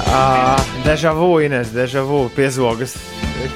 Ah, 0.09 0.57
Deja 0.81 1.11
vu, 1.13 1.35
Ines, 1.45 1.69
deja 1.69 2.01
vu, 2.01 2.23
piezogas. 2.33 2.95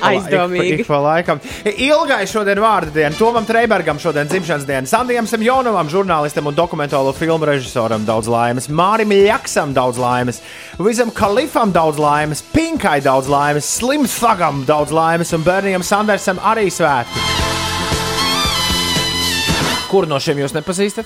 Aizdomīgi. 0.03 0.73
Ik, 0.73 0.84
ik 0.84 0.88
pa 0.88 0.99
laikam. 1.03 1.41
Ilgai 1.71 2.23
šodien 2.29 2.61
vārdu 2.63 2.93
diena, 2.95 3.15
Tomam 3.17 3.45
Treibergam 3.47 3.99
šodien 4.01 4.29
dzimšanas 4.31 4.67
diena, 4.67 4.89
Sandijam 4.89 5.27
Semjonovam, 5.29 5.89
žurnālistam 5.91 6.49
un 6.49 6.57
dokumentālo 6.57 7.13
filmu 7.17 7.47
režisoram 7.49 8.05
daudz 8.07 8.29
laimes, 8.31 8.69
Mārim 8.71 9.13
Jaksam 9.15 9.73
daudz 9.75 10.01
laimes, 10.01 10.41
Vizam 10.79 11.11
Kalifam 11.15 11.73
daudz 11.75 12.01
laimes, 12.01 12.43
Pinkai 12.53 12.99
daudz 13.05 13.31
laimes, 13.31 13.69
Slim 13.79 14.07
Thugam 14.09 14.63
daudz 14.67 14.91
laimes 14.95 15.34
un 15.36 15.45
bērniem 15.45 15.86
Sandersam 15.86 16.41
arī 16.43 16.69
svētki. 16.73 17.23
Kuru 19.93 20.09
no 20.09 20.17
šiem 20.17 20.39
jūs 20.41 20.55
nepazīstat? 20.55 21.05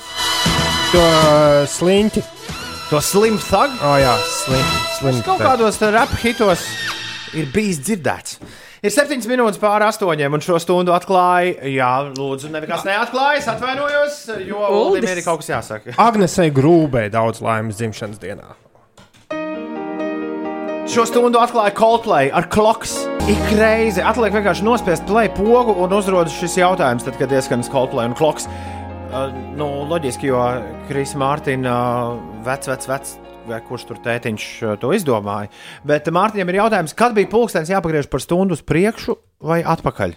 To 0.93 1.01
uh, 1.03 1.65
sliņķi. 1.67 2.21
To 2.87 3.01
Slim 3.03 3.35
Thug? 3.43 3.73
O, 3.83 3.95
jā, 3.99 4.13
sliņķi. 4.45 4.77
sliņķi. 4.99 5.23
Kaut 5.27 5.43
kādos 5.43 5.81
rap 5.91 6.13
hitos 6.21 6.63
ir 7.35 7.49
bijis 7.51 7.81
dzirdēts. 7.83 8.37
Ir 8.85 8.93
septiņas 8.93 9.25
minūtes 9.25 9.57
pāri 9.61 9.87
astoņiem, 9.87 10.35
un 10.37 10.43
šo 10.45 10.59
stundu 10.61 10.93
atklāja. 10.93 11.55
Jā, 11.65 11.91
lūdzu, 12.13 12.51
neviens 12.53 12.85
neatklājas, 12.85 13.47
atvainojos, 13.55 14.19
jo. 14.45 14.61
Ulim 14.91 15.07
ir 15.09 15.23
kaut 15.25 15.41
kas 15.41 15.49
jāsaka. 15.49 15.95
Agnesei 16.07 16.53
Grūbei 16.53 17.07
daudz 17.13 17.41
laimes 17.41 17.79
dzimšanas 17.79 18.21
dienā. 18.21 18.53
Šo 20.87 21.03
stundu 21.09 21.41
atklāja 21.41 21.73
Coldplay 21.75 22.29
ar 22.29 22.45
kloks. 22.53 22.93
Ik 23.27 23.49
reizi 23.57 23.99
atliek 24.05 24.31
vienkārši 24.37 24.63
nospiest 24.63 25.03
play 25.09 25.27
pogu 25.35 25.73
un 25.83 25.91
uzrodas 25.97 26.37
šis 26.37 26.61
jautājums, 26.61 27.03
tad, 27.03 27.17
kad 27.19 27.33
ieskanās 27.33 27.71
Coldplay 27.73 28.07
un 28.07 28.15
kloks. 28.17 28.45
Uh, 29.07 29.33
nu, 29.57 29.67
loģiski, 29.89 30.29
jo 30.29 30.39
Kris 30.87 31.15
Mārtiņa 31.17 31.73
uh, 31.73 32.21
vecs, 32.45 32.69
vecs, 32.69 32.89
vecs, 32.91 33.17
vai 33.49 33.59
kurš 33.65 33.87
tur 33.89 33.99
tētiņš 34.03 34.45
uh, 34.67 34.75
to 34.81 34.91
izdomāja. 34.95 35.49
Bet 35.87 36.07
Mārtiņam 36.13 36.51
ir 36.53 36.59
jautājums, 36.61 36.95
kad 36.97 37.15
bija 37.17 37.29
pulkstenis 37.31 37.71
jāpagriež 37.73 38.09
par 38.11 38.23
stundu 38.23 38.57
uz 38.57 38.63
priekšu 38.67 39.17
vai 39.47 39.61
atpakaļ? 39.63 40.15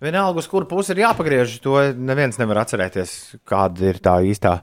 Vienalga, 0.00 0.40
uz 0.40 0.48
kuru 0.48 0.64
pusi 0.68 0.94
ir 0.94 1.02
jāpagriež, 1.02 1.58
to 1.64 1.76
neviens 1.92 2.38
nevar 2.40 2.62
atcerēties, 2.62 3.10
kāda 3.48 3.90
ir 3.90 3.98
tā 4.00 4.14
īstā, 4.24 4.54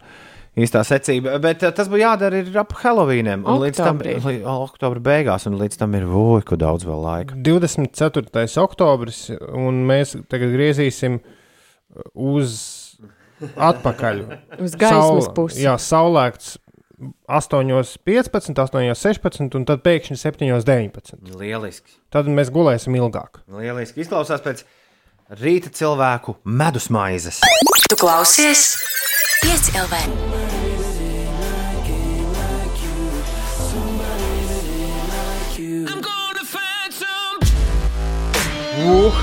īstā 0.58 0.82
secība. 0.88 1.36
Bet 1.43 1.62
uh, 1.68 1.74
tas 1.78 1.91
bija 1.93 2.12
jādara 2.14 2.41
ir 2.41 2.58
ap 2.58 2.74
Helovīniem. 2.82 3.43
un 3.45 3.62
Līdz 3.62 3.82
tam 3.84 4.02
li, 4.02 4.39
oktobra 4.50 5.04
beigās, 5.12 5.45
un 5.50 5.60
līdz 5.62 5.78
tam 5.84 5.93
ir 6.00 6.08
vuiku 6.10 6.58
daudz 6.58 6.88
vēl 6.89 7.04
laika. 7.06 7.38
24. 7.45 8.48
oktobris, 8.66 9.28
un 9.54 9.84
mēs 9.89 10.16
tagad 10.32 10.56
griezīsim 10.58 11.20
uz 12.14 12.58
atpakaļ. 13.54 14.24
Uz 14.62 14.74
gaismas 14.74 15.28
Saul- 15.28 15.34
pusi. 15.38 15.62
Jā, 15.66 15.76
saulēkts 15.82 16.56
8.15, 16.98 18.58
8.16, 18.58 19.54
un 19.54 19.66
tad 19.70 19.84
pēkšņi 19.86 20.18
7.19. 20.18 21.38
Lieliski. 21.38 21.93
Tad 22.10 22.30
mēs 22.32 22.50
gulēsim 22.54 22.98
ilgāk. 22.98 23.43
Lieliski. 23.54 24.02
Izklausās 24.02 24.41
pēc 24.41 24.64
rīta 25.38 25.70
cilvēku 25.70 26.39
medus 26.41 26.89
maizes. 26.89 27.43
Tu 27.88 28.00
klausies? 28.02 28.74
5 29.45 29.78
LV. 29.86 30.02
Uh, 38.88 39.14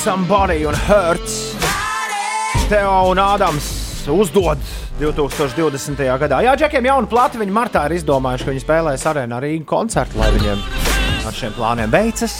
somebody 0.00 0.64
un 0.64 0.74
hurts. 0.88 1.52
Teo 2.70 3.10
un 3.10 3.20
Ādams 3.20 3.85
uzdod 4.12 4.60
2020. 5.00 6.02
gadā. 6.22 6.42
Jā, 6.44 6.54
Džekiem 6.58 6.88
jaunu 6.90 7.10
plati 7.10 7.40
viņi 7.40 7.54
martā 7.54 7.86
ir 7.88 7.96
izdomājuši, 7.98 8.46
ka 8.46 8.54
viņi 8.54 8.64
spēlēs 8.64 9.06
arēnā 9.10 9.40
Rīgā 9.42 9.66
koncertu, 9.68 10.20
lai 10.20 10.30
viņiem 10.36 10.62
ar 11.26 11.34
šiem 11.34 11.56
plāniem 11.56 11.92
veicas. 11.92 12.38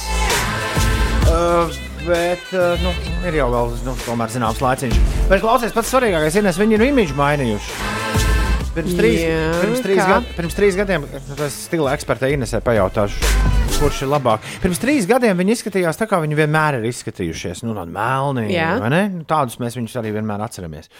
Uh, 1.26 1.74
bet 2.06 2.42
uh, 2.54 2.78
nu, 2.84 2.94
ir 3.26 3.40
jau 3.40 3.50
vēl 3.50 3.76
nu, 3.88 3.96
zināms 4.30 4.62
laiciņš. 4.62 5.02
Bet 5.30 5.42
klausies, 5.42 5.74
pats 5.74 5.90
svarīgākais 5.90 6.38
ir, 6.38 6.46
ka 6.46 6.62
viņi 6.62 6.78
ir 6.78 6.88
imidžu 6.92 7.18
mainījuši. 7.18 8.35
Pirms 8.76 8.92
trīs, 8.98 9.20
Jā, 9.24 9.44
pirms 9.62 9.80
trīs, 9.80 9.98
kā? 10.02 10.06
gad, 10.10 10.26
pirms 10.36 10.56
trīs 10.58 10.76
gadiem 10.76 11.04
es 11.46 11.54
stila 11.64 11.94
ekspertai 11.96 12.34
Inesē 12.36 12.58
pajautāšu, 12.64 13.30
kurš 13.78 14.02
ir 14.04 14.10
labāk. 14.12 14.44
Pirms 14.60 14.80
trīs 14.82 15.06
gadiem 15.08 15.38
viņi 15.40 15.54
izskatījās 15.56 15.96
tā, 15.96 16.04
kā 16.10 16.18
viņi 16.20 16.36
vienmēr 16.36 16.76
ir 16.82 16.84
izskatījušies. 16.90 17.62
Nu, 17.64 17.72
tādi 17.78 17.94
melni, 17.96 18.44
Jā. 18.52 18.74
vai 18.82 18.90
ne? 18.92 19.02
Nu, 19.14 19.24
Tādus 19.28 19.56
mēs 19.62 19.78
viņus 19.80 19.96
arī 20.02 20.12
vienmēr 20.18 20.44
atceramies. 20.44 20.90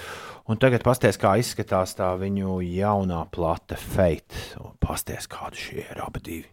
Un 0.49 0.57
tagad 0.63 0.85
pasties, 0.87 1.19
kā 1.21 1.35
izskatās 1.43 1.93
tā 1.99 2.13
viņu 2.21 2.61
jaunā 2.65 3.25
plate 3.35 3.77
Fate. 3.77 4.41
Un 4.63 4.73
Pasties, 4.81 5.29
kādi 5.29 5.61
šie 5.61 5.85
ir 5.91 6.01
abi 6.07 6.23
divi. 6.25 6.47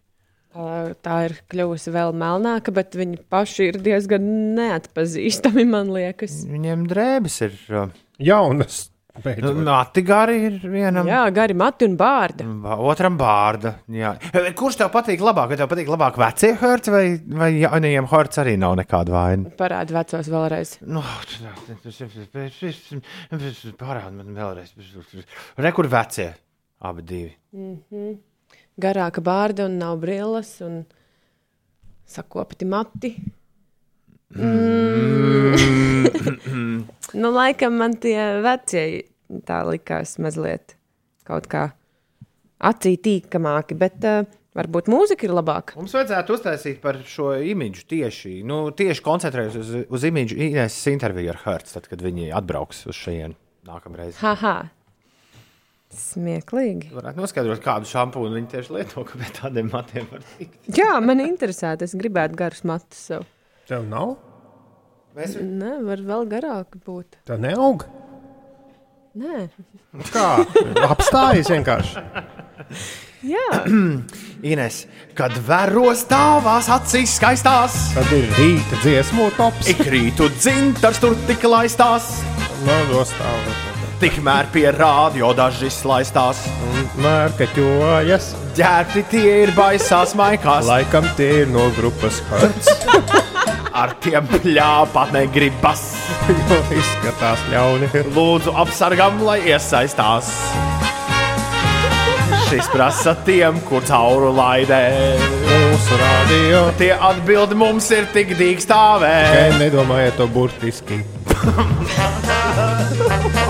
Tā- 0.54 0.94
Tā 1.02 1.18
ir 1.30 1.38
kļuvusi 1.50 1.90
vēl 1.96 2.12
melnāka, 2.14 2.74
bet 2.74 2.94
viņi 3.00 3.22
paši 3.32 3.70
ir 3.72 3.80
diezgan 3.82 4.28
neatpazīstami, 4.60 5.64
man 5.70 5.88
liekas. 5.96 6.44
Viņiem 6.50 6.84
drēbes 6.90 7.40
ir. 7.48 7.56
uh, 7.72 7.88
Jaunas. 8.20 8.90
Nu, 9.14 9.22
beidzot. 9.22 9.58
Mati 9.62 10.02
gari 10.02 10.40
ir 10.48 10.56
vienam. 10.74 11.06
Jā, 11.06 11.20
gari 11.36 11.54
mati 11.54 11.86
un 11.86 11.94
bārda. 12.00 12.48
Ba- 12.64 12.80
Otram 12.82 13.14
bārda. 13.20 13.76
Jā. 13.94 14.16
Kurš 14.58 14.80
tev 14.80 14.90
patīk 14.96 15.22
labāk? 15.22 15.52
Vai 15.52 15.58
tev 15.60 15.70
patīk 15.70 15.92
labāk 15.94 16.18
vecie 16.18 16.50
hurts 16.58 16.90
vai, 16.90 17.04
vai 17.22 17.52
jaunajiem 17.62 18.08
hurts 18.10 18.42
arī 18.42 18.56
nav 18.58 18.74
nekāda 18.82 19.14
vaina? 19.14 19.52
Parāda 19.60 19.94
vecos 20.00 20.32
vēlreiz. 20.34 20.80
Nu, 20.90 21.04
Parādi 23.78 24.18
man 24.18 24.34
vēlreiz. 24.36 24.74
Rekur 25.62 25.88
vecie. 25.92 26.32
Abi 26.84 27.06
divi. 27.08 27.32
Garāka 28.82 29.22
bārda 29.24 29.68
un 29.70 29.78
nav 29.80 30.00
brilles 30.02 30.56
un 30.66 30.82
sakopti 32.10 32.66
mati. 32.68 33.14
Mm. 34.34 35.54
nu, 37.22 37.32
laikam 37.34 37.78
man 37.80 37.98
tie 38.02 38.18
vecie 38.44 38.86
tā 39.48 39.64
likās 39.68 40.18
mazliet 40.22 40.76
kaut 41.28 41.48
kā 41.52 41.68
acī 42.64 42.96
tīkamāki, 43.04 43.78
bet 43.80 44.04
uh, 44.08 44.26
varbūt 44.58 44.90
mūzika 44.92 45.28
ir 45.28 45.34
labāka. 45.36 45.78
Mums 45.80 45.96
vajadzētu 45.96 46.38
uztaisīt 46.38 46.80
par 46.84 47.00
šo 47.08 47.34
imidžu 47.54 47.88
tieši, 47.94 48.36
nu, 48.48 48.66
tieši 48.76 49.06
koncentrēties 49.06 49.60
uz, 49.60 49.74
uz 49.88 50.08
imidžu 50.10 50.40
Ines 50.48 50.78
interviju 50.92 51.34
ar 51.34 51.42
Hurts, 51.46 51.76
tad, 51.78 51.90
kad 51.92 52.04
viņi 52.04 52.32
atbrauks 52.36 52.86
uz 52.90 52.98
šejienu 53.00 53.38
nākamreiz. 53.68 54.18
Haha! 54.24 54.58
Smieklīgi. 55.94 56.90
Varētu 56.90 57.22
noskaidrot, 57.22 57.60
kādu 57.62 57.86
šampūnu 57.86 58.34
viņi 58.34 58.48
tieši 58.50 58.74
lieto, 58.74 59.04
ka 59.06 59.20
pie 59.20 59.28
tādiem 59.38 59.68
matiem 59.70 60.08
var 60.10 60.24
tikt. 60.32 60.58
Jā, 60.74 60.96
man 61.06 61.22
interesē, 61.22 61.76
es 61.86 61.94
gribētu 62.00 62.40
garus 62.40 62.64
matus 62.66 63.04
sev. 63.12 63.28
Tev 63.68 63.86
nav? 63.88 64.16
Nē, 65.16 65.74
var 65.86 66.02
vēl 66.02 66.24
garāk 66.32 66.74
būt. 66.86 67.20
Tā 67.28 67.38
neaug. 67.40 67.86
Nē, 69.14 69.44
Kā? 70.10 70.30
Apstājas 70.90 71.52
vienkārši. 71.54 72.02
jā, 73.30 73.44
Ines, 74.54 74.80
kad 75.16 75.36
vēros 75.48 76.02
tavās 76.10 76.66
acīs 76.74 77.14
skaistās, 77.20 77.76
Tad 77.94 78.10
ir 78.18 78.26
rīta 78.40 78.80
dziesmu 78.82 79.28
tops. 79.38 79.70
ik 79.70 79.84
rītu 79.86 80.32
dzintars 80.40 80.98
tur 81.04 81.14
tik 81.30 81.46
laistās, 81.46 82.10
No, 82.66 82.80
nostāv. 82.90 83.54
tikmēr 84.02 84.50
pie 84.52 84.66
rādio 84.74 85.30
daži 85.38 85.70
slaistās. 85.72 86.42
Mērkaķojas. 87.04 88.32
Ģērbti 88.58 89.04
tie 89.14 89.30
ir 89.44 89.54
baisās 89.58 90.16
maikās, 90.18 90.66
Laikam 90.70 91.06
tie 91.18 91.44
ir 91.44 91.54
no 91.54 91.70
grupas 91.78 92.20
Hertz. 92.34 92.74
ar 93.74 93.96
tiem 94.04 94.28
pļāpāt 94.30 95.14
negribas. 95.16 95.82
jo 96.30 96.60
izskatās 96.78 97.42
ļauni. 97.52 97.90
Lūdzu, 98.16 98.54
apsargam, 98.64 99.22
lai 99.26 99.40
iesaistās. 99.50 100.30
šis 102.50 102.70
prasa 102.70 103.16
tiem, 103.26 103.58
kur 103.70 103.86
cauru 103.88 104.30
laidē. 104.38 104.84
Mūsu 105.50 105.98
radio. 106.02 106.68
Tie 106.78 106.92
atbildi 106.94 107.58
mums 107.58 107.90
ir 107.96 108.06
tik 108.14 108.36
dīkstāvē. 108.38 109.16
Nedomājiet 109.62 110.22
to 110.22 110.30
burtiski. 110.30 111.02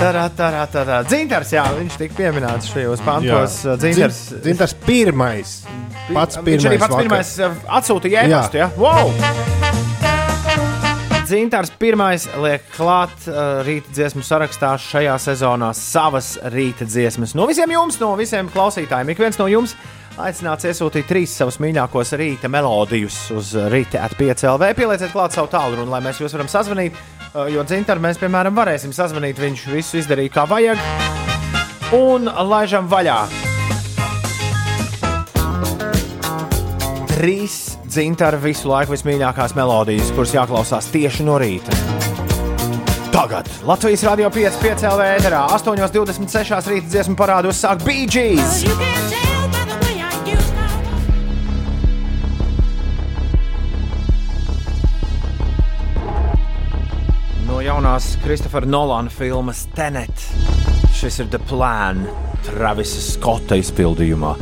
Tarā, 0.00 0.22
tarā, 0.32 0.62
tarā. 0.72 0.98
Dzintars, 1.04 1.50
jā, 1.52 1.62
viņš 1.76 1.96
tika 2.00 2.14
pieminēts 2.16 2.70
šajos 2.72 3.02
pantos. 3.04 3.58
Dzintars, 3.82 4.20
Dzintars 4.40 4.72
pirmais. 4.86 5.58
Pats 6.10 6.40
Viņš 6.40 6.46
pirmais. 6.46 6.66
arī 6.70 6.78
pats 6.80 6.94
vakar. 6.94 7.04
pirmais 7.04 7.32
uh, 7.44 7.58
atsūtīja 7.78 8.22
e-pastu. 8.24 8.62
Ja? 8.62 8.70
Wow! 8.80 9.12
Zintārs 11.30 11.70
pirmais 11.78 12.24
liek 12.42 12.64
klāt 12.74 13.28
uh, 13.30 13.60
rīta 13.62 13.92
dziesmu 13.94 14.24
sarakstā 14.26 14.72
šajā 14.82 15.12
sezonā 15.22 15.68
savas 15.78 16.32
rīta 16.50 16.88
dziesmas. 16.88 17.36
No 17.38 17.44
visiem 17.46 17.70
jums, 17.70 18.00
no 18.02 18.14
visiem 18.18 18.48
klausītājiem, 18.50 19.12
ik 19.12 19.20
viens 19.22 19.38
no 19.38 19.46
jums 19.52 19.76
aicināts 20.20 20.66
iesūtīt 20.66 21.06
trīs 21.06 21.36
savus 21.38 21.60
mīļākos 21.62 22.16
rīta 22.18 22.50
melodijus 22.50 23.20
uz 23.36 23.52
rīta 23.70 24.02
at5LV. 24.08 24.72
Pielieciet 24.80 25.12
klāt 25.14 25.36
savu 25.36 25.52
tālruni, 25.52 25.86
lai 25.92 26.02
mēs 26.08 26.18
jūs 26.24 26.34
varam 26.34 26.50
sazvanīt, 26.50 26.98
jo 27.34 27.66
Zintāru 27.68 28.02
mēs, 28.02 28.18
piemēram, 28.20 28.56
varēsim 28.56 28.94
sazvanīt. 28.96 29.38
Viņš 29.38 29.68
visu 29.74 30.00
izdarīja 30.02 30.34
kā 30.40 30.48
vajag. 30.50 30.82
Un 31.96 32.30
laižam 32.50 32.90
vaļā! 32.90 33.20
trīs 37.20 37.76
dzintara 37.84 38.38
visu 38.40 38.70
laiku 38.70 38.94
vismīļākās 38.94 39.52
melodijas, 39.58 40.08
kuras 40.16 40.32
jāklausās 40.32 40.88
tieši 40.94 41.26
no 41.26 41.36
rīta. 41.42 41.76
Tagad 43.12 43.50
Latvijas 43.68 44.06
Rādio 44.08 44.30
5, 44.32 44.60
5 44.62 44.88
LV 44.94 45.08
ēterā 45.18 45.44
8,26 45.58 46.72
rīta 46.72 46.94
dziesmu 46.94 47.18
parādos 47.20 47.60
sāk 47.60 47.84
BG's. 47.84 48.62
No 48.64 49.09
jaunās 57.70 58.16
Kristofera 58.18 58.66
Nolana 58.66 59.10
filmas 59.14 59.62
Tenet. 59.76 60.22
Šis 60.96 61.20
ir 61.22 61.28
The 61.30 61.38
Plan, 61.46 62.00
Travisa 62.42 62.98
Skota 63.04 63.54
izpildījumā. 63.60 64.32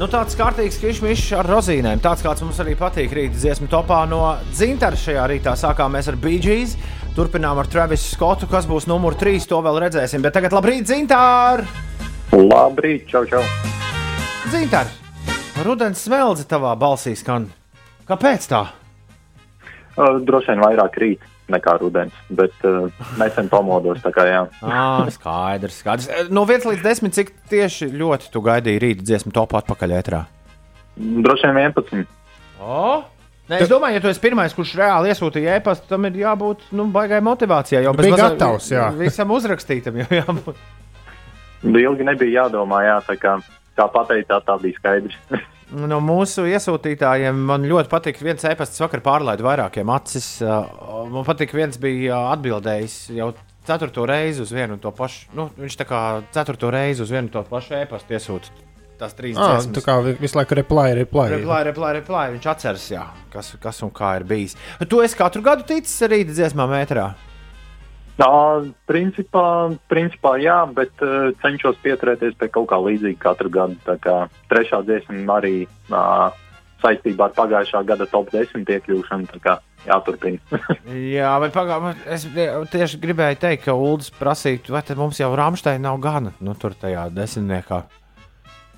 Nu, 0.00 0.06
tāds 0.08 0.36
kārtīgs 0.38 0.78
kišmišs 0.80 1.34
ar 1.36 1.48
rozīnēm. 1.50 2.00
Tāds 2.00 2.24
kāds 2.24 2.40
mums 2.40 2.60
arī 2.62 2.72
patīk 2.80 3.12
rīta 3.16 3.36
dziesmu 3.36 3.68
topā 3.68 3.98
no 4.08 4.22
dzintara 4.54 4.96
šajā 4.96 5.26
rītā. 5.28 5.52
Sākām 5.60 5.92
mēs 5.92 6.08
ar 6.08 6.16
BG's, 6.22 6.72
turpinām 7.18 7.60
ar 7.60 7.68
Travisu 7.68 8.14
Skotu, 8.14 8.48
kas 8.48 8.68
būs 8.70 8.88
numur 8.88 9.18
3. 9.20 9.44
To 9.50 9.58
vēl 9.66 9.82
redzēsim. 9.84 10.24
Bet 10.24 10.38
tagad 10.38 10.56
labrīt, 10.56 10.86
dzintār! 10.88 11.66
Labrīt, 12.32 13.04
čau, 13.12 13.26
čau. 13.28 13.42
Dzintār! 14.46 14.88
Rudens 15.66 16.06
smeldze 16.06 16.48
tavā 16.48 16.72
balsī 16.80 17.12
skan. 17.18 17.50
Kāpēc 18.08 18.48
tā? 18.54 18.62
Uh, 19.98 20.16
droši 20.24 20.54
vien 20.54 20.64
vairāk 20.64 20.96
rīt 21.02 21.28
nekā 21.52 21.76
rudens, 21.80 22.16
bet 22.32 22.54
uh, 22.68 22.88
nesen 23.20 23.50
pamodos. 23.52 24.02
kā 24.14 24.26
jā. 24.28 24.42
Ah, 24.62 25.06
skaidrs, 25.12 25.80
skaidrs. 25.82 26.10
No 26.32 26.46
1 26.48 26.68
līdz 26.70 26.84
10, 26.86 27.14
cik 27.16 27.32
tieši 27.50 27.90
ļoti 27.92 28.30
tu 28.32 28.42
gaidīji 28.44 28.82
rīta 28.82 29.06
dziesmu 29.06 29.34
topā 29.36 29.62
atpakaļ 29.64 29.96
ētrā? 30.00 30.24
Droši 30.96 31.50
vien 31.50 31.70
11. 31.70 32.06
O? 32.60 32.84
Nē, 33.50 33.64
es 33.64 33.70
domāju, 33.70 33.98
ja 33.98 34.02
tu 34.04 34.10
esi 34.10 34.22
pirmais, 34.22 34.52
kurš 34.54 34.76
reāli 34.78 35.10
iesūtīja 35.10 35.56
e-pastu, 35.58 35.88
tam 35.90 36.04
ir 36.06 36.20
jābūt 36.20 36.68
nu, 36.78 36.86
baigai 36.94 37.18
motivācijai. 37.26 37.82
Jau 37.82 37.94
bez 37.98 38.06
Bija 38.06 38.20
gatavs, 38.20 38.68
jā. 38.70 38.84
Visam 39.00 39.32
uzrakstītam 39.34 39.98
jau 40.04 40.06
jābūt. 40.14 40.60
Ilgi 41.66 42.06
nebija 42.06 42.44
jādomā, 42.44 42.84
jā, 42.86 43.00
tā 43.08 43.16
kā, 43.18 43.34
kā 43.76 43.88
pateicāt, 43.90 44.46
tā 44.46 44.56
bija 44.62 44.78
skaidrs. 44.78 45.18
No 45.72 46.00
mūsu 46.02 46.46
iesūtītājiem 46.50 47.36
man 47.46 47.62
ļoti 47.68 47.90
patīk 47.92 48.18
viens 48.24 48.42
e-pasts, 48.48 48.80
vakar 48.82 49.02
pārlaidu 49.04 49.44
vairākiem 49.46 49.92
acis. 49.94 50.40
Uh, 50.42 51.04
Man 51.10 51.24
patīk, 51.26 51.52
viens 51.54 51.78
bija 51.80 52.16
uh, 52.16 52.32
atbildējis 52.34 52.96
jau 53.14 53.28
ceturto 53.66 54.02
reizi 54.08 54.42
uz 54.42 54.50
vienu 54.54 54.74
un 54.74 54.80
to 54.82 54.90
pašu. 54.90 55.28
Nu, 55.36 55.48
viņš 55.60 55.76
tā 55.78 55.86
kā 55.86 56.00
ceturto 56.34 56.70
reizi 56.74 57.04
uz 57.04 57.10
vienu 57.14 57.28
un 57.28 57.32
to 57.36 57.44
pašu 57.46 57.76
e-pastu 57.84 58.16
iesūta. 58.18 58.50
Tās 59.00 59.14
trīs 59.16 59.38
Ah, 59.40 59.56
tā 59.64 59.80
kā 59.80 59.94
vi- 60.04 60.16
visu 60.20 60.36
laiku 60.36 60.58
reply, 60.58 60.90
reply. 60.98 61.28
Reply, 61.32 61.62
reply, 61.70 61.92
reply. 62.00 62.24
Viņš 62.34 62.48
atceras, 62.52 62.90
jā, 62.92 63.06
kas, 63.32 63.54
kas 63.62 63.78
un 63.86 63.90
kā 63.96 64.16
ir 64.18 64.24
bijis. 64.28 64.56
Tu 64.88 65.00
esi 65.00 65.16
katru 65.16 65.40
gadu 65.46 65.64
ticis 65.64 65.94
arī 66.04 66.24
dziesmā 66.28 66.66
metrā. 66.68 67.14
Tā, 68.20 68.28
principā, 68.84 69.72
principā 69.88 70.34
jā, 70.42 70.58
bet 70.76 70.92
uh, 71.04 71.30
cenšos 71.40 71.78
pieturēties 71.80 72.36
pie 72.36 72.50
kaut 72.52 72.68
kā 72.68 72.76
līdzīga 72.84 73.20
katru 73.22 73.48
gadu. 73.52 73.78
Tā 73.86 73.96
kā 74.02 74.16
trešā 74.52 74.82
dziesma 74.84 75.38
arī 75.38 75.64
uh, 75.88 76.28
saistībā 76.84 77.30
ar 77.30 77.36
pagājušā 77.38 77.80
gada 77.88 78.08
top 78.10 78.28
10 78.34 78.68
iekļūšanu. 78.76 79.40
tā 79.40 79.56
Jāturpina. 79.86 80.60
Jā, 81.16 81.30
bet 81.40 81.54
pagaidām, 81.56 81.94
es 82.12 82.26
tieši 82.68 83.00
gribēju 83.00 83.38
teikt, 83.40 83.64
ka 83.64 83.72
Ulas 83.72 84.10
prasītu, 84.12 84.74
vai 84.74 84.82
tad 84.84 85.00
mums 85.00 85.16
jau 85.22 85.30
Rāmsteina 85.32 85.86
nav 85.86 85.96
gana 86.04 86.34
nu, 86.44 86.52
tur 86.60 86.76
tajā 86.76 87.06
desmitniekā. 87.16 87.80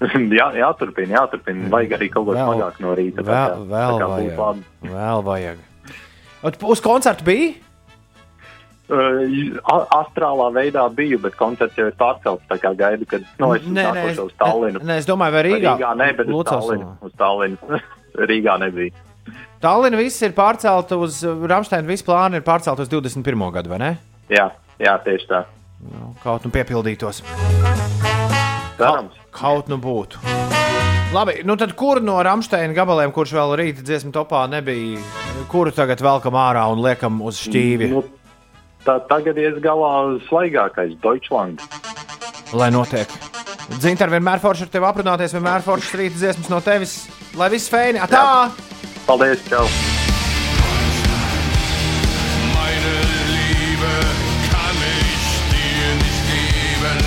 jā, 0.39 0.47
jāturpina, 0.59 1.17
jāturpina. 1.19 1.67
Vajag 1.75 1.97
arī 1.99 2.11
kaut 2.15 2.31
ko 2.31 2.39
smagāku 2.39 2.87
no 2.87 2.95
rīta. 2.99 3.19
tā 3.19 3.27
Vēl, 3.27 3.51
kā- 3.51 3.69
vēl 3.75 3.99
tā 3.99 4.07
kā 4.07 4.11
vajag. 4.15 4.65
Vēl 4.95 5.27
vajag. 5.33 5.69
Uz 6.71 6.83
koncertu 6.87 7.27
bija? 7.27 7.53
Uh, 8.91 9.55
astrālā 9.95 10.49
veidā 10.53 10.83
biju, 10.93 11.21
bet 11.23 11.37
koncerts 11.39 11.79
jau 11.79 11.87
ir 11.89 11.95
pārcelts. 11.97 12.45
Tā 12.51 12.59
kā 12.61 12.73
gaidu, 12.77 13.07
kad 13.09 13.23
no, 13.41 13.53
es 13.57 13.63
Nē, 13.65 13.85
nē, 13.95 14.03
uz 14.21 14.35
Tallinu. 14.37 14.83
nē, 14.83 14.99
es 15.01 15.07
domāju, 15.09 15.37
vai 15.37 15.45
Rīgā? 15.47 15.77
Rīgā 15.79 15.93
nē, 16.01 16.09
bet 16.19 16.29
uz. 16.29 16.45
Tallinu. 16.51 16.91
Uz 17.07 17.15
Tallinu. 17.17 17.81
Rīgā 18.33 18.59
nebija. 18.61 18.93
Tallinn 19.63 19.97
viss 19.97 20.19
ir 20.27 20.35
pārcelta 20.35 20.99
uz 20.99 21.21
Rāmsteina, 21.23 21.87
visi 21.87 22.05
plāni 22.05 22.41
ir 22.41 22.45
pārcelti 22.45 22.83
uz 22.83 22.91
21. 22.91 23.47
gadu, 23.55 23.71
vai 23.71 23.79
ne? 23.79 23.91
Jā, 24.33 24.49
jā, 24.83 24.97
tieši 25.07 25.31
tā. 25.31 25.45
Nu, 25.87 26.13
Kaut 26.23 26.45
nu 26.45 26.51
piepildītos. 26.55 27.23
Cerams. 28.77 29.15
Kaut 29.33 29.71
nu 29.71 29.79
būtu. 29.81 30.19
Labi, 31.13 31.43
nu 31.47 31.55
tad 31.61 31.75
kur 31.79 32.01
no 32.03 32.17
Rāmsteina 32.25 32.75
gabaliem, 32.75 33.13
kurš 33.15 33.35
vēl 33.37 33.55
rīta 33.61 33.85
dziesmu 33.85 34.11
topā 34.15 34.47
nebija, 34.51 35.01
kuru 35.53 35.71
tagad 35.77 36.01
velkam 36.03 36.39
ārā 36.41 36.65
un 36.73 36.83
liekam 36.83 37.21
uz 37.23 37.39
šķīvi? 37.45 37.91
Nu, 37.93 38.03
tā, 38.87 38.99
tagad 39.11 39.39
ies 39.41 39.59
galā 39.63 39.93
svaigākais 40.29 40.97
Deutschland. 41.03 41.63
Lai 42.53 42.71
notiek. 42.75 43.09
Zintar, 43.81 44.11
vienmēr 44.13 44.43
forši 44.43 44.67
ar 44.67 44.73
tevi 44.73 44.89
aprunāties, 44.89 45.35
vienmēr 45.37 45.65
forši 45.65 45.99
rīta 46.01 46.19
dziesmas 46.19 46.51
no 46.53 46.61
tevis, 46.65 46.97
lai 47.39 47.49
viss 47.53 47.71
feini. 47.73 48.03
Tā! 48.11 48.51
Paldies, 49.07 49.41
čau! 49.49 49.65
Meine 52.53 52.95
Liebe 53.31 53.95
kann 54.51 54.83
ich 54.91 55.25
dir 55.55 55.89
nicht 56.03 56.23
geben. 56.35 57.01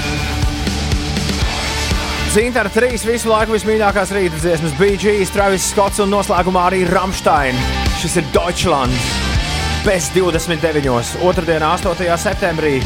Zintar, 2.34 2.72
trīs 2.74 3.06
visu 3.08 3.30
laiku 3.32 3.56
vismīļākās 3.56 4.16
rīta 4.16 4.42
dziesmas- 4.42 4.76
BG, 4.82 5.22
Travis 5.36 5.70
Skots 5.76 6.02
un 6.04 6.12
noslēgumā 6.16 6.68
arī 6.72 6.84
Rāmstein. 6.90 7.56
Šis 8.02 8.20
ir 8.24 8.34
Deutschland. 8.34 9.25
Bez 9.86 10.10
29. 10.10 11.20
otrdienā, 11.22 11.76
8. 11.78 12.18
septembrī. 12.18 12.80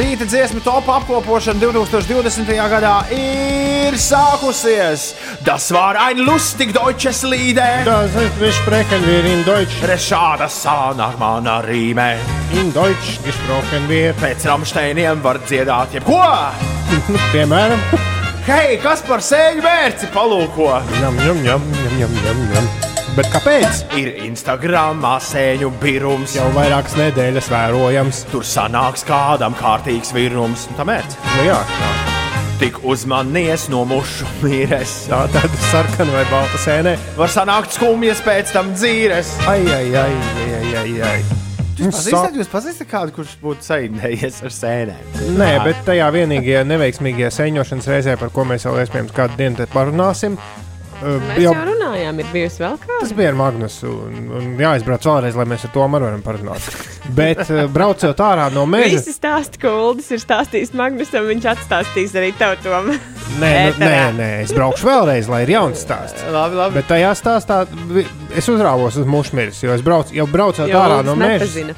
Rīta 0.00 0.24
dziesmu 0.24 0.62
top 0.64 0.88
apkopošana 0.88 1.60
2020. 1.60 2.48
gadā 2.72 2.94
ir 3.12 3.92
sākusies. 4.00 5.10
Das 5.44 5.68
war 5.70 6.00
ein 6.00 6.16
lustig 6.24 6.72
deutsches 6.72 7.22
Lieder. 7.22 7.84
Das 7.84 8.14
ist, 8.16 8.40
wir 8.40 8.52
sprechen 8.52 9.04
wir 9.04 9.24
in 9.24 9.44
Deutsch. 9.44 9.76
Rešāda 9.84 10.48
sāna 10.48 11.12
manā 11.20 11.60
rīmē. 11.60 12.16
In 12.56 12.72
Deutsch 12.72 13.20
gesprochen 13.24 13.84
wir. 13.92 14.16
Pēc 14.16 14.48
Rāmsteiniem 14.48 15.20
var 15.20 15.42
dziedāt 15.44 15.92
jebko. 15.92 16.24
Piemēram, 17.36 17.84
Hei, 18.46 18.76
kas 18.80 19.02
par 19.04 19.20
sēņu 19.20 19.60
mērci 19.60 20.08
palūko? 20.14 20.72
jam, 21.02 21.20
jam, 21.26 21.44
jam, 21.44 21.72
jam, 21.84 21.96
jam, 22.00 22.20
jam, 22.24 22.44
jam. 22.54 22.85
Bet 23.16 23.30
kāpēc? 23.32 23.78
Ir 23.96 24.10
Instagramā 24.26 25.14
sēņu 25.24 25.70
birums. 25.80 26.34
Jau 26.36 26.50
vairākas 26.52 26.98
nedēļas 27.00 27.46
vērojams. 27.48 28.18
Tur 28.28 28.44
sanāks 28.44 29.06
kādam 29.08 29.54
kārtīgs 29.56 30.12
virums. 30.12 30.66
Tā 30.76 30.84
mērķis. 30.84 31.16
Nu, 31.38 31.46
jā, 31.46 31.56
tā, 31.70 31.88
Tik 32.60 32.82
uzmanies 32.84 33.70
no 33.72 33.86
mušu 33.88 34.28
mīres. 34.42 34.92
tā 35.08 35.22
tad 35.32 35.56
sarkana 35.70 36.12
vai 36.12 36.26
balta 36.28 36.60
sēnē. 36.60 36.92
Var 37.16 37.32
sanākt 37.32 37.78
skumjas 37.78 38.20
pēc 38.26 38.52
tam 38.52 38.74
dzīves. 38.76 39.32
Ai, 39.48 39.62
ai, 39.64 39.88
ai, 40.02 40.12
ai, 40.58 40.76
ai, 40.82 40.92
ai. 41.14 41.16
Pazīstat, 41.80 42.36
jūs 42.36 42.52
pazīstat 42.52 42.88
kādu, 42.92 43.16
kurš 43.16 43.32
būtu 43.40 43.64
saindējies 43.64 44.42
ar 44.44 44.52
sēnēm? 44.52 45.16
Nē, 45.40 45.50
bet 45.64 45.80
tajā 45.88 46.12
vienīgajā 46.20 46.66
neveiksmīgajā 46.68 47.32
sēņošanas 47.40 47.90
reizē, 47.92 48.20
par 48.20 48.32
ko 48.36 48.44
mēs 48.48 48.68
vēl 48.68 48.84
iespējams 48.84 49.16
kādu 49.16 49.40
dienu 49.40 49.68
parunāsim, 49.72 50.36
uh, 51.02 51.16
Mēs 51.28 51.40
jau 51.44 51.52
runājām, 51.68 52.20
ir 52.22 52.28
bijusi 52.32 52.62
vēl 52.62 52.76
kāda. 52.82 52.98
tas 53.02 53.12
bija 53.16 53.30
ar 53.32 53.38
Magnusu. 53.38 53.90
Un, 54.06 54.28
un 54.38 54.52
jāizbrauc 54.60 55.06
vēlreiz, 55.08 55.38
lai 55.38 55.46
mēs 55.50 55.66
ar 55.68 55.72
to 55.74 55.86
varam 55.96 56.22
parunāt. 56.24 56.68
Bet 57.16 57.42
uh, 57.46 57.64
braucot 57.76 58.22
ārā 58.26 58.48
no 58.54 58.66
meža, 58.70 58.96
Visi 58.96 59.14
stāsta, 59.16 59.60
ko 59.62 59.74
Uldis 59.90 60.10
ir 60.14 60.22
stāstījis 60.22 60.72
Magnusam, 60.78 61.26
viņš 61.30 61.48
atstāstīs 61.54 62.14
arī 62.18 62.32
tev 62.38 62.56
to. 62.64 62.82
nē, 63.40 63.52
nu, 63.76 63.82
nē, 63.84 63.96
nē, 64.16 64.30
es 64.44 64.54
braukšu 64.56 64.86
vēlreiz, 64.88 65.28
lai 65.32 65.42
ir 65.46 65.54
jauns 65.56 65.82
stāsts. 65.86 66.22
Labi, 66.32 66.56
labi. 66.60 66.78
Bet 66.80 66.88
tajā 66.92 67.12
stāstā 67.18 67.62
es 68.36 68.48
uzrāvos 68.52 68.96
uz 69.00 69.06
mušmiris, 69.08 69.62
jo 69.64 69.74
es 69.76 69.84
braucu, 69.84 70.14
jau 70.16 70.26
braucot 70.30 70.68
Jo 70.70 70.80
ārā 70.82 71.02
no 71.06 71.14
meža. 71.18 71.44
nepazina. 71.44 71.76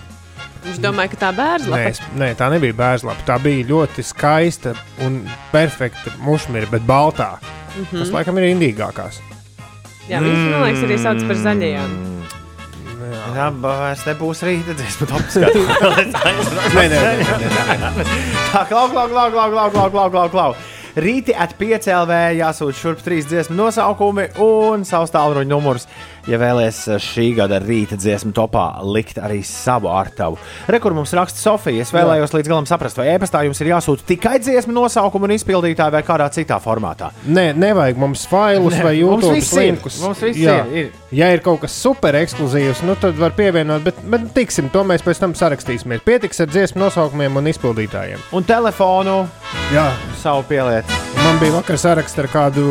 Viņš 0.69 0.81
domāja, 0.83 1.09
ka 1.13 1.17
tā 1.23 1.29
bērns 1.33 1.69
Nē, 1.71 1.79
es, 1.89 2.01
nē, 2.19 2.27
tā 2.37 2.49
nebija 2.53 2.75
bērnslapa. 2.77 3.23
Tā 3.25 3.37
bija 3.41 3.65
ļoti 3.71 4.03
skaista 4.05 4.73
un 5.07 5.21
perfekta 5.53 6.13
mušmira, 6.27 6.67
bet 6.73 6.83
baltā. 6.85 7.37
Mm 7.77 7.85
-hmm. 7.85 7.99
Tas 7.99 8.15
laikam 8.15 8.39
ir 8.39 8.49
indīgākās. 8.55 9.21
Jā, 10.09 10.23
viņš 10.25 10.39
man 10.51 10.63
liekas 10.65 10.85
arī 10.87 10.97
sauc 11.03 11.27
par 11.29 11.37
zaļajām. 11.37 11.91
Jā, 13.09 13.51
vairs 13.61 14.03
nebūs 14.09 14.41
rīta 14.43 14.75
dziesmu 14.77 15.07
apskatīt. 15.19 15.69
Nē, 16.75 16.89
nē, 16.89 16.99
nē, 17.05 17.13
nē, 17.21 17.93
nē. 17.99 18.05
Tā, 18.53 18.65
klau, 18.69 18.89
klau, 18.89 19.07
klau, 19.09 19.31
klau, 19.31 19.51
klau, 19.53 19.71
klau, 19.71 19.91
klau, 19.91 20.11
klau, 20.11 20.29
klau. 20.33 20.55
Rīti 20.99 21.35
at 21.37 21.53
5 21.61 21.87
LV 21.95 22.17
jāsūt 22.41 22.79
šurp 22.79 23.03
trīs 23.05 23.29
dziesmu 23.29 23.55
nosaukumi 23.55 24.25
un 24.43 24.83
savs 24.89 25.13
tālruņa 25.15 25.47
numurs. 25.47 25.87
Ja 26.29 26.37
vēlaties 26.37 26.83
šī 27.01 27.31
gada 27.39 27.57
rīta 27.63 27.97
dziesmu 27.97 28.35
topā 28.37 28.67
likt 28.85 29.17
arī 29.17 29.39
savu 29.47 29.89
ārtavu. 29.89 30.37
Rekur 30.69 30.93
mums 30.97 31.15
raksta 31.17 31.41
Sofija. 31.41 31.81
Es 31.81 31.93
vēlējos 31.95 32.35
līdz 32.37 32.51
galam 32.53 32.67
saprast, 32.69 32.99
vai 33.01 33.07
e-pastā 33.15 33.41
jums 33.47 33.63
ir 33.65 33.71
jāsūta 33.71 34.05
tikai 34.11 34.35
dziesmu 34.45 34.75
nosaukumu 34.77 35.25
un 35.25 35.33
izpildītāji 35.39 35.95
vai 35.97 36.03
kādā 36.05 36.29
citā 36.35 36.59
formātā. 36.61 37.09
Nē, 37.25 37.47
nevajag 37.57 38.01
mums 38.03 38.27
failus 38.29 38.77
Nē, 38.77 38.85
vai 38.85 38.95
YouTube 38.99 39.41
linkus. 39.41 40.01
Mums 40.05 40.21
viss 40.27 40.43
ir, 40.45 40.75
ir. 40.83 40.91
Ja 41.17 41.31
ir 41.33 41.41
kaut 41.45 41.63
kas 41.65 41.77
super 41.81 42.19
ekskluzīvs, 42.21 42.85
nu 42.85 42.99
tad 43.01 43.17
var 43.17 43.33
pievienot, 43.39 43.87
bet, 43.89 44.03
bet 44.13 44.29
tiksim, 44.37 44.69
to 44.75 44.85
mēs 44.85 45.07
pēc 45.07 45.25
tam 45.25 45.37
sarakstīsimies. 45.39 46.05
Pietiks 46.05 46.45
ar 46.45 46.53
dziesmu 46.53 46.85
nosaukumiem 46.85 47.41
un 47.41 47.49
izpildītājiem. 47.55 48.29
Un 48.37 48.45
telefonu 48.45 49.23
Jā. 49.73 49.89
savu 50.21 50.45
pieliet. 50.53 50.99
Man 51.25 51.39
bija 51.41 51.53
vakar 51.55 51.79
saraksts 51.81 52.19
ar 52.23 52.29
kādu 52.31 52.65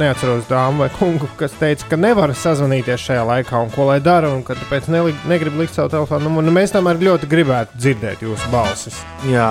neatceros 0.00 0.44
dāmu 0.50 0.84
vai 0.84 0.88
kungu, 0.94 1.28
kas 1.40 1.54
teica, 1.60 1.88
ka 1.90 1.98
nevar 2.00 2.32
sazvanīties 2.36 3.02
šajā 3.02 3.24
laikā 3.28 3.62
un 3.64 3.72
ko 3.74 3.88
lai 3.90 3.98
dara, 4.04 4.30
un 4.36 4.44
ka 4.46 4.56
tāpēc 4.58 4.90
neli, 4.92 5.14
negrib 5.30 5.56
likt 5.60 5.74
savu 5.76 5.92
telefonu 5.92 6.28
numuru. 6.28 6.46
Nu, 6.48 6.54
mēs 6.56 6.74
tomēr 6.74 7.00
ļoti 7.02 7.28
gribētu 7.30 7.80
dzirdēt 7.80 8.24
jūsu 8.26 8.52
balsis. 8.52 9.00
Jā. 9.30 9.48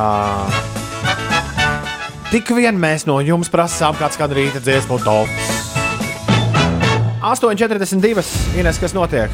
Tik 2.31 2.53
vien 2.57 2.77
mēs 2.81 3.07
no 3.09 3.19
jums 3.23 3.51
prasām, 3.53 3.97
kāds 3.99 4.19
kāda 4.19 4.37
rīta 4.37 4.61
dziesmu 4.63 5.01
tops. 5.05 5.51
8,42. 7.25 8.25
Ines, 8.61 8.81
kas 8.81 8.93
notiek? 8.93 9.33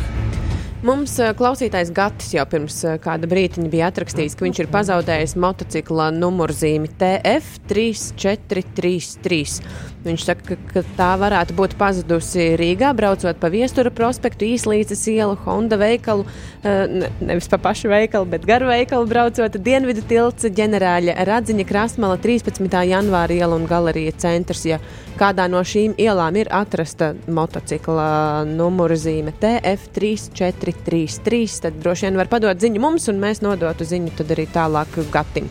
Mums 0.81 1.11
eh, 1.21 1.29
klausītājs 1.37 1.91
Gatis 1.93 2.31
jau 2.33 2.41
pirms 2.49 2.79
eh, 2.89 2.95
kāda 3.01 3.27
brīdiņa 3.29 3.69
bija 3.69 3.89
atrakstījis, 3.91 4.33
ka 4.33 4.41
viņš 4.47 4.59
ir 4.63 4.69
pazaudējis 4.73 5.35
motocikla 5.37 6.07
numurzīmi 6.15 6.89
TF3433. 6.97 9.61
Viņš 10.01 10.23
saka, 10.25 10.41
ka, 10.47 10.55
ka 10.73 10.81
tā 10.97 11.11
varētu 11.21 11.53
būt 11.53 11.75
pazudusi 11.77 12.55
Rīgā, 12.57 12.89
braucot 12.97 13.37
pa 13.37 13.51
Viestura 13.53 13.91
prospektu, 13.93 14.47
Īslīces 14.49 15.03
ielu, 15.11 15.35
Honda 15.45 15.77
veikalu, 15.77 16.25
eh, 16.63 16.87
ne, 16.89 17.11
nevis 17.21 17.45
pa 17.51 17.59
pašu 17.61 17.91
veikalu, 17.91 18.25
bet 18.33 18.47
garu 18.49 18.71
veikalu 18.71 19.05
braucot, 19.11 19.59
Dienvidu 19.61 20.01
tilts, 20.09 20.49
ģenerāļa 20.57 21.13
Radziņa 21.29 21.65
Krasmala, 21.69 22.17
13. 22.17 22.81
janvāra 22.89 23.37
iela 23.37 23.53
un 23.59 23.69
galerija 23.69 24.13
centrs. 24.17 24.65
Ja 24.65 24.81
kādā 25.21 25.45
no 25.51 25.61
šīm 25.61 25.93
ielām 26.01 26.33
ir 26.41 26.49
atrasta 26.49 27.13
motocikla 27.29 28.41
numura 28.49 28.97
zīme 28.97 29.29
TF3433, 29.41 31.61
tad 31.67 31.73
droši 31.83 32.05
vien 32.07 32.17
var 32.17 32.27
padot 32.31 32.57
ziņu 32.57 32.79
mums, 32.81 33.05
un 33.11 33.21
mēs 33.21 33.43
nodotu 33.45 33.85
ziņu 33.85 34.11
tad 34.17 34.27
arī 34.33 34.45
tālāk 34.49 34.89
Gatim. 35.13 35.45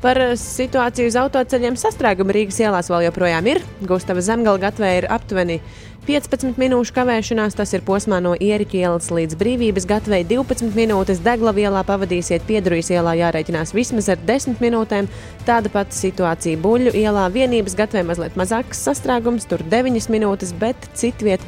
Par 0.00 0.16
eh, 0.16 0.32
situāciju 0.38 1.10
uz 1.10 1.16
autoceļiem 1.20 1.76
sastrēguma 1.76 2.32
Rīgas 2.32 2.60
ielās 2.62 2.88
vēl 2.88 3.10
joprojām 3.10 3.48
ir. 3.52 3.60
Gustava 3.84 4.22
zemgala 4.24 4.60
gatvē 4.62 4.94
ir 5.02 5.06
aptuveni 5.12 5.58
15 6.06 6.56
minūšu 6.60 6.94
kavēšanās. 6.96 7.58
Tas 7.58 7.74
ir 7.76 7.84
posmā 7.84 8.22
no 8.24 8.32
Ieriķa 8.32 8.78
ielas 8.80 9.10
līdz 9.12 9.36
Brīvības 9.40 9.86
gatvei 9.90 10.22
12 10.24 10.72
minūtes. 10.78 11.20
Degla 11.24 11.52
ielā 11.52 11.84
pavadīsiet 11.84 12.48
Piedrujas 12.48 12.88
ielā 12.96 13.18
jārēķinās 13.20 13.74
vismaz 13.76 14.08
ar 14.14 14.24
10 14.24 14.64
minūtēm. 14.64 15.10
Tāda 15.44 15.72
pati 15.74 15.98
situācija 15.98 16.62
Buļļu 16.64 16.96
ielā 17.02 17.28
vienības 17.36 17.76
gatvē 17.76 18.06
mazliet 18.08 18.40
mazāks 18.40 18.80
sastrēgums, 18.88 19.44
tur 19.52 19.60
9 19.68 20.08
minūtes, 20.16 20.56
bet 20.56 20.88
citviet 20.96 21.44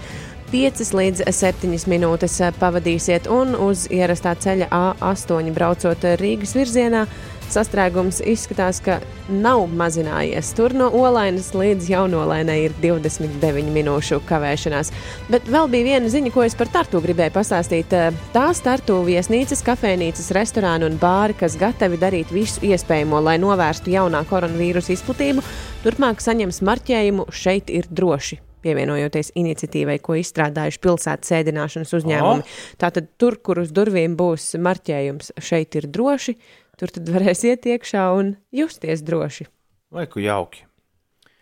5 0.52 0.90
līdz 0.92 1.24
7 1.32 1.88
minūtes 1.88 2.34
pavadīsiet 2.60 3.32
un 3.32 3.56
uz 3.56 3.86
ierastā 3.88 4.36
ceļa 4.36 4.68
A8 4.68 5.54
braucot 5.56 6.10
Rīgas 6.20 6.52
virzienā. 6.58 7.06
Sastrēgums 7.52 8.20
izskatās, 8.28 8.78
ka 8.84 9.00
nav 9.32 9.64
mazinājies. 9.76 10.52
Tur 10.56 10.74
no 10.76 10.88
Olainas 10.94 11.50
līdz 11.56 11.88
Jaunolainai 11.92 12.58
ir 12.66 12.76
29 12.82 13.72
minūšu 13.74 14.20
kavēšanās. 14.28 14.92
Bet 15.32 15.48
vēl 15.50 15.68
bija 15.72 15.88
viena 15.90 16.12
ziņa, 16.12 16.32
ko 16.34 16.44
es 16.46 16.56
par 16.58 16.70
Tartu 16.72 17.02
gribēju 17.04 17.34
pastāstīt. 17.34 17.96
Tās 18.36 18.62
Tartu 18.64 19.00
viesnīcas, 19.08 19.64
kafejnīcas, 19.66 20.30
restorāni 20.36 20.88
un 20.88 21.00
bāri, 21.02 21.36
kas 21.38 21.58
gatavi 21.60 22.00
darīt 22.00 22.32
visu 22.34 22.62
iespējamo, 22.68 23.20
lai 23.24 23.38
novērstu 23.42 23.92
jaunā 23.92 24.24
koronavīrusa 24.30 24.94
izplatību, 24.96 25.44
turpmāk 25.84 26.22
saņems 26.24 26.62
marķējumu 26.68 27.28
šeit 27.32 27.72
ir 27.72 27.90
droši 27.90 28.42
pievienojoties 28.62 29.32
iniciatīvai, 29.38 29.98
ko 30.02 30.16
izstrādājuši 30.20 30.80
pilsētas 30.82 31.32
sēdināšanas 31.32 31.94
uzņēmumi. 31.98 32.48
Tātad 32.80 33.10
tur, 33.20 33.38
kur 33.42 33.62
uz 33.62 33.72
durvīm 33.74 34.16
būs 34.18 34.52
marķējums, 34.62 35.34
šeit 35.42 35.78
ir 35.80 35.88
droši, 35.92 36.36
tur 36.82 36.90
tad 36.90 37.06
varēs 37.14 37.44
iet 37.46 37.62
iekšā 37.70 38.08
un 38.18 38.32
justies 38.50 38.98
droši. 39.06 39.46
Vai 39.94 40.08
ku 40.10 40.18
jauki? 40.18 40.64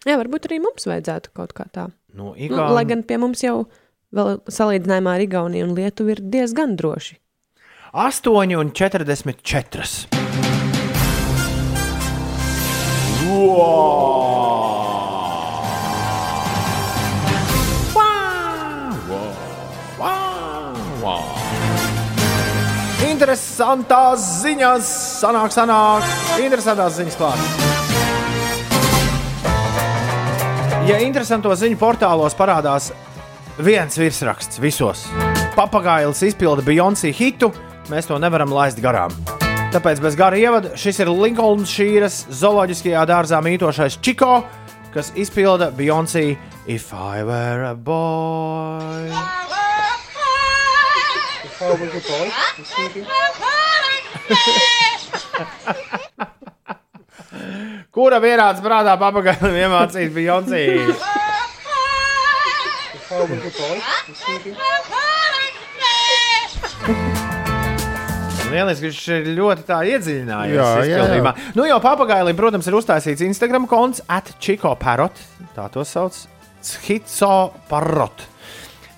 Jā, 0.05 0.19
varbūt 0.21 0.45
arī 0.49 0.59
mums 0.61 0.85
vajadzētu 0.89 1.31
kaut 1.37 1.53
kā 1.57 1.65
tā. 1.73 1.87
Nu, 2.13 2.35
Nu, 2.35 2.37
Igaun... 2.37 2.75
lai 2.75 2.85
gan 2.85 3.03
pie 3.07 3.17
mums 3.23 3.41
jau 3.45 3.63
vēl 4.13 4.41
salīdzinājumā 4.51 5.15
ar 5.17 5.21
Igauniju 5.25 5.65
un 5.69 5.75
Lietuvu 5.79 6.11
ir 6.17 6.21
diezgan 6.35 6.77
droši. 6.77 7.17
8,44. 7.95 10.11
Interesantās 23.31 24.25
ziņas, 24.43 24.87
sanāk, 25.21 25.53
sanāk, 25.55 26.07
interesantās 26.43 26.97
ziņas 26.97 27.15
klāt. 27.15 27.39
Ja 30.89 30.97
interesanto 30.99 31.55
ziņu 31.55 31.79
portālos 31.79 32.35
parādās 32.35 32.89
viens 33.63 33.95
virsraksts 34.03 34.59
visos, 34.59 35.05
papagailis 35.55 36.25
izpilda 36.27 36.65
Beyoncé 36.67 37.13
hitu, 37.15 37.53
mēs 37.87 38.11
to 38.11 38.19
nevaram 38.19 38.51
laist 38.51 38.83
garām. 38.83 39.15
Tāpēc 39.71 40.03
bez 40.03 40.19
gara 40.19 40.35
ievada 40.35 40.75
šis 40.75 40.99
ir 41.05 41.15
Linkolnšīras 41.15 42.25
zooloģiskajā 42.35 43.07
dārzā 43.13 43.39
mītošais 43.47 44.01
Čiko, 44.03 44.41
kas 44.91 45.15
izpilda 45.15 45.71
Beyoncé 45.71 46.35
If 46.67 46.91
I 46.91 47.23
Were 47.23 47.71
a 47.71 47.77
Boy. 47.79 49.50
Kura 57.93 58.21
vienāds 58.23 58.63
prātā 58.65 58.95
papagailim 59.01 59.57
iemācīt 59.67 60.13
Beyoncé? 60.15 60.63
Lieliski, 68.51 68.89
viņš 68.89 69.03
ir 69.15 69.29
ļoti 69.37 69.67
tā 69.69 69.83
iedziļinājies. 69.93 70.57
Jā, 70.57 70.71
jā, 70.89 71.05
jā. 71.21 71.33
Nu, 71.55 71.67
jau 71.69 71.79
papagailim, 71.85 72.39
protams, 72.39 72.67
ir 72.71 72.79
uztaisīts 72.81 73.23
Instagram 73.29 73.69
konts 73.71 74.01
atčiko 74.11 74.73
parot. 74.81 75.21
Tā 75.55 75.69
to 75.75 75.85
sauc. 75.87 76.17
Schizo 76.65 77.35
parot. 77.69 78.25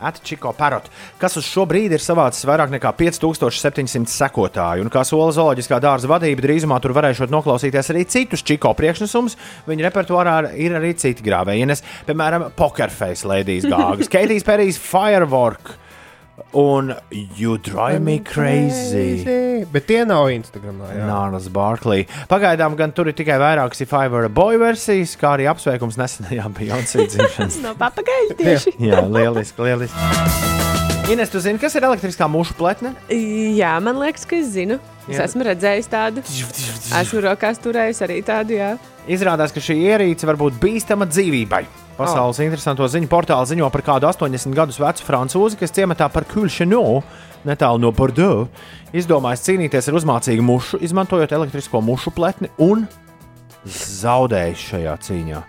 Atčiko 0.03 0.53
parot, 0.57 0.89
kas 1.21 1.37
uz 1.41 1.47
šo 1.49 1.67
brīdi 1.71 1.97
ir 1.99 2.03
savācis 2.03 2.47
vairāk 2.49 2.73
nekā 2.75 2.93
5700 2.99 4.11
sekotāju. 4.13 4.87
Un 4.87 4.93
kā 4.93 5.05
sola 5.07 5.31
zooloģiskā 5.35 5.79
dārza 5.83 6.11
vadība, 6.11 6.45
drīzumā 6.45 6.79
tur 6.83 6.97
varēšot 6.97 7.33
noklausīties 7.33 7.93
arī 7.95 8.07
citus 8.11 8.45
čiko 8.47 8.75
priekšnesumus. 8.79 9.39
Viņa 9.69 9.89
repertuārā 9.89 10.37
ir 10.59 10.79
arī 10.79 10.95
citi 10.99 11.25
grāvējienes, 11.27 11.85
piemēram, 12.09 12.51
Pokerface, 12.59 13.29
Ladies 13.29 13.69
Gāgas, 13.69 14.11
Keitijas 14.15 14.47
Perijas 14.49 14.83
Firework 14.83 15.77
un 16.59 16.93
You 17.11 17.57
Drive 17.59 18.01
Me 18.05 18.19
Crazy. 18.25 19.65
Bet 19.73 19.87
tie 19.89 20.03
nav 20.09 20.29
Instagramā. 20.35 20.91
jā. 20.93 21.07
Nāras 21.09 21.49
Barkley. 21.53 22.07
Pagaidām 22.31 22.77
gan 22.77 22.93
tur 22.93 23.09
ir 23.11 23.17
tikai 23.19 23.39
vairākas 23.43 23.83
a 23.85 23.89
Boy 24.33 24.59
versijas, 24.61 25.17
kā 25.21 25.35
arī 25.39 25.49
apsveikums 25.53 25.99
nesenajā 26.01 26.49
Beyoncé 26.59 27.07
dzimšanas. 27.11 27.61
No 27.65 27.75
papagaļa 27.81 28.37
tieši. 28.39 28.77
Jā, 28.83 29.05
lieliski, 29.09 29.63
lieliski. 29.63 30.51
Ines, 31.13 31.29
tu 31.33 31.41
zini, 31.43 31.59
kas 31.59 31.75
ir 31.77 31.83
elektriskā 31.89 32.29
mušu 32.31 32.55
pletne? 32.57 32.95
Jā, 33.11 33.75
man 33.83 33.99
liekas, 34.01 34.23
ka 34.29 34.39
es 34.39 34.53
zinu. 34.55 34.79
Es 35.09 35.17
Jā. 35.17 35.25
esmu 35.27 35.47
redzējis 35.49 35.89
tādu. 35.91 36.23
Esmu 36.23 37.23
rokās 37.25 37.59
turējis 37.63 38.03
arī 38.07 38.21
tādu, 38.27 38.55
jā. 38.55 38.75
Izrādās, 39.11 39.51
ka 39.51 39.59
šī 39.63 39.75
ierīce 39.89 40.29
var 40.29 40.39
būt 40.39 40.61
bīstama 40.63 41.09
dzīvībai. 41.11 41.65
Pasaules 41.97 42.39
oh. 42.39 42.45
interesanto 42.47 42.87
ziņu 42.89 43.11
portāls 43.11 43.51
ziņo 43.51 43.67
par 43.75 43.83
kādu 43.85 44.07
80 44.09 44.55
gadus 44.57 44.79
vecu 44.81 45.07
francūzi, 45.07 45.59
kas 45.61 45.75
ciematā 45.75 46.07
par 46.13 46.27
Kulšanu, 46.31 47.03
netālu 47.49 47.83
no 47.83 47.91
Bordeaux, 47.95 48.47
izdomājis 48.95 49.43
cīnīties 49.49 49.91
ar 49.91 49.99
uzmācīgu 49.99 50.47
mušu, 50.47 50.81
izmantojot 50.87 51.35
elektrisko 51.35 51.83
mušu 51.83 52.15
pletni 52.15 52.53
un 52.63 52.87
zaudējis 53.67 54.69
šajā 54.71 54.95
cīņā. 55.09 55.43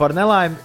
Par 0.00 0.16
nelaimi 0.16 0.56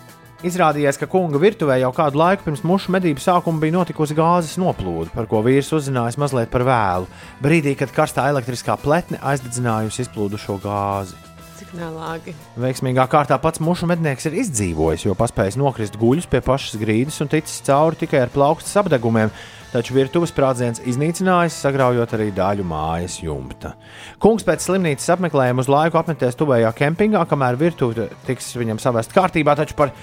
izrādījās, 0.47 0.99
ka 0.99 1.07
kunga 1.09 1.39
virtuvē 1.41 1.77
jau 1.81 1.91
kādu 1.95 2.19
laiku 2.21 2.45
pirms 2.47 2.63
mušu 2.67 2.93
medību 2.95 3.21
sākuma 3.21 3.61
bija 3.61 3.77
notikusi 3.77 4.17
gāzes 4.17 4.57
noplūde, 4.61 5.11
par 5.13 5.27
ko 5.29 5.41
vīrs 5.45 5.71
uzzinājis 5.77 6.19
mazliet 6.21 6.51
par 6.53 6.65
vēlu. 6.67 7.09
Brīdī, 7.43 7.75
kad 7.79 7.93
karstā 7.95 8.27
elektriskā 8.31 8.77
pletne 8.81 9.21
aizdedzinājusi 9.21 10.05
izplūdušo 10.05 10.57
gāzi. 10.63 11.17
Cik 11.61 11.75
nelāgi. 11.77 12.33
Veiksmīgā 12.57 13.05
kārtā 13.11 13.37
pats 13.41 13.61
mušu 13.61 13.85
mednieks 13.91 14.25
ir 14.25 14.39
izdzīvojis, 14.41 15.05
jo 15.05 15.17
paspējis 15.17 15.59
nokrist 15.61 15.97
guļus 16.01 16.25
pie 16.31 16.41
pašas 16.41 16.79
grīdas 16.81 17.21
un 17.21 17.29
ticis 17.29 17.61
cauri 17.67 17.99
tikai 18.01 18.23
ar 18.25 18.31
plaukstas 18.33 18.79
apdegumiem, 18.81 19.29
taču 19.71 19.93
virtuves 19.95 20.33
sprādziens 20.33 20.81
iznīcinājis, 20.89 21.59
sagraujot 21.61 22.15
arī 22.17 22.31
daļu 22.35 22.65
mājas 22.67 23.19
jumta. 23.21 23.75
Kungs 24.21 24.43
pēc 24.47 24.65
slimnīcas 24.65 25.13
apmeklējuma 25.13 25.61
uz 25.61 25.69
laiku 25.71 26.01
apmeties 26.01 26.39
tuvējā 26.39 26.73
kempingā, 26.81 27.21
kamēr 27.29 27.61
virtuve 27.61 28.09
tiks 28.25 28.51
viņam 28.57 28.81
savest 28.81 29.13
kārtībā, 29.15 29.55
taču 29.61 29.77
par 29.77 29.93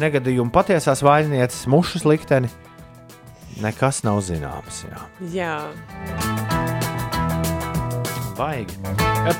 negadījumu 0.00 0.52
patiesās 0.54 1.02
vainīgas 1.04 1.64
mušas 1.70 2.06
likteni 2.08 2.50
nekas 3.62 4.02
nav 4.04 4.20
zināms. 4.24 4.84
Jā. 4.84 5.02
Jā. 5.32 5.56
Baigi. 8.36 8.76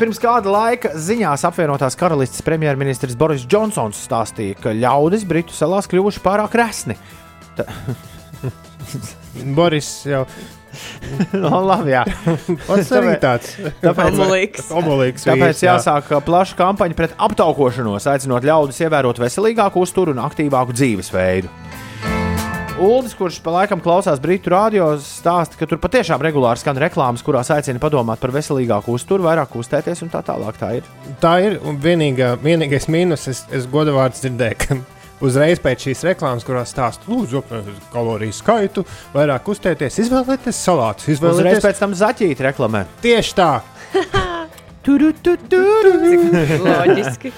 Pirms 0.01 0.19
kāda 0.21 0.51
laika 0.51 0.95
ziņās 0.97 1.45
apvienotās 1.47 1.99
karalistes 2.01 2.45
premjerministrs 2.45 3.17
Boris 3.19 3.45
Džonsons 3.45 4.01
stāstīja, 4.09 4.57
ka 4.63 4.73
ļaudis 4.73 5.27
Britu 5.29 5.57
salās 5.57 5.89
kļuvuši 5.93 6.25
pārāk 6.25 6.57
resni. 6.57 6.97
Ta... 7.59 7.69
Boris 9.57 9.89
jau 10.07 10.25
no, 11.45 11.61
labi, 11.67 11.95
jā. 11.95 12.05
Tas 12.69 12.93
arī 12.97 13.17
tāds 13.23 13.57
Tāpēc, 13.83 14.13
Omulīgs. 14.13 14.71
omulīgs. 14.81 15.27
tāpēc 15.29 15.53
vīrs, 15.55 15.65
jā. 15.65 15.77
jāsāk 15.77 16.13
plaša 16.27 16.59
kampaņa 16.59 16.99
pret 16.99 17.17
aptaukošanos, 17.29 18.09
aicinot 18.13 18.47
ļaudis 18.47 18.83
ievērot 18.87 19.21
veselīgāku 19.23 19.85
uzturu 19.87 20.17
un 20.17 20.23
aktīvāku 20.27 20.77
dzīvesveidu. 20.77 21.53
Uldis, 22.77 23.15
kurš 23.17 23.39
pa 23.41 23.55
laikam 23.55 23.81
klausās 23.81 24.21
Britu 24.21 24.51
radio, 24.53 24.91
stāsta, 25.01 25.57
ka 25.57 25.65
tur 25.69 25.79
patiešām 25.81 26.21
regulāri 26.21 26.61
skan 26.61 26.77
reklāmas, 26.77 27.23
kurās 27.25 27.49
aicina 27.55 27.81
padomāt 27.81 28.21
par 28.21 28.35
veselīgāku 28.35 28.93
uzturu, 28.99 29.25
vairāk 29.25 29.49
kustēties 29.55 30.05
un 30.05 30.13
tā 30.13 30.21
tālāk. 30.27 30.59
Tā 30.61 30.75
ir. 30.77 30.91
Tā 31.23 31.33
ir 31.47 31.57
un 31.65 31.81
vienīgā, 31.81 32.35
vienīgais 32.43 32.91
mīnus, 32.93 33.25
es, 33.33 33.47
es 33.49 33.65
godavārds 33.73 34.21
dzirdēju, 34.21 34.61
ka 34.61 34.77
uzreiz 35.25 35.61
pēc 35.63 35.89
šīs 35.89 36.05
reklāmas, 36.11 36.45
kurās 36.47 36.73
stāsta, 36.75 37.09
lūdzu, 37.11 37.41
apmēram 37.43 37.81
kaloriju 37.93 38.37
skaitu, 38.37 38.85
vairāk 39.15 39.49
uztēties, 39.53 40.01
izvēlieties 40.05 40.63
salātus, 40.69 41.07
Uzreiz 41.09 41.19
izvēlieties 41.19 41.65
pēc 41.65 41.83
tam 41.83 41.97
zaķīt 41.97 42.43
reklamē. 42.51 42.85
tieši 43.05 43.37
tā. 43.39 43.51
Loģiski. 46.67 47.33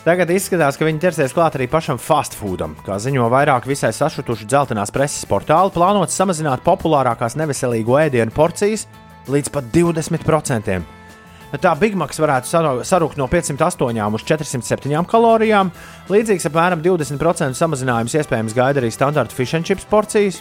Tagad 0.00 0.30
izskatās, 0.32 0.78
ka 0.80 0.86
viņi 0.88 1.00
ķersies 1.02 1.34
klāt 1.36 1.56
arī 1.58 1.66
pašam 1.68 1.98
fast 2.00 2.32
foodam. 2.36 2.72
Kā 2.86 2.96
ziņo 3.00 3.26
vairāk 3.32 3.66
visai 3.68 3.90
sašutuši 3.92 4.48
dzeltenās 4.48 4.92
preses 4.92 5.26
portāli, 5.28 5.72
plānots 5.74 6.16
samazināt 6.16 6.64
populārākās 6.64 7.36
neveselīgo 7.36 7.98
ēdienu 8.00 8.32
porcijas 8.32 8.86
līdz 9.28 9.52
pat 9.52 9.68
20%. 9.76 10.99
Tā 11.50 11.72
Big 11.74 11.96
Macs 11.98 12.20
varētu 12.22 12.46
sarukt 12.86 13.18
no 13.18 13.26
508 13.26 14.14
uz 14.14 14.24
407 14.28 15.06
kalorijām. 15.10 15.72
Līdzīgs 16.12 16.46
apmēram 16.46 16.82
20% 16.84 17.58
samazinājums 17.58 18.14
iespējams 18.20 18.54
gaida 18.54 18.78
arī 18.78 18.92
standarta 18.94 19.34
fish 19.34 19.58
and 19.58 19.66
chips 19.66 19.88
porcijas, 19.90 20.38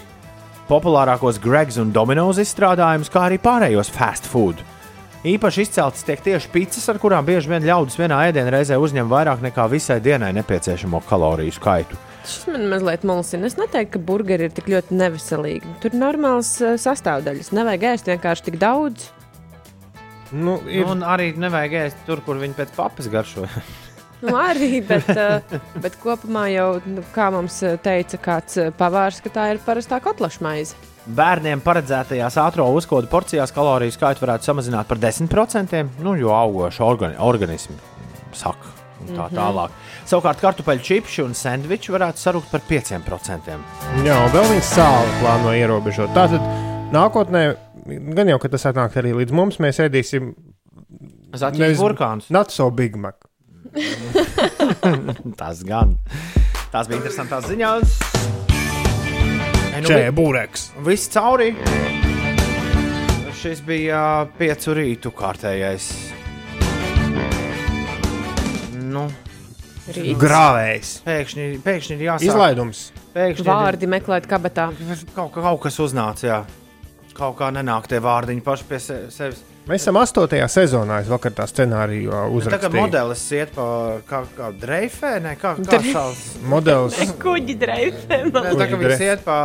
populārākos 0.69 1.41
Gregs 1.41 1.79
un 1.81 1.93
Domino's 1.95 2.37
izstrādājumus, 2.43 3.09
kā 3.09 3.25
arī 3.25 3.41
pārējos 3.41 3.89
fast 3.95 4.29
food. 4.29 4.61
Īpaši 5.27 5.65
izceltas 5.65 6.05
tiek 6.07 6.21
tieši 6.23 6.47
pizzas, 6.53 6.85
ar 6.93 7.01
kurām 7.01 7.25
bieži 7.27 7.49
vien 7.51 7.65
ļaudis 7.67 7.97
vienā 7.99 8.21
ēdienā 8.29 8.53
reizē 8.53 8.77
uzņem 8.79 9.09
vairāk 9.09 9.41
nekā 9.43 9.65
visai 9.67 9.97
dienai 9.99 10.29
nepieciešamo 10.37 11.01
kaloriju 11.09 11.57
skaitu. 11.57 11.97
Šis 12.23 12.47
man 12.53 12.69
mazliet 12.71 13.03
mulsina. 13.07 13.49
Es 13.49 13.57
neteiktu, 13.59 13.97
ka 13.97 14.05
burgeri 14.05 14.47
ir 14.47 14.55
tik 14.55 14.69
ļoti 14.71 14.95
neveselīgi. 14.95 15.73
Tur 15.83 15.91
ir 15.91 15.99
normāls 15.99 16.53
eh, 16.63 16.77
sastāvdaļas. 16.79 17.51
Nevajag 17.57 17.87
ēst 17.95 18.11
vienkārši 18.13 18.47
tik 18.47 18.59
daudz. 18.61 19.09
Nu, 20.31 20.59
ir, 20.69 20.85
Un 20.85 21.01
arī 21.05 21.31
nevajag 21.39 21.77
ēst 21.85 22.01
tur, 22.05 22.21
kur 22.25 22.37
viņi 22.41 22.57
pēc 22.57 22.73
papas 22.75 23.09
garšo. 23.09 23.47
Nu, 24.19 24.35
arī, 24.35 24.81
bet, 24.83 25.09
eh, 25.23 25.59
bet 25.79 25.95
kopumā 26.01 26.49
jau, 26.51 26.69
nu, 26.89 27.03
kā 27.15 27.29
mums 27.33 27.61
eh, 27.63 27.77
teica 27.81 28.19
kāds 28.21 28.59
eh, 28.59 28.71
pavārs, 28.75 29.21
ka 29.23 29.31
tā 29.33 29.45
ir 29.53 29.61
parastā 29.63 30.01
kotlaša 30.03 30.43
maize. 30.43 30.89
Bērniem 31.09 31.63
paredzētajās 31.65 32.35
ātrā 32.43 32.65
uzkodu 32.75 33.09
porcijās 33.09 33.53
kaloriju 33.55 33.95
skaitu 33.95 34.25
varētu 34.25 34.49
samazināt 34.51 34.89
par 34.89 34.99
10%, 35.01 35.79
nu, 36.03 36.17
jo 36.19 36.35
augoši 36.35 36.83
organi 36.85 37.17
organismi 37.23 37.79
saka. 38.35 38.75
un 38.99 39.15
Tā 39.15 39.29
tālāk. 39.31 39.73
Savukārt, 40.05 40.41
kartupeļu 40.43 40.83
čipsi 40.83 41.23
un 41.23 41.33
sandviči 41.33 41.95
varētu 41.95 42.19
sarukt 42.19 42.51
par 42.51 42.61
5%. 42.67 43.55
jā, 44.03 44.17
un 44.19 44.33
vēl 44.35 44.49
viņi 44.51 44.65
sāli 44.67 45.15
plāno 45.23 45.55
ierobežot. 45.55 46.11
Tātad 46.13 46.43
nākotnē, 46.93 47.43
gan 48.15 48.27
jau, 48.31 48.37
ka 48.41 48.49
tas 48.53 48.65
atnāk 48.69 48.95
arī 49.01 49.13
līdz 49.21 49.31
mums, 49.35 49.59
mēs 49.63 49.79
ēdīsim 49.85 50.33
Zaķis 51.37 51.77
burkāns. 51.77 52.29
Not 52.33 52.49
so 52.51 52.69
big 52.73 52.95
mac. 52.97 53.15
Tas 55.39 55.61
gan. 55.67 55.95
Tās 56.73 56.87
bija 56.89 56.97
interesantas 56.99 57.45
ziņas. 57.49 57.93
E, 59.69 59.81
nu, 59.81 59.87
Čē, 59.89 59.99
būreks. 60.17 60.69
Viss 60.85 61.09
cauri. 61.13 61.51
Šis 63.39 63.61
bija 63.63 64.01
piecu 64.37 64.73
rītu 64.75 65.13
kārtējais. 65.15 65.85
Nu, 68.89 69.05
Rīts. 69.89 70.17
Grāvējs. 70.21 70.89
pēkšņi, 71.05 71.45
pēkšņi 71.65 71.95
ir 71.97 72.03
jāsaka. 72.09 72.27
Izlaidums. 72.29 72.81
Pēkšņi 73.13 73.45
Vārdi 73.47 73.87
meklēt 73.89 74.27
kabatā. 74.29 74.67
ir 74.77 74.99
kaut, 75.15 75.31
ka- 75.33 75.41
kaut 75.45 75.61
kas 75.63 75.79
uznāca. 75.81 76.25
Jā. 76.27 76.39
Kaut 77.19 77.35
kā 77.39 77.49
nenāk 77.51 77.87
tie 77.91 77.99
vārdiņi 77.99 78.41
paši 78.45 78.63
pie 78.69 78.77
se, 78.79 78.97
sevis. 79.11 79.41
Mēs 79.69 79.83
esam 79.83 79.97
astotajā 80.01 80.45
sezonā. 80.49 81.01
Es 81.03 81.09
vakar 81.11 81.33
tā 81.37 81.43
scenāriju 81.45 82.09
ā, 82.09 82.21
Nu, 82.31 82.39
Tagad 82.41 82.63
uzrakstīju. 82.71 82.79
modelis 82.79 83.23
iet 83.37 83.51
pa 83.53 83.65
kā, 84.09 84.21
kā 84.37 84.47
dreifē, 84.57 85.11
ne 85.21 85.33
kā, 85.37 85.51
kā 85.59 85.65
Dre- 85.75 85.91
šāds. 85.93 86.21
Modelis. 86.49 86.97
Kuģi 87.25 87.55
dreifē. 87.61 88.19
Ne, 88.31 88.31
tā 88.33 88.67
kā 88.71 88.79
dre- 88.81 88.97
iet 89.09 89.21
pa. 89.27 89.35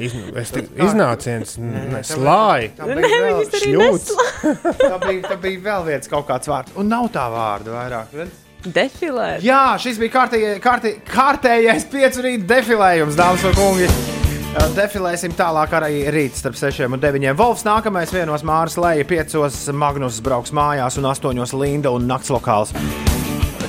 Iz, 0.00 0.14
es 0.44 0.54
tik 0.54 0.70
iznāciens, 0.80 1.56
Nē, 1.60 1.82
ne, 1.90 1.98
tā 1.98 2.14
slāj. 2.14 2.70
Tā 2.78 2.88
bija, 2.88 3.02
Nē, 3.02 3.20
viņas 3.26 3.58
arī 3.58 3.72
šļūts. 3.74 4.14
neslā. 4.14 4.64
tā, 4.86 5.00
bija, 5.08 5.22
tā 5.34 5.36
bija 5.44 5.64
vēl 5.66 5.84
viens 5.90 6.08
kaut 6.14 6.28
kāds 6.30 6.48
vārds. 6.54 6.72
Un 6.80 6.88
nav 6.94 7.10
tā 7.12 7.26
vārda 7.34 7.74
vairāk. 7.76 8.16
redz? 8.22 8.38
Defilēt. 8.60 9.44
Jā, 9.44 9.60
šis 9.80 9.98
bija 10.00 10.12
kārtējais, 10.18 10.58
kārtē, 10.64 10.94
kārtējais 11.10 11.86
piecu 11.92 12.24
rītu 12.24 12.48
defilējums, 12.54 13.16
dāmas 13.18 13.44
un 13.50 13.54
kungi. 13.56 13.90
Defilēsim 14.50 15.30
tālāk 15.38 15.74
arī 15.78 16.00
rīt 16.10 16.34
starp 16.38 16.56
6 16.58 16.88
un 16.88 16.98
9. 17.02 17.34
Volfs 17.38 17.62
nākamais 17.66 18.10
vienos 18.14 18.42
Māras 18.46 18.74
Lēja, 18.80 19.06
5. 19.06 19.70
Magnus 19.76 20.18
brauks 20.24 20.50
mājās 20.56 20.98
un 20.98 21.06
8. 21.06 21.54
Linda 21.60 21.92
un 21.94 22.08
nakts 22.10 22.32
lokāls. 22.34 22.74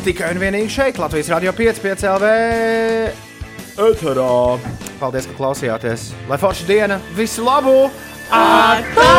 Tikai 0.01 0.31
un 0.33 0.41
vienīgi 0.41 0.73
šeit, 0.73 0.97
Latvijas 0.97 1.29
Rādio 1.29 1.53
5, 1.53 1.81
5 1.85 2.07
LV. 2.15 2.31
Eterā. 3.91 4.31
Paldies, 5.01 5.29
ka 5.29 5.37
klausījāties. 5.37 6.09
Lai 6.29 6.41
forša 6.41 6.65
diena, 6.69 6.97
visu 7.17 7.45
labu! 7.45 7.89
Atā! 8.33 9.09